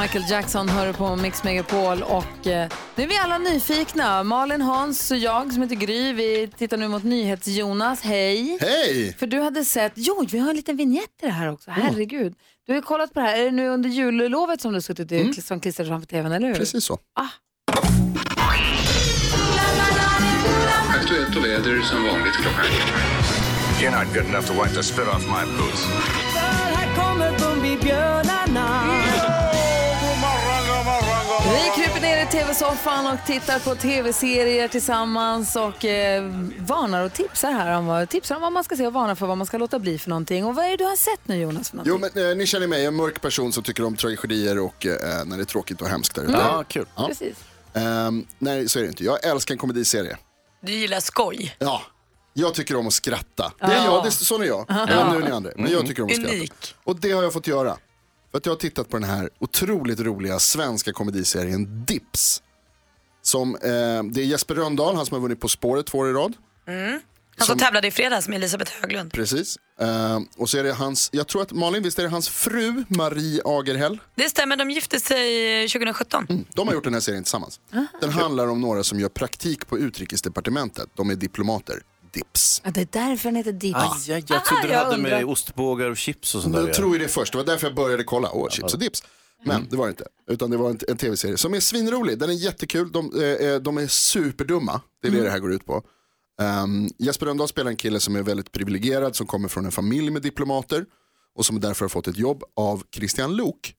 Michael 0.00 0.24
Jackson 0.30 0.68
hör 0.68 0.92
på 0.92 1.16
Mix 1.16 1.44
Megapol 1.44 2.02
och 2.02 2.46
eh, 2.46 2.68
nu 2.94 3.02
är 3.04 3.06
vi 3.08 3.18
alla 3.18 3.38
nyfikna. 3.38 4.22
Malin, 4.22 4.60
Hans 4.60 5.10
och 5.10 5.16
jag 5.16 5.52
som 5.52 5.62
heter 5.62 5.76
Gry, 5.76 6.12
vi 6.12 6.50
tittar 6.58 6.76
nu 6.76 6.88
mot 6.88 7.04
NyhetsJonas. 7.04 8.00
Hej! 8.02 8.58
Hej! 8.60 9.16
För 9.18 9.26
du 9.26 9.40
hade 9.40 9.64
sett, 9.64 9.92
jo 9.94 10.26
vi 10.32 10.38
har 10.38 10.50
en 10.50 10.56
liten 10.56 10.76
vignett 10.76 11.02
i 11.22 11.26
det 11.26 11.32
här 11.32 11.52
också, 11.52 11.70
herregud. 11.70 12.34
Du 12.66 12.72
har 12.72 12.76
ju 12.76 12.82
kollat 12.82 13.12
på 13.14 13.20
det 13.20 13.26
här, 13.26 13.36
är 13.40 13.44
det 13.44 13.50
nu 13.50 13.68
under 13.68 13.90
jullovet 13.90 14.60
som 14.60 14.70
du 14.72 14.76
har 14.76 14.80
suttit 14.80 15.12
Mm. 15.12 15.34
som 15.34 15.60
klistrad 15.60 15.88
framför 15.88 16.06
tvn, 16.06 16.32
eller 16.32 16.48
hur? 16.48 16.54
Precis 16.54 16.84
så. 16.84 16.98
Aktuellt 20.88 21.36
och 21.36 21.44
väder 21.44 21.80
som 21.80 22.02
vanligt 22.04 22.34
klockan 22.34 22.64
You're 23.82 24.04
not 24.04 24.14
good 24.14 24.26
enough 24.26 24.46
to 24.46 24.52
wipe 24.52 24.74
the 24.74 24.82
spit 24.82 25.08
off 25.08 25.26
my 25.26 25.44
boots. 25.58 25.84
Här 26.74 26.96
kommer 26.96 27.38
Bumbibjörnarna. 27.38 29.02
Vi 31.44 31.82
kryper 31.82 32.00
ner 32.00 32.22
i 32.22 32.26
tv-soffan 32.26 33.06
och 33.06 33.26
tittar 33.26 33.58
på 33.58 33.74
tv-serier 33.74 34.68
tillsammans 34.68 35.56
och 35.56 35.84
eh, 35.84 36.22
varnar 36.58 37.04
och 37.04 37.12
tipsar 37.12 37.52
här 37.52 37.78
om 37.78 37.86
vad, 37.86 38.08
tipsar 38.08 38.36
om 38.36 38.42
vad 38.42 38.52
man 38.52 38.64
ska 38.64 38.76
se 38.76 38.86
och 38.86 38.92
varnar 38.92 39.14
för 39.14 39.26
vad 39.26 39.38
man 39.38 39.46
ska 39.46 39.58
låta 39.58 39.78
bli 39.78 39.98
för 39.98 40.10
någonting. 40.10 40.44
Och 40.44 40.54
vad 40.54 40.64
är 40.64 40.70
det 40.70 40.76
du 40.76 40.84
har 40.84 40.96
sett 40.96 41.28
nu 41.28 41.40
Jonas? 41.40 41.70
För 41.70 41.76
någonting? 41.76 42.10
Jo, 42.12 42.20
men 42.22 42.30
eh, 42.30 42.36
ni 42.36 42.46
känner 42.46 42.66
mig, 42.66 42.78
jag 42.78 42.84
är 42.84 42.88
en 42.88 42.94
mörk 42.94 43.20
person 43.20 43.52
som 43.52 43.62
tycker 43.62 43.84
om 43.84 43.96
tragedier 43.96 44.58
och 44.58 44.86
eh, 44.86 45.24
när 45.24 45.36
det 45.36 45.42
är 45.42 45.44
tråkigt 45.44 45.80
och 45.82 45.88
hemskt 45.88 46.14
där 46.14 46.22
ute. 46.22 46.32
Mm. 46.32 46.46
Ja, 46.46 46.64
kul. 46.68 46.86
Ja. 46.96 47.06
Precis. 47.06 47.36
Ehm, 47.74 48.26
nej, 48.38 48.68
så 48.68 48.78
är 48.78 48.82
det 48.82 48.88
inte. 48.88 49.04
Jag 49.04 49.24
älskar 49.24 49.54
en 49.54 49.58
komediserie. 49.58 50.16
Du 50.60 50.72
gillar 50.72 51.00
skoj. 51.00 51.56
Ja. 51.58 51.82
Jag 52.34 52.54
tycker 52.54 52.76
om 52.76 52.86
att 52.86 52.92
skratta. 52.92 53.52
Det 53.58 53.64
är 53.64 53.74
Ja. 53.76 53.84
jag, 53.84 54.04
det, 54.04 54.10
sån 54.10 54.42
är 54.42 54.46
jag. 54.46 54.64
Ja. 54.68 54.86
Nu 55.12 55.18
är 55.18 55.24
ni 55.24 55.30
andra. 55.30 55.50
Men 55.56 55.72
jag 55.72 55.86
tycker 55.86 56.02
om 56.02 56.08
att 56.08 56.14
skratta. 56.16 56.32
Unik. 56.34 56.74
Och 56.84 57.00
det 57.00 57.12
har 57.12 57.22
jag 57.22 57.32
fått 57.32 57.46
göra. 57.46 57.76
För 58.30 58.38
att 58.38 58.46
jag 58.46 58.52
har 58.52 58.58
tittat 58.58 58.88
på 58.90 58.96
den 58.98 59.08
här 59.08 59.30
otroligt 59.38 60.00
roliga 60.00 60.38
svenska 60.38 60.92
komediserien 60.92 61.84
Dips. 61.86 62.42
Som, 63.22 63.54
eh, 63.54 63.60
det 64.12 64.20
är 64.20 64.24
Jesper 64.24 64.54
Rönndahl, 64.54 64.96
han 64.96 65.06
som 65.06 65.14
har 65.14 65.20
vunnit 65.22 65.40
På 65.40 65.48
spåret 65.48 65.86
två 65.86 65.98
år 65.98 66.10
i 66.10 66.12
rad. 66.12 66.32
Mm. 66.66 66.90
Han 67.36 67.46
Som- 67.46 67.46
som 67.46 67.58
tävlade 67.58 67.88
i 67.88 67.90
fredags 67.90 68.28
med 68.28 68.36
Elisabeth 68.36 68.72
Höglund. 68.80 69.12
Precis. 69.12 69.56
Eh, 69.80 70.18
och 70.36 70.50
så 70.50 70.58
är 70.58 70.62
det 70.64 70.72
hans, 70.72 71.08
jag 71.12 71.26
tror 71.28 71.42
att 71.42 71.52
Malin, 71.52 71.82
visst 71.82 71.98
är 71.98 72.02
det 72.02 72.08
hans 72.08 72.28
fru 72.28 72.84
Marie 72.88 73.42
Agerhäll? 73.44 73.98
Det 74.14 74.28
stämmer, 74.28 74.56
de 74.56 74.70
gifte 74.70 75.00
sig 75.00 75.68
2017. 75.68 76.46
De 76.54 76.68
har 76.68 76.74
gjort 76.74 76.84
den 76.84 76.94
här 76.94 77.00
serien 77.00 77.22
tillsammans. 77.24 77.60
Den 78.00 78.10
handlar 78.10 78.46
om 78.48 78.60
några 78.60 78.84
som 78.84 79.00
gör 79.00 79.08
praktik 79.08 79.66
på 79.66 79.78
utrikesdepartementet. 79.78 80.88
De 80.96 81.10
är 81.10 81.14
diplomater. 81.14 81.82
Dips. 82.12 82.60
Ja, 82.64 82.70
det 82.70 82.80
är 82.80 82.88
därför 83.08 83.28
den 83.28 83.36
heter 83.36 83.52
Dips. 83.52 83.78
Aj, 84.08 84.14
aj, 84.14 84.24
jag 84.28 84.44
trodde 84.44 84.62
Ah, 84.62 84.66
det 84.66 84.76
hade 84.76 84.96
undrar. 84.96 85.10
med 85.10 85.24
ostbågar 85.24 85.90
och 85.90 85.96
chips 85.96 86.34
och 86.34 86.42
sånt 86.42 86.54
där 86.54 86.66
Jag 86.66 86.74
tror 86.74 86.92
ju 86.96 87.02
det 87.02 87.08
först, 87.08 87.32
det 87.32 87.38
var 87.38 87.44
därför 87.44 87.66
jag 87.66 87.76
började 87.76 88.04
kolla. 88.04 88.30
Åh, 88.32 88.48
chips 88.50 88.74
och 88.74 88.80
dips. 88.80 89.02
Men 89.44 89.66
det 89.70 89.76
var 89.76 89.86
det 89.86 89.90
inte, 89.90 90.04
utan 90.28 90.50
det 90.50 90.56
var 90.56 90.70
en, 90.70 90.78
en 90.88 90.96
tv-serie 90.96 91.36
som 91.36 91.54
är 91.54 91.60
svinrolig. 91.60 92.18
Den 92.18 92.30
är 92.30 92.34
jättekul, 92.34 92.92
de, 92.92 93.20
eh, 93.22 93.48
eh, 93.48 93.56
de 93.60 93.78
är 93.78 93.86
superdumma. 93.86 94.80
Det 95.02 95.08
är 95.08 95.12
det 95.12 95.22
det 95.22 95.30
här 95.30 95.38
går 95.38 95.52
ut 95.52 95.66
på. 95.66 95.82
Um, 96.64 96.90
Jesper 96.98 97.26
Rönndahl 97.26 97.48
spelar 97.48 97.70
en 97.70 97.76
kille 97.76 98.00
som 98.00 98.16
är 98.16 98.22
väldigt 98.22 98.52
privilegierad, 98.52 99.16
som 99.16 99.26
kommer 99.26 99.48
från 99.48 99.64
en 99.66 99.72
familj 99.72 100.10
med 100.10 100.22
diplomater 100.22 100.84
och 101.34 101.46
som 101.46 101.60
därför 101.60 101.84
har 101.84 101.88
fått 101.88 102.08
ett 102.08 102.16
jobb 102.18 102.42
av 102.56 102.82
Christian 102.94 103.36
Lok, 103.36 103.74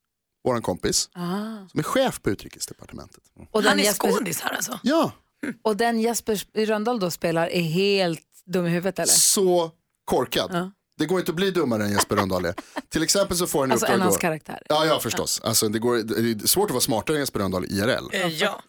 våran 0.45 0.61
kompis, 0.61 1.09
Ah. 1.13 1.67
som 1.71 1.79
är 1.79 1.83
chef 1.83 2.21
på 2.21 2.29
utrikesdepartementet. 2.29 3.23
Och 3.51 3.63
Han 3.63 3.79
är 3.79 3.83
Jesper- 3.83 4.11
skådis 4.11 4.41
här 4.41 4.53
alltså. 4.55 4.79
Ja, 4.83 5.11
Och 5.61 5.77
den 5.77 5.99
Jesper 6.01 6.43
Rönndahl 6.65 6.99
då 6.99 7.11
spelar 7.11 7.47
är 7.47 7.61
helt 7.61 8.21
dum 8.45 8.65
i 8.65 8.69
huvudet 8.69 8.99
eller? 8.99 9.07
så 9.13 9.71
korkad. 10.05 10.49
Ja. 10.53 10.71
Det 10.97 11.05
går 11.05 11.19
inte 11.19 11.31
att 11.31 11.35
bli 11.35 11.51
dummare 11.51 11.83
än 11.83 11.91
Jesper 11.91 12.15
Rönndahl 12.15 12.45
är. 12.45 12.55
Till 12.89 13.03
exempel 13.03 13.37
så 13.37 13.47
får 13.47 13.59
han 13.59 13.71
Alltså 13.71 13.85
uppdrag 13.85 13.95
en 13.95 14.01
hans 14.01 14.15
då- 14.15 14.19
karaktär. 14.21 14.61
Ja, 14.69 14.85
ja 14.85 14.99
förstås. 14.99 15.41
Alltså, 15.43 15.69
det, 15.69 15.79
går, 15.79 15.97
det 15.97 16.43
är 16.43 16.47
svårt 16.47 16.65
att 16.65 16.71
vara 16.71 16.81
smartare 16.81 17.15
än 17.17 17.19
Jesper 17.21 17.39
Rönndahl 17.39 17.65
IRL. 17.65 18.09
Eh, 18.11 18.27
Ja. 18.27 18.61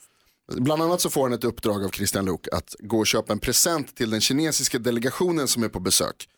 Bland 0.53 0.83
annat 0.83 1.01
så 1.01 1.11
får 1.11 1.23
han 1.23 1.33
ett 1.33 1.45
uppdrag 1.45 1.85
av 1.85 1.89
Christian 1.91 2.25
Luuk 2.25 2.49
att 2.53 2.75
gå 2.79 2.99
och 2.99 3.07
köpa 3.07 3.33
en 3.33 3.39
present 3.39 3.97
till 3.97 4.11
den 4.11 4.21
kinesiska 4.21 4.79
delegationen 4.79 5.49
som 5.49 5.63
är 5.63 5.69
på 5.69 5.81
besök. 5.81 6.29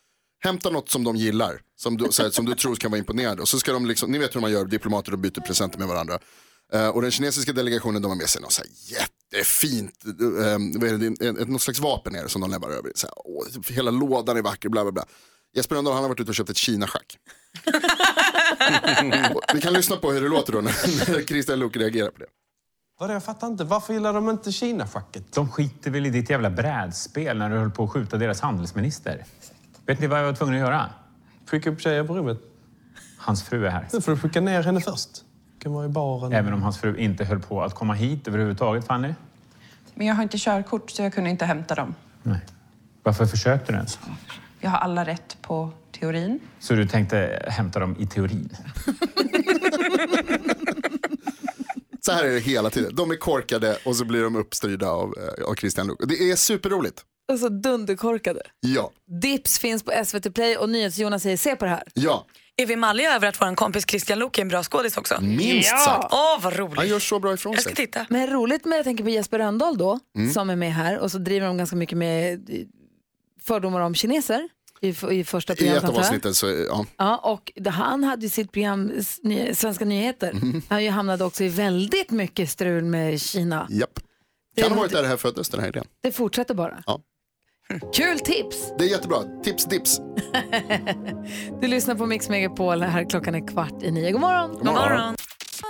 Hämta 0.43 0.69
något 0.69 0.89
som 0.89 1.03
de 1.03 1.15
gillar, 1.15 1.61
som 1.75 1.97
du, 1.97 2.07
så 2.11 2.23
här, 2.23 2.29
som 2.29 2.45
du 2.45 2.55
tror 2.55 2.75
kan 2.75 2.91
vara 2.91 2.99
imponerande. 2.99 3.41
Och 3.41 3.47
så 3.47 3.59
ska 3.59 3.73
de 3.73 3.85
liksom, 3.85 4.11
ni 4.11 4.17
vet 4.17 4.35
hur 4.35 4.41
man 4.41 4.51
gör, 4.51 4.65
diplomater 4.65 5.11
och 5.11 5.19
byter 5.19 5.41
presenter 5.41 5.79
med 5.79 5.87
varandra. 5.87 6.19
Eh, 6.73 6.87
och 6.87 7.01
den 7.01 7.11
kinesiska 7.11 7.53
delegationen 7.53 8.01
de 8.01 8.07
har 8.07 8.15
med 8.15 8.29
sig 8.29 8.41
något 8.41 8.51
så 8.51 8.61
här 8.61 8.71
vad 10.79 10.89
är 10.89 10.97
det, 10.97 11.25
ett, 11.27 11.37
ett, 11.37 11.47
något 11.47 11.61
slags 11.61 11.79
vapen 11.79 12.15
är 12.15 12.23
det 12.23 12.29
som 12.29 12.41
de 12.41 12.51
lämnar 12.51 12.69
över. 12.69 12.91
Så 12.95 13.07
här, 13.07 13.13
åh, 13.15 13.45
hela 13.69 13.91
lådan 13.91 14.37
är 14.37 14.41
vacker, 14.41 14.69
bla 14.69 14.83
bla 14.83 14.91
bla. 14.91 15.05
Jesper 15.55 15.75
Rönndahl 15.75 15.93
han 15.93 16.03
har 16.03 16.09
varit 16.09 16.19
ute 16.19 16.31
och 16.31 16.35
köpt 16.35 16.49
ett 16.49 16.57
Kina-schack. 16.57 17.17
Vi 19.53 19.61
kan 19.61 19.73
lyssna 19.73 19.95
på 19.95 20.11
hur 20.11 20.21
det 20.21 20.27
låter 20.29 20.53
då 20.53 20.61
när, 20.61 21.11
när 21.11 21.23
Christian 21.23 21.59
Luuk 21.59 21.77
reagerar 21.77 22.09
på 22.09 22.19
det. 22.19 22.25
Vadå, 22.99 23.13
jag 23.13 23.23
fattar 23.23 23.47
inte. 23.47 23.63
Varför 23.63 23.93
gillar 23.93 24.13
de 24.13 24.29
inte 24.29 24.51
Kina-schacket? 24.51 25.33
De 25.33 25.51
skiter 25.51 25.91
väl 25.91 26.05
i 26.05 26.09
ditt 26.09 26.29
jävla 26.29 26.49
brädspel 26.49 27.37
när 27.37 27.49
du 27.49 27.57
höll 27.57 27.71
på 27.71 27.83
att 27.83 27.91
skjuta 27.91 28.17
deras 28.17 28.41
handelsminister. 28.41 29.25
Vet 29.85 29.99
ni 29.99 30.07
vad 30.07 30.19
jag 30.19 30.25
var 30.25 30.33
tvungen 30.33 30.55
att 30.55 30.59
göra? 30.59 30.89
Skicka 31.47 31.69
upp 31.69 31.81
tjejer 31.81 32.03
på 32.03 32.15
rummet. 32.17 32.37
Hans 33.17 33.43
fru 33.43 33.65
är 33.65 33.69
här. 33.69 33.87
Nu 33.93 34.01
får 34.01 34.11
du 34.11 34.17
skicka 34.17 34.41
ner 34.41 34.63
henne 34.63 34.81
först. 34.81 35.23
Kan 35.59 35.73
vara 35.73 35.85
i 35.85 35.89
baren. 35.89 36.33
Även 36.33 36.53
om 36.53 36.61
hans 36.63 36.77
fru 36.77 36.97
inte 36.97 37.25
höll 37.25 37.39
på 37.39 37.63
att 37.63 37.73
komma 37.75 37.93
hit 37.93 38.27
överhuvudtaget, 38.27 38.85
Fanny. 38.85 39.13
Men 39.95 40.07
jag 40.07 40.15
har 40.15 40.23
inte 40.23 40.37
körkort 40.37 40.91
så 40.91 41.01
jag 41.01 41.13
kunde 41.13 41.29
inte 41.29 41.45
hämta 41.45 41.75
dem. 41.75 41.95
Varför 43.03 43.25
försökte 43.25 43.71
du 43.71 43.75
ens? 43.75 43.99
Jag 44.59 44.69
har 44.69 44.77
alla 44.77 45.05
rätt 45.05 45.37
på 45.41 45.71
teorin. 45.99 46.39
Så 46.59 46.73
du 46.73 46.87
tänkte 46.87 47.43
hämta 47.47 47.79
dem 47.79 47.95
i 47.99 48.07
teorin? 48.07 48.49
Så 52.01 52.11
här 52.11 52.23
är 52.23 52.33
det 52.33 52.39
hela 52.39 52.69
tiden. 52.69 52.95
De 52.95 53.11
är 53.11 53.15
korkade 53.15 53.77
och 53.85 53.95
så 53.95 54.05
blir 54.05 54.23
de 54.23 54.35
uppstyrda 54.35 54.89
av, 54.89 55.13
eh, 55.17 55.49
av 55.49 55.55
Christian 55.55 55.87
Luuk. 55.87 55.99
Det 56.07 56.31
är 56.31 56.35
superroligt. 56.35 57.01
Alltså 57.31 57.49
dunderkorkade. 57.49 58.41
Ja, 58.59 58.91
Dips 59.21 59.59
finns 59.59 59.83
på 59.83 59.91
SVT 60.05 60.33
Play 60.33 60.57
och 60.57 60.69
NyhetsJonas 60.69 61.23
säger 61.23 61.37
se 61.37 61.55
på 61.55 61.65
det 61.65 61.71
här. 61.71 61.83
ja. 61.93 62.25
Är 62.61 62.65
vi 62.65 62.75
malliga 62.75 63.15
över 63.15 63.27
att 63.27 63.41
vår 63.41 63.55
kompis 63.55 63.85
Christian 63.89 64.19
Luuk 64.19 64.37
är 64.37 64.41
en 64.41 64.47
bra 64.47 64.63
skådis 64.63 64.97
också? 64.97 65.21
Minst 65.21 65.69
ja. 65.71 65.77
sagt. 65.77 66.07
Åh, 66.13 66.41
vad 66.41 66.55
roligt. 66.55 66.77
Han 66.77 66.87
gör 66.87 66.99
så 66.99 67.19
bra 67.19 67.33
ifrån 67.33 67.53
Jag 67.53 67.61
ska 67.61 67.75
sig. 67.75 67.85
titta. 67.85 68.05
Men 68.09 68.27
roligt 68.29 68.65
med, 68.65 68.77
jag 68.77 68.83
tänker 68.85 69.03
på 69.03 69.09
Jesper 69.09 69.39
Rönndahl 69.39 69.77
då, 69.77 69.99
Mm. 70.17 70.33
som 70.33 70.49
är 70.49 70.55
med 70.55 70.73
här 70.73 70.99
och 70.99 71.11
så 71.11 71.17
driver 71.17 71.47
de 71.47 71.57
ganska 71.57 71.75
mycket 71.75 71.97
med 71.97 72.49
eh, 72.49 72.65
fördomar 73.41 73.79
om 73.81 73.95
kineser 73.95 74.49
i, 74.81 74.87
i 75.11 75.23
första 75.23 75.53
I 75.53 75.55
ett 75.55 75.59
programmet. 75.59 75.83
av 75.83 75.97
avsnitten 75.97 76.33
så, 76.35 76.47
ja. 76.49 76.85
Ja, 76.97 77.17
och 77.17 77.51
han 77.71 78.03
hade 78.03 78.21
ju 78.23 78.29
sitt 78.29 78.51
program 78.51 78.91
Svenska 79.53 79.85
nyheter. 79.85 80.31
Mm. 80.31 80.61
Han 80.69 80.83
ju 80.83 80.89
hamnade 80.89 81.23
också 81.23 81.43
i 81.43 81.49
väldigt 81.49 82.11
mycket 82.11 82.49
strul 82.49 82.83
med 82.83 83.21
Kina. 83.21 83.67
Japp. 83.69 83.99
Kan 84.57 84.71
ha 84.71 84.77
varit 84.79 84.91
där 84.91 85.01
det 85.01 85.07
här 85.07 85.17
föddes, 85.17 85.49
den 85.49 85.59
här 85.61 85.67
idén. 85.67 85.85
Det 86.01 86.11
fortsätter 86.11 86.53
bara. 86.53 86.83
Ja. 86.85 86.99
Kul 87.93 88.19
tips! 88.19 88.73
Det 88.77 88.85
är 88.85 88.89
jättebra. 88.89 89.17
Tips, 89.43 89.65
dips. 89.65 90.01
Du 91.61 91.67
lyssnar 91.67 91.95
på 91.95 92.05
Mix 92.05 92.29
Megapol, 92.29 92.81
här 92.81 93.09
klockan 93.09 93.35
är 93.35 93.47
kvart 93.47 93.83
i 93.83 93.91
nio. 93.91 94.11
God 94.11 94.21
morgon! 94.21 94.53
God 94.53 94.65
morgon. 94.65 95.15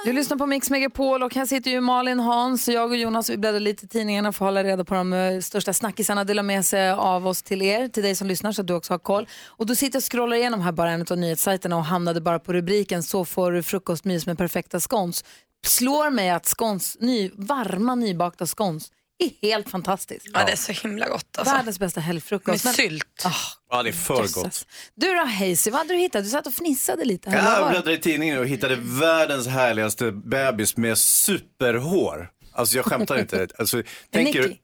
Du 0.05 0.13
lyssnar 0.13 0.37
på 0.37 0.45
Mix 0.45 0.69
Megapol 0.69 1.23
och 1.23 1.35
här 1.35 1.45
sitter 1.45 1.71
ju 1.71 1.81
Malin, 1.81 2.19
Hans, 2.19 2.67
jag 2.67 2.89
och 2.89 2.97
Jonas. 2.97 3.29
Vi 3.29 3.37
bläddrar 3.37 3.59
lite 3.59 3.85
i 3.85 3.87
tidningarna 3.87 4.33
för 4.33 4.45
att 4.45 4.47
hålla 4.47 4.63
reda 4.63 4.85
på 4.85 4.93
de 4.93 5.13
eh, 5.13 5.39
största 5.39 5.73
snackisarna. 5.73 6.23
Dela 6.23 6.43
med 6.43 6.65
sig 6.65 6.89
av 6.89 7.27
oss 7.27 7.43
till 7.43 7.61
er, 7.61 7.87
till 7.87 8.03
dig 8.03 8.15
som 8.15 8.27
lyssnar 8.27 8.51
så 8.51 8.61
att 8.61 8.67
du 8.67 8.73
också 8.73 8.93
har 8.93 8.99
koll. 8.99 9.27
Och 9.45 9.65
du 9.65 9.75
sitter 9.75 9.99
och 9.99 10.11
scrollar 10.11 10.35
igenom 10.35 10.61
här 10.61 10.71
bara 10.71 10.91
en 10.91 11.05
av 11.11 11.17
nyhetssajterna 11.17 11.77
och 11.77 11.85
hamnade 11.85 12.21
bara 12.21 12.39
på 12.39 12.53
rubriken 12.53 13.03
Så 13.03 13.25
får 13.25 13.51
du 13.51 13.63
frukostmys 13.63 14.25
med 14.25 14.37
perfekta 14.37 14.79
scones. 14.79 15.23
Slår 15.65 16.09
mig 16.09 16.29
att 16.29 16.45
scones, 16.45 16.97
ny, 16.99 17.31
varma 17.35 17.95
nybakta 17.95 18.45
scones 18.45 18.91
är 19.19 19.47
helt 19.47 19.69
fantastiskt. 19.69 20.27
Ja, 20.33 20.45
det 20.45 20.51
är 20.51 20.55
så 20.55 20.71
himla 20.71 21.07
gott. 21.09 21.37
Alltså. 21.37 21.53
Världens 21.55 21.79
bästa 21.79 21.99
helgfrukost. 22.01 22.65
Med 22.65 22.69
Men- 22.69 22.73
sylt. 22.89 23.23
Ah, 23.25 23.31
Ja, 23.69 23.83
det 23.83 23.89
är 23.89 23.93
för 23.93 24.21
jösses. 24.21 24.33
gott. 24.35 24.65
Du 24.95 25.13
då 25.13 25.19
Hazy, 25.25 25.71
vad 25.71 25.77
hade 25.79 25.93
du 25.93 25.99
hittat? 25.99 26.23
Du 26.23 26.29
satt 26.29 26.47
och 26.47 26.53
fnissade 26.53 27.05
lite. 27.05 27.29
här. 27.29 27.59
Jag 27.59 27.69
bläddrade 27.69 27.93
i 27.97 27.99
tidningen 27.99 28.39
och 28.39 28.47
hittade 28.47 28.75
världens 28.81 29.47
härligaste 29.47 30.11
bebis 30.11 30.77
med 30.77 30.97
superhår. 30.97 32.29
Alltså 32.53 32.75
jag 32.75 32.85
skämtar 32.85 33.19
inte. 33.19 33.47
Alltså, 33.59 33.83
tänker, 34.11 34.41
Nicky? 34.41 34.55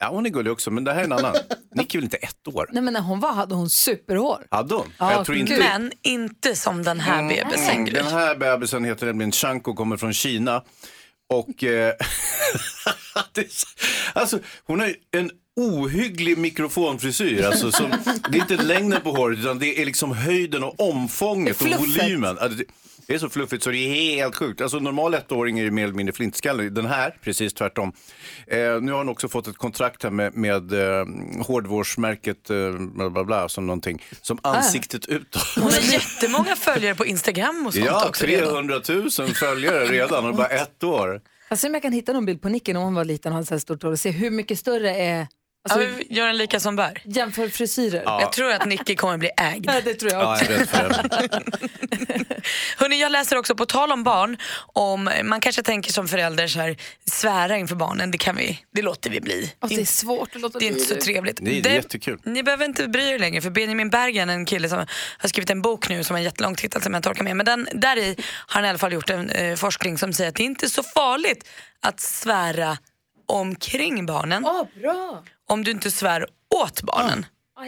ja, 0.00 0.08
hon 0.08 0.26
är 0.26 0.30
gullig 0.30 0.52
också, 0.52 0.70
men 0.70 0.84
det 0.84 0.92
här 0.92 1.00
är 1.00 1.04
en 1.04 1.12
annan. 1.12 1.34
Nicky 1.74 1.98
är 1.98 2.00
väl 2.00 2.04
inte 2.04 2.16
ett 2.16 2.48
år? 2.48 2.68
Nej 2.72 2.82
men 2.82 2.92
när 2.94 3.00
hon 3.00 3.20
var 3.20 3.32
hade 3.32 3.54
hon 3.54 3.70
superhår. 3.70 4.46
Hade 4.50 4.74
hon? 4.74 4.92
Ja, 4.98 5.12
jag 5.12 5.26
tror 5.26 5.38
inte... 5.38 5.56
Men 5.58 5.92
inte 6.02 6.56
som 6.56 6.82
den 6.82 7.00
här 7.00 7.28
bebisen. 7.28 7.70
Mm. 7.76 7.92
Den 7.94 8.06
här 8.06 8.36
bebisen 8.36 8.84
heter 8.84 9.06
nämligen 9.06 9.32
Chanko, 9.32 9.74
kommer 9.74 9.96
från 9.96 10.12
Kina. 10.12 10.62
Och 11.32 11.64
eh, 11.64 11.94
alltså, 14.12 14.38
hon 14.64 14.80
har 14.80 14.94
en 15.10 15.30
ohygglig 15.56 16.38
mikrofonfrisyr. 16.38 17.44
Alltså, 17.44 17.72
som, 17.72 17.90
det 18.30 18.38
är 18.38 18.42
inte 18.42 18.56
längden 18.56 19.00
på 19.00 19.10
håret 19.12 19.38
utan 19.38 19.58
det 19.58 19.80
är 19.80 19.84
liksom 19.84 20.12
höjden 20.12 20.64
och 20.64 20.80
omfånget 20.80 21.60
och 21.60 21.66
fluffet. 21.66 21.80
volymen. 21.80 22.38
Alltså, 22.38 22.58
det, 22.58 22.64
Det 23.06 23.14
är 23.14 23.18
så 23.18 23.28
fluffigt 23.28 23.62
så 23.64 23.70
det 23.70 23.76
är 23.76 24.14
helt 24.16 24.36
sjukt. 24.36 24.60
Alltså 24.60 24.78
normal 24.78 25.14
ettåring 25.14 25.58
är 25.58 25.62
ju 25.64 25.70
mer 25.70 25.84
eller 25.84 25.94
mindre 25.94 26.12
flintskallig. 26.12 26.72
Den 26.72 26.86
här, 26.86 27.16
precis 27.22 27.54
tvärtom. 27.54 27.92
Eh, 28.46 28.58
nu 28.58 28.92
har 28.92 28.98
hon 28.98 29.08
också 29.08 29.28
fått 29.28 29.46
ett 29.46 29.56
kontrakt 29.56 30.02
här 30.02 30.10
med, 30.10 30.36
med 30.36 30.72
eh, 30.72 31.04
hårdvårdsmärket 31.46 32.50
eh, 32.50 32.70
bla, 32.72 33.10
bla, 33.10 33.24
bla, 33.24 33.48
som 33.48 33.66
någonting. 33.66 34.02
Som 34.22 34.38
ansiktet 34.42 35.06
utåt. 35.06 35.42
Hon 35.54 35.62
har 35.64 35.92
jättemånga 35.92 36.56
följare 36.56 36.94
på 36.94 37.06
Instagram 37.06 37.66
och 37.66 37.74
sånt 37.74 37.86
Ja, 37.86 38.08
också. 38.08 38.26
redan. 38.26 38.48
300 38.48 38.80
000 38.88 39.34
följare 39.34 39.84
redan 39.84 40.24
och 40.26 40.34
bara 40.34 40.46
ett 40.46 40.84
år. 40.84 41.20
Jag 41.48 41.58
ser 41.58 41.68
om 41.68 41.74
jag 41.74 41.82
kan 41.82 41.92
hitta 41.92 42.12
någon 42.12 42.24
bild 42.26 42.42
på 42.42 42.48
Nicky 42.48 42.72
när 42.72 42.80
hon 42.80 42.94
var 42.94 43.04
liten 43.04 43.32
och 43.32 43.34
hade 43.34 43.46
så 43.46 43.54
här 43.54 43.58
stort 43.58 43.82
hår 43.82 43.90
och 43.90 44.00
se 44.00 44.10
hur 44.10 44.30
mycket 44.30 44.58
större 44.58 44.96
är... 44.96 45.26
Alltså, 45.64 45.82
ja, 45.82 45.88
vi 45.98 46.14
gör 46.16 46.28
en 46.28 46.36
lika 46.36 46.60
som 46.60 46.76
bär. 46.76 47.02
Jämför 47.04 47.48
frisyrer. 47.48 48.02
Ja. 48.06 48.20
Jag 48.20 48.32
tror 48.32 48.52
att 48.52 48.66
Nicky 48.66 48.96
kommer 48.96 49.18
bli 49.18 49.30
ägd. 49.36 49.64
Ja, 49.66 49.80
det 49.84 49.94
tror 49.94 50.12
jag 50.12 50.22
Ja, 50.22 50.32
också. 50.32 50.52
jag 50.52 50.60
är 50.60 50.66
för 50.66 50.88
det. 51.08 52.40
Hörrni, 52.76 53.00
jag 53.00 53.12
läser 53.12 53.36
också 53.36 53.54
på 53.54 53.66
tal 53.66 53.92
om 53.92 54.02
barn, 54.04 54.36
om 54.72 55.10
man 55.24 55.40
kanske 55.40 55.62
tänker 55.62 55.92
som 55.92 56.08
förälder 56.08 56.46
så 56.48 56.58
här, 56.60 56.76
svära 57.10 57.56
inför 57.56 57.74
barnen, 57.76 58.10
det 58.10 58.18
kan 58.18 58.36
vi, 58.36 58.64
det 58.74 58.82
låter 58.82 59.10
vi 59.10 59.20
bli. 59.20 59.52
Alltså, 59.58 59.76
det 59.76 59.82
är 59.82 59.86
svårt 59.86 60.36
att 60.36 60.40
låta 60.42 60.58
Det 60.58 60.64
är 60.64 60.66
inte 60.68 60.86
bli 60.86 60.86
så 60.86 61.04
trevligt. 61.04 61.40
Nej, 61.40 61.60
det 61.60 61.70
är 61.70 61.74
jättekul. 61.74 62.18
Ni 62.24 62.42
behöver 62.42 62.64
inte 62.64 62.88
bry 62.88 63.08
er 63.10 63.18
längre 63.18 63.40
för 63.40 63.50
Benjamin 63.50 63.90
Bergen, 63.90 64.30
en 64.30 64.46
kille 64.46 64.68
som 64.68 64.86
har 65.18 65.28
skrivit 65.28 65.50
en 65.50 65.62
bok 65.62 65.88
nu 65.88 66.04
som 66.04 66.16
är 66.16 66.20
jättelång 66.20 66.54
titel 66.54 66.82
som 66.82 66.92
jag 66.94 66.98
inte 66.98 67.08
orkar 67.08 67.24
med. 67.24 67.36
Men 67.36 67.46
den, 67.46 67.68
där 67.74 67.96
i 67.98 68.16
har 68.28 68.54
han 68.60 68.64
i 68.64 68.68
alla 68.68 68.78
fall 68.78 68.92
gjort 68.92 69.10
en 69.10 69.30
eh, 69.30 69.56
forskning 69.56 69.98
som 69.98 70.12
säger 70.12 70.28
att 70.30 70.36
det 70.36 70.42
inte 70.42 70.66
är 70.66 70.70
så 70.70 70.82
farligt 70.82 71.48
att 71.80 72.00
svära 72.00 72.78
omkring 73.28 74.06
barnen. 74.06 74.44
Åh, 74.46 74.64
bra! 74.80 75.24
Om 75.52 75.64
du 75.64 75.70
inte 75.70 75.90
svär 75.90 76.26
åt 76.54 76.82
barnen. 76.82 77.26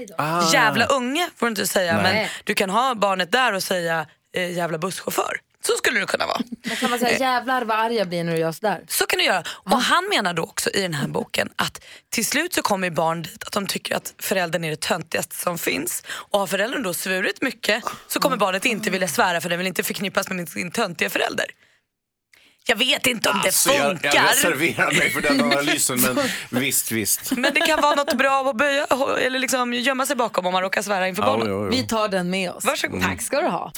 Då. 0.08 0.14
Ah. 0.18 0.52
Jävla 0.52 0.86
unge 0.86 1.30
får 1.36 1.46
du 1.46 1.50
inte 1.50 1.66
säga 1.66 2.02
Nej. 2.02 2.14
men 2.14 2.28
du 2.44 2.54
kan 2.54 2.70
ha 2.70 2.94
barnet 2.94 3.32
där 3.32 3.52
och 3.52 3.62
säga 3.62 4.06
eh, 4.36 4.52
jävla 4.52 4.78
busschaufför. 4.78 5.40
Så 5.66 5.72
skulle 5.76 6.00
det 6.00 6.06
kunna 6.06 6.26
vara. 6.26 6.40
Men 6.62 6.76
kan 6.76 6.90
man 6.90 6.98
säga 6.98 7.18
jävlar 7.18 7.62
vad 7.62 7.78
arg 7.78 7.94
jag 7.94 8.08
blir 8.08 8.24
när 8.24 8.32
du 8.32 8.38
gör 8.38 8.52
sådär? 8.52 8.84
Så 8.88 9.06
kan 9.06 9.18
du 9.18 9.24
göra. 9.24 9.44
Och 9.48 9.80
han 9.80 10.08
menar 10.08 10.34
då 10.34 10.42
också 10.42 10.70
i 10.70 10.82
den 10.82 10.94
här 10.94 11.08
boken 11.08 11.48
att 11.56 11.84
till 12.10 12.26
slut 12.26 12.54
så 12.54 12.62
kommer 12.62 12.90
barn 12.90 13.22
dit 13.22 13.44
att 13.46 13.52
de 13.52 13.66
tycker 13.66 13.96
att 13.96 14.14
föräldern 14.18 14.64
är 14.64 14.70
det 14.70 14.80
töntigaste 14.80 15.36
som 15.36 15.58
finns. 15.58 16.02
Och 16.08 16.38
har 16.40 16.46
föräldern 16.46 16.82
då 16.82 16.94
svurit 16.94 17.42
mycket 17.42 17.84
så 18.08 18.20
kommer 18.20 18.36
barnet 18.36 18.64
inte 18.64 18.90
vilja 18.90 19.08
svära 19.08 19.40
för 19.40 19.48
den 19.48 19.58
vill 19.58 19.68
inte 19.68 19.82
förknippas 19.82 20.28
med 20.28 20.48
sin 20.48 20.70
töntiga 20.70 21.10
förälder. 21.10 21.46
Jag 22.66 22.76
vet 22.76 23.06
inte 23.06 23.28
om 23.30 23.38
det 23.42 23.48
Alltså, 23.48 23.70
jag, 23.72 23.86
funkar. 23.90 24.14
jag 24.14 24.24
reserverar 24.30 24.92
mig 24.92 25.10
för 25.10 25.20
den 25.20 25.40
analysen, 25.40 26.00
men 26.00 26.18
visst, 26.62 26.92
visst. 26.92 27.32
Men 27.32 27.54
det 27.54 27.60
kan 27.60 27.80
vara 27.80 27.94
något 27.94 28.18
bra 28.18 28.50
att 28.50 28.56
böja, 28.56 28.86
eller 29.26 29.38
liksom 29.38 29.72
gömma 29.72 30.06
sig 30.06 30.16
bakom 30.16 30.46
om 30.46 30.52
man 30.52 30.62
råkar 30.62 30.82
svära 30.82 31.08
inför 31.08 31.22
Ja, 31.22 31.26
barnen. 31.26 31.46
jo, 31.48 31.64
jo. 31.64 31.70
Vi 31.70 31.82
tar 31.86 32.08
den 32.08 32.30
med 32.30 32.50
oss. 32.50 32.64
Varsågod. 32.64 33.02
Tack 33.02 33.22
ska 33.22 33.40
du 33.40 33.48
ha. 33.48 33.72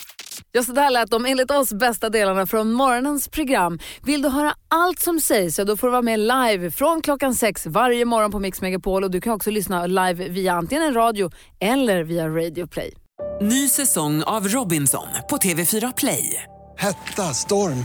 Ja, 0.53 0.63
så 0.63 0.73
där 0.73 0.91
lät 0.91 1.11
de 1.11 1.27
enligt 1.27 1.51
oss 1.51 1.73
bästa 1.73 2.09
delarna 2.11 2.47
från 2.47 2.73
morgonens 2.73 3.29
program. 3.29 3.79
Vill 4.03 4.23
du 4.23 4.29
höra 4.29 4.55
allt 4.69 5.01
som 5.01 5.21
sägs 5.21 5.55
så 5.57 5.65
då 5.65 5.77
får 5.77 5.87
du 5.87 5.91
vara 5.91 6.03
med 6.03 6.19
live 6.21 6.71
från 6.71 7.03
klockan 7.03 7.35
sex 7.35 7.67
varje 7.67 8.05
morgon 8.05 8.31
på 8.31 8.39
Mix 8.39 8.61
Megapol 8.61 9.05
och 9.05 9.11
du 9.11 9.21
kan 9.21 9.33
också 9.33 9.51
lyssna 9.51 9.87
live 9.87 10.29
via 10.29 10.53
antingen 10.53 10.85
en 10.85 10.95
radio 10.95 11.31
eller 11.61 12.03
via 12.03 12.29
Radio 12.29 12.67
Play. 12.67 12.95
Ny 13.41 13.69
säsong 13.69 14.23
av 14.23 14.49
Robinson 14.49 15.07
på 15.31 15.37
TV4 15.37 15.93
Play. 15.97 16.43
Hetta, 16.79 17.23
storm, 17.23 17.85